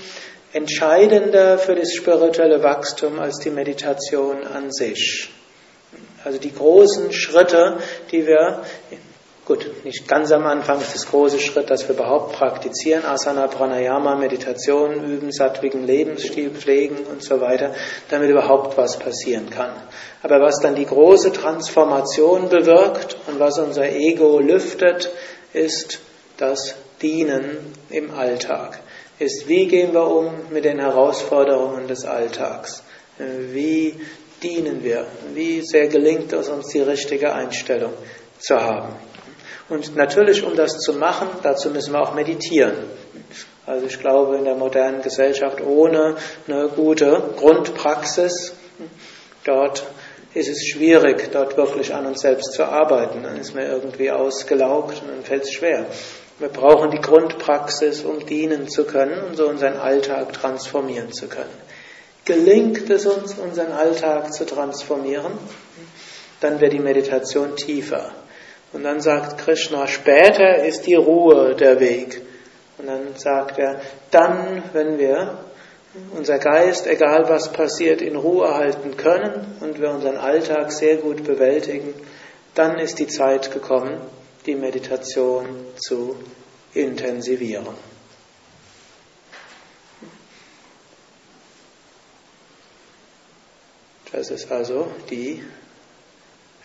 entscheidender 0.53 1.57
für 1.57 1.75
das 1.75 1.93
spirituelle 1.93 2.63
Wachstum 2.63 3.19
als 3.19 3.39
die 3.39 3.49
Meditation 3.49 4.45
an 4.45 4.71
sich. 4.71 5.29
Also 6.23 6.39
die 6.39 6.53
großen 6.53 7.11
Schritte, 7.11 7.79
die 8.11 8.25
wir 8.25 8.63
Gut, 9.45 9.83
nicht 9.83 10.07
ganz 10.07 10.31
am 10.31 10.45
Anfang 10.45 10.79
ist 10.79 10.95
das 10.95 11.05
große 11.09 11.37
Schritt, 11.37 11.69
dass 11.69 11.89
wir 11.89 11.95
überhaupt 11.95 12.31
praktizieren, 12.31 13.03
Asana, 13.03 13.47
Pranayama, 13.47 14.15
Meditation 14.15 15.03
üben, 15.03 15.33
sattwigen 15.33 15.85
Lebensstil 15.85 16.51
pflegen 16.51 16.99
und 17.11 17.21
so 17.21 17.41
weiter, 17.41 17.75
damit 18.09 18.29
überhaupt 18.29 18.77
was 18.77 18.97
passieren 18.97 19.49
kann. 19.49 19.71
Aber 20.21 20.39
was 20.39 20.61
dann 20.61 20.75
die 20.75 20.85
große 20.85 21.33
Transformation 21.33 22.47
bewirkt 22.47 23.17
und 23.27 23.41
was 23.41 23.59
unser 23.59 23.89
Ego 23.89 24.39
lüftet, 24.39 25.11
ist 25.51 25.99
das 26.37 26.75
Dienen 27.01 27.73
im 27.89 28.11
Alltag. 28.11 28.79
Ist, 29.19 29.47
wie 29.47 29.67
gehen 29.67 29.93
wir 29.93 30.07
um 30.07 30.31
mit 30.51 30.65
den 30.65 30.79
Herausforderungen 30.79 31.87
des 31.87 32.03
Alltags? 32.05 32.83
Wie 33.17 33.95
dienen 34.41 34.83
wir? 34.83 35.05
Wie 35.33 35.61
sehr 35.61 35.87
gelingt 35.87 36.33
es 36.33 36.49
uns, 36.49 36.69
die 36.69 36.81
richtige 36.81 37.33
Einstellung 37.33 37.93
zu 38.39 38.55
haben? 38.55 38.95
Und 39.69 39.95
natürlich, 39.95 40.43
um 40.43 40.55
das 40.55 40.79
zu 40.79 40.93
machen, 40.93 41.29
dazu 41.41 41.69
müssen 41.69 41.93
wir 41.93 42.01
auch 42.01 42.13
meditieren. 42.13 42.73
Also 43.65 43.85
ich 43.85 43.99
glaube, 43.99 44.37
in 44.37 44.43
der 44.43 44.55
modernen 44.55 45.01
Gesellschaft 45.01 45.61
ohne 45.61 46.17
eine 46.47 46.67
gute 46.69 47.33
Grundpraxis, 47.37 48.53
dort 49.45 49.85
ist 50.33 50.49
es 50.49 50.67
schwierig, 50.67 51.29
dort 51.31 51.55
wirklich 51.55 51.93
an 51.93 52.05
uns 52.07 52.21
selbst 52.21 52.53
zu 52.53 52.65
arbeiten. 52.65 53.23
Dann 53.23 53.37
ist 53.37 53.55
man 53.55 53.65
irgendwie 53.65 54.11
ausgelaugt 54.11 55.01
und 55.01 55.09
dann 55.09 55.23
fällt 55.23 55.43
es 55.43 55.53
schwer. 55.53 55.85
Wir 56.39 56.49
brauchen 56.49 56.91
die 56.91 57.01
Grundpraxis, 57.01 58.03
um 58.03 58.25
dienen 58.25 58.67
zu 58.67 58.85
können 58.85 59.21
und 59.21 59.35
so 59.37 59.47
unseren 59.47 59.77
Alltag 59.77 60.33
transformieren 60.33 61.13
zu 61.13 61.27
können. 61.27 61.53
Gelingt 62.25 62.89
es 62.89 63.05
uns, 63.05 63.35
unseren 63.35 63.71
Alltag 63.71 64.33
zu 64.33 64.45
transformieren, 64.45 65.33
dann 66.39 66.59
wird 66.59 66.73
die 66.73 66.79
Meditation 66.79 67.55
tiefer. 67.55 68.11
Und 68.71 68.83
dann 68.83 69.01
sagt 69.01 69.37
Krishna, 69.37 69.87
später 69.87 70.63
ist 70.63 70.87
die 70.87 70.95
Ruhe 70.95 71.55
der 71.55 71.79
Weg. 71.79 72.21
Und 72.77 72.87
dann 72.87 73.15
sagt 73.15 73.59
er, 73.59 73.81
dann, 74.09 74.63
wenn 74.73 74.97
wir 74.97 75.37
unser 76.17 76.39
Geist, 76.39 76.87
egal 76.87 77.29
was 77.29 77.51
passiert, 77.51 78.01
in 78.01 78.15
Ruhe 78.15 78.55
halten 78.55 78.97
können 78.97 79.57
und 79.61 79.79
wir 79.79 79.91
unseren 79.91 80.17
Alltag 80.17 80.71
sehr 80.71 80.97
gut 80.97 81.23
bewältigen, 81.23 81.93
dann 82.55 82.79
ist 82.79 82.97
die 82.97 83.07
Zeit 83.07 83.51
gekommen, 83.51 84.01
die 84.45 84.55
Meditation 84.55 85.45
zu 85.75 86.15
intensivieren. 86.73 87.75
Das 94.11 94.29
ist 94.29 94.51
also 94.51 94.91
die 95.09 95.43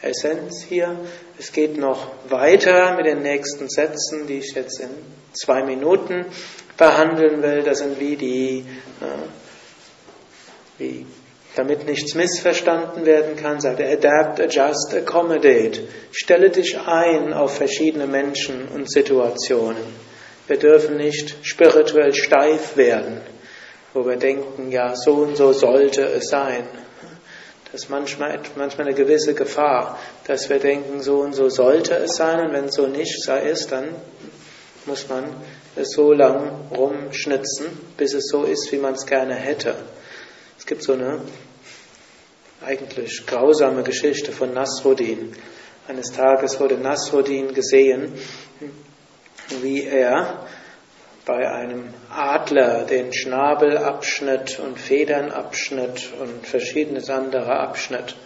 Essenz 0.02 0.62
hier. 0.62 0.96
Es 1.38 1.50
geht 1.50 1.76
noch 1.78 2.10
weiter 2.28 2.94
mit 2.94 3.06
den 3.06 3.22
nächsten 3.22 3.68
Sätzen, 3.68 4.26
die 4.26 4.38
ich 4.38 4.52
jetzt 4.54 4.80
in 4.80 4.90
zwei 5.32 5.62
Minuten 5.62 6.26
behandeln 6.76 7.42
will. 7.42 7.62
Das 7.62 7.78
sind 7.78 7.98
wie 7.98 8.16
die, 8.16 8.64
äh, 9.00 9.28
wie, 10.78 11.06
damit 11.58 11.86
nichts 11.86 12.14
missverstanden 12.14 13.04
werden 13.04 13.34
kann, 13.34 13.60
sagt 13.60 13.80
er, 13.80 13.90
adapt, 13.90 14.40
adjust, 14.40 14.94
accommodate. 14.94 15.88
Stelle 16.12 16.50
dich 16.50 16.78
ein 16.78 17.32
auf 17.32 17.56
verschiedene 17.56 18.06
Menschen 18.06 18.68
und 18.68 18.88
Situationen. 18.88 19.82
Wir 20.46 20.56
dürfen 20.56 20.96
nicht 20.96 21.34
spirituell 21.42 22.14
steif 22.14 22.76
werden, 22.76 23.20
wo 23.92 24.06
wir 24.06 24.16
denken, 24.16 24.70
ja, 24.70 24.94
so 24.94 25.14
und 25.14 25.36
so 25.36 25.52
sollte 25.52 26.02
es 26.02 26.28
sein. 26.28 26.64
Das 27.72 27.82
ist 27.82 27.90
manchmal, 27.90 28.38
manchmal 28.56 28.86
eine 28.86 28.96
gewisse 28.96 29.34
Gefahr, 29.34 29.98
dass 30.26 30.48
wir 30.48 30.60
denken, 30.60 31.02
so 31.02 31.18
und 31.18 31.34
so 31.34 31.48
sollte 31.48 31.96
es 31.96 32.14
sein 32.16 32.38
und 32.38 32.52
wenn 32.52 32.66
es 32.66 32.76
so 32.76 32.86
nicht 32.86 33.22
sei 33.22 33.42
ist, 33.50 33.72
dann 33.72 33.88
muss 34.86 35.08
man 35.08 35.24
es 35.74 35.90
so 35.90 36.12
lang 36.12 36.70
rumschnitzen, 36.70 37.66
bis 37.96 38.14
es 38.14 38.28
so 38.28 38.44
ist, 38.44 38.70
wie 38.70 38.78
man 38.78 38.94
es 38.94 39.04
gerne 39.04 39.34
hätte. 39.34 39.74
Es 40.56 40.64
gibt 40.64 40.82
so 40.82 40.94
eine 40.94 41.20
eigentlich 42.64 43.26
grausame 43.26 43.82
Geschichte 43.82 44.32
von 44.32 44.52
Nasruddin. 44.52 45.32
Eines 45.86 46.12
Tages 46.12 46.58
wurde 46.60 46.76
Nasruddin 46.76 47.54
gesehen, 47.54 48.12
wie 49.62 49.84
er 49.84 50.46
bei 51.24 51.48
einem 51.50 51.84
Adler 52.10 52.84
den 52.84 53.12
Schnabel 53.12 53.76
abschnitt 53.76 54.58
und 54.58 54.78
Federn 54.78 55.30
abschnitt 55.30 56.08
und 56.20 56.46
verschiedenes 56.46 57.10
andere 57.10 57.58
abschnitt. 57.58 58.16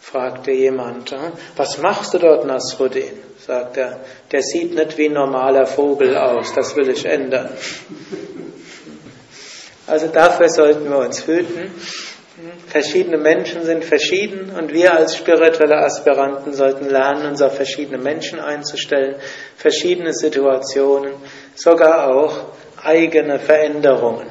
Fragte 0.00 0.50
jemand, 0.52 1.10
hm, 1.10 1.32
was 1.56 1.78
machst 1.78 2.14
du 2.14 2.18
dort, 2.18 2.46
Nasruddin? 2.46 3.12
Sagt 3.38 3.76
er, 3.76 4.00
der 4.30 4.42
sieht 4.42 4.74
nicht 4.74 4.98
wie 4.98 5.06
ein 5.06 5.14
normaler 5.14 5.66
Vogel 5.66 6.16
aus, 6.16 6.52
das 6.54 6.76
will 6.76 6.90
ich 6.90 7.04
ändern. 7.04 7.50
Also 9.86 10.06
dafür 10.08 10.48
sollten 10.48 10.88
wir 10.88 10.98
uns 10.98 11.26
hüten. 11.26 11.72
Verschiedene 12.70 13.18
Menschen 13.18 13.64
sind 13.64 13.84
verschieden 13.84 14.52
und 14.56 14.72
wir 14.72 14.94
als 14.94 15.16
spirituelle 15.16 15.78
Aspiranten 15.78 16.52
sollten 16.52 16.88
lernen, 16.88 17.26
uns 17.26 17.42
auf 17.42 17.56
verschiedene 17.56 17.98
Menschen 17.98 18.38
einzustellen, 18.38 19.16
verschiedene 19.56 20.12
Situationen, 20.12 21.14
sogar 21.56 22.14
auch 22.14 22.52
eigene 22.80 23.40
Veränderungen. 23.40 24.28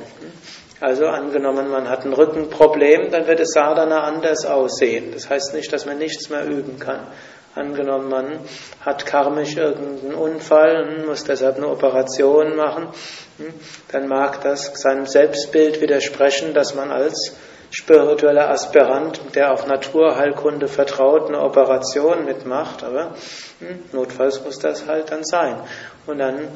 Also 0.80 1.08
angenommen, 1.08 1.70
man 1.70 1.90
hat 1.90 2.06
ein 2.06 2.14
Rückenproblem, 2.14 3.12
dann 3.12 3.28
wird 3.28 3.42
es 3.42 3.52
Sadhana 3.52 4.04
anders 4.04 4.46
aussehen. 4.46 5.12
Das 5.12 5.30
heißt 5.30 5.54
nicht, 5.54 5.74
dass 5.74 5.86
man 5.86 5.98
nichts 5.98 6.30
mehr 6.30 6.46
üben 6.46 6.80
kann. 6.80 7.08
Angenommen, 7.56 8.08
man 8.08 8.40
hat 8.80 9.06
karmisch 9.06 9.58
irgendeinen 9.58 10.14
Unfall 10.14 10.88
und 10.88 11.08
muss 11.08 11.26
deshalb 11.26 11.58
eine 11.58 11.68
Operation 11.68 12.56
machen, 12.56 12.88
dann 13.92 14.08
mag 14.08 14.40
das 14.44 14.72
seinem 14.76 15.08
Selbstbild 15.08 15.82
widersprechen, 15.82 16.54
dass 16.54 16.74
man 16.74 16.90
als 16.90 17.36
spiritueller 17.72 18.50
Aspirant, 18.50 19.36
der 19.36 19.52
auf 19.54 19.68
Naturheilkunde 19.68 20.68
vertraut, 20.68 21.28
eine 21.28 21.42
Operation 21.42 22.26
mitmacht, 22.26 22.84
aber 22.84 23.16
hm, 23.60 23.84
notfalls 23.92 24.44
muss 24.44 24.58
das 24.60 24.88
halt 24.88 25.12
dann 25.12 25.24
sein. 25.24 25.56
Und 26.08 26.18
dann 26.18 26.48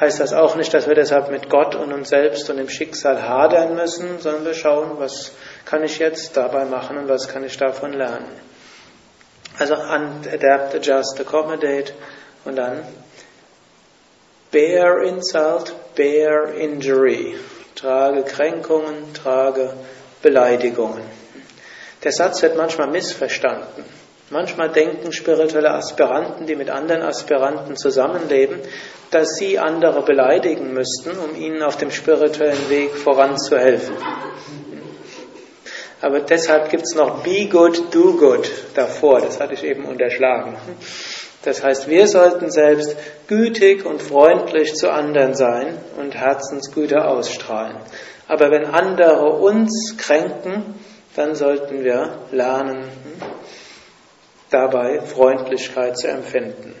heißt 0.00 0.20
das 0.20 0.32
auch 0.32 0.56
nicht, 0.56 0.72
dass 0.72 0.88
wir 0.88 0.94
deshalb 0.94 1.30
mit 1.30 1.50
Gott 1.50 1.74
und 1.74 1.92
uns 1.92 2.08
selbst 2.08 2.48
und 2.48 2.56
dem 2.56 2.70
Schicksal 2.70 3.28
hadern 3.28 3.74
müssen, 3.74 4.18
sondern 4.20 4.46
wir 4.46 4.54
schauen, 4.54 4.92
was 4.98 5.32
kann 5.66 5.82
ich 5.82 5.98
jetzt 5.98 6.36
dabei 6.36 6.64
machen 6.64 6.96
und 6.96 7.08
was 7.08 7.28
kann 7.28 7.44
ich 7.44 7.56
davon 7.58 7.92
lernen. 7.92 8.30
Also 9.58 9.74
adapt, 9.74 10.74
adjust, 10.74 11.20
accommodate 11.20 11.92
und 12.46 12.56
dann 12.56 12.84
bear 14.50 15.02
insult, 15.02 15.74
bear 15.94 16.54
injury. 16.54 17.36
Trage 17.74 18.22
Kränkungen, 18.22 19.12
trage 19.12 19.74
Beleidigungen. 20.22 21.02
Der 22.04 22.12
Satz 22.12 22.42
wird 22.42 22.56
manchmal 22.56 22.88
missverstanden. 22.88 23.84
Manchmal 24.30 24.70
denken 24.70 25.12
spirituelle 25.12 25.72
Aspiranten, 25.72 26.46
die 26.46 26.56
mit 26.56 26.70
anderen 26.70 27.02
Aspiranten 27.02 27.76
zusammenleben, 27.76 28.60
dass 29.10 29.36
sie 29.36 29.58
andere 29.58 30.02
beleidigen 30.02 30.72
müssten, 30.72 31.10
um 31.18 31.36
ihnen 31.36 31.62
auf 31.62 31.76
dem 31.76 31.90
spirituellen 31.90 32.70
Weg 32.70 32.96
voranzuhelfen. 32.96 33.94
Aber 36.00 36.20
deshalb 36.20 36.70
gibt 36.70 36.84
es 36.84 36.94
noch 36.94 37.22
Be 37.22 37.46
Good, 37.46 37.94
Do 37.94 38.14
Good 38.16 38.50
davor. 38.74 39.20
Das 39.20 39.38
hatte 39.38 39.54
ich 39.54 39.62
eben 39.62 39.84
unterschlagen. 39.84 40.56
Das 41.44 41.62
heißt, 41.62 41.88
wir 41.88 42.08
sollten 42.08 42.50
selbst 42.50 42.96
gütig 43.28 43.84
und 43.84 44.00
freundlich 44.00 44.74
zu 44.74 44.90
anderen 44.90 45.34
sein 45.34 45.78
und 45.98 46.14
Herzensgüte 46.14 47.04
ausstrahlen. 47.04 47.76
Aber 48.32 48.50
wenn 48.50 48.64
andere 48.64 49.26
uns 49.26 49.94
kränken, 49.98 50.74
dann 51.16 51.34
sollten 51.34 51.84
wir 51.84 52.20
lernen, 52.30 52.88
dabei 54.48 55.02
Freundlichkeit 55.02 55.98
zu 55.98 56.08
empfinden. 56.08 56.74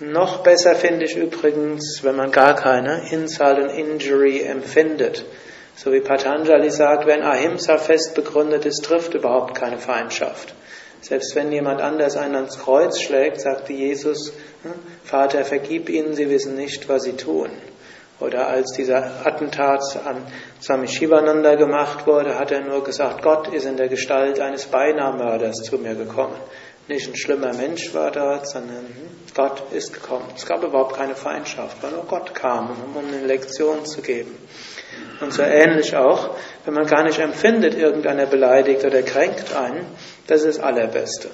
Noch 0.00 0.38
besser 0.42 0.74
finde 0.74 1.04
ich 1.04 1.16
übrigens, 1.16 2.00
wenn 2.02 2.16
man 2.16 2.32
gar 2.32 2.56
keine 2.56 3.08
Insult 3.12 3.60
und 3.60 3.70
Injury 3.70 4.40
empfindet. 4.40 5.24
So 5.76 5.92
wie 5.92 6.00
Patanjali 6.00 6.72
sagt, 6.72 7.06
wenn 7.06 7.22
Ahimsa 7.22 7.78
fest 7.78 8.16
begründet 8.16 8.66
ist, 8.66 8.84
trifft 8.84 9.14
überhaupt 9.14 9.54
keine 9.54 9.78
Feindschaft. 9.78 10.56
Selbst 11.00 11.36
wenn 11.36 11.52
jemand 11.52 11.80
anders 11.80 12.16
einen 12.16 12.34
ans 12.34 12.58
Kreuz 12.58 13.00
schlägt, 13.00 13.40
sagte 13.40 13.74
Jesus, 13.74 14.32
hm, 14.64 14.72
Vater, 15.04 15.44
vergib 15.44 15.88
ihnen, 15.88 16.14
sie 16.14 16.28
wissen 16.30 16.56
nicht, 16.56 16.88
was 16.88 17.04
sie 17.04 17.12
tun. 17.12 17.50
Oder 18.18 18.46
als 18.46 18.72
dieser 18.72 19.26
Attentat 19.26 19.82
an 20.06 20.22
Swami 20.60 20.88
Shivananda 20.88 21.54
gemacht 21.54 22.06
wurde, 22.06 22.38
hat 22.38 22.50
er 22.50 22.62
nur 22.62 22.82
gesagt, 22.82 23.22
Gott 23.22 23.48
ist 23.52 23.66
in 23.66 23.76
der 23.76 23.88
Gestalt 23.88 24.40
eines 24.40 24.66
Beinahmörders 24.66 25.56
zu 25.62 25.76
mir 25.76 25.94
gekommen. 25.94 26.36
Nicht 26.88 27.08
ein 27.08 27.16
schlimmer 27.16 27.52
Mensch 27.52 27.92
war 27.94 28.12
dort, 28.12 28.48
sondern 28.48 28.86
Gott 29.34 29.70
ist 29.72 29.92
gekommen. 29.92 30.26
Es 30.34 30.46
gab 30.46 30.62
überhaupt 30.62 30.96
keine 30.96 31.14
Feindschaft, 31.14 31.82
weil 31.82 31.90
nur 31.90 32.04
Gott 32.04 32.34
kam, 32.34 32.70
um 32.70 33.04
eine 33.04 33.26
Lektion 33.26 33.84
zu 33.84 34.00
geben. 34.00 34.34
Und 35.20 35.32
so 35.32 35.42
ähnlich 35.42 35.96
auch, 35.96 36.36
wenn 36.64 36.74
man 36.74 36.86
gar 36.86 37.02
nicht 37.02 37.18
empfindet, 37.18 37.74
irgendeiner 37.74 38.26
beleidigt 38.26 38.84
oder 38.84 39.02
kränkt 39.02 39.54
einen, 39.54 39.86
das 40.26 40.44
ist 40.44 40.58
das 40.58 40.64
Allerbeste. 40.64 41.28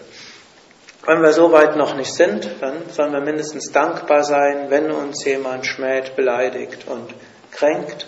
Wenn 1.05 1.21
wir 1.21 1.33
so 1.33 1.51
weit 1.51 1.77
noch 1.77 1.97
nicht 1.97 2.15
sind, 2.15 2.49
dann 2.61 2.89
sollen 2.91 3.13
wir 3.13 3.21
mindestens 3.21 3.73
dankbar 3.73 4.23
sein, 4.23 4.71
wenn 4.71 4.93
uns 4.93 5.25
jemand 5.25 5.67
schmäht, 5.67 6.15
beleidigt 6.15 6.87
und 6.87 7.13
kränkt. 7.51 8.07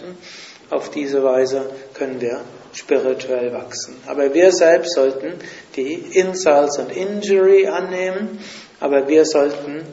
Auf 0.71 0.91
diese 0.91 1.23
Weise 1.25 1.71
können 1.93 2.21
wir 2.21 2.43
spirituell 2.73 3.53
wachsen. 3.53 3.97
Aber 4.07 4.33
wir 4.33 4.53
selbst 4.53 4.95
sollten 4.95 5.35
die 5.75 5.93
Insults 5.93 6.79
und 6.79 6.91
Injury 6.91 7.67
annehmen, 7.67 8.39
aber 8.81 9.09
wir 9.09 9.25
sollten 9.25 9.85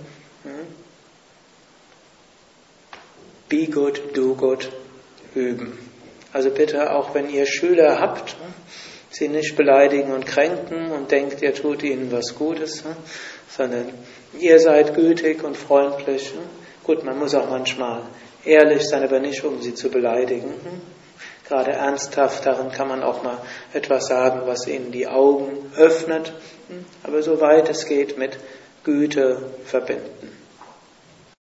hm, 0.43 0.67
be 3.49 3.67
good, 3.67 4.15
do 4.15 4.35
good 4.35 4.69
üben. 5.35 5.77
Also 6.33 6.49
bitte, 6.49 6.91
auch 6.91 7.13
wenn 7.13 7.29
ihr 7.29 7.45
Schüler 7.45 7.99
habt, 7.99 8.35
sie 9.11 9.27
nicht 9.27 9.55
beleidigen 9.55 10.11
und 10.11 10.25
kränken 10.25 10.91
und 10.91 11.11
denkt, 11.11 11.41
ihr 11.41 11.53
tut 11.53 11.83
ihnen 11.83 12.11
was 12.11 12.35
Gutes, 12.35 12.83
sondern 13.49 13.93
ihr 14.39 14.59
seid 14.59 14.95
gütig 14.95 15.43
und 15.43 15.57
freundlich. 15.57 16.33
Gut, 16.83 17.03
man 17.03 17.19
muss 17.19 17.35
auch 17.35 17.49
manchmal 17.49 18.03
ehrlich 18.45 18.87
sein, 18.87 19.03
aber 19.03 19.19
nicht, 19.19 19.43
um 19.43 19.61
sie 19.61 19.75
zu 19.75 19.89
beleidigen. 19.89 20.53
Gerade 21.47 21.71
ernsthaft, 21.73 22.45
darin 22.45 22.71
kann 22.71 22.87
man 22.87 23.03
auch 23.03 23.23
mal 23.23 23.37
etwas 23.73 24.07
sagen, 24.07 24.43
was 24.45 24.67
ihnen 24.67 24.91
die 24.91 25.07
Augen 25.07 25.71
öffnet, 25.75 26.33
aber 27.03 27.21
soweit 27.21 27.69
es 27.69 27.85
geht 27.85 28.17
mit 28.17 28.39
Güte 28.83 29.51
verbinden. 29.65 30.40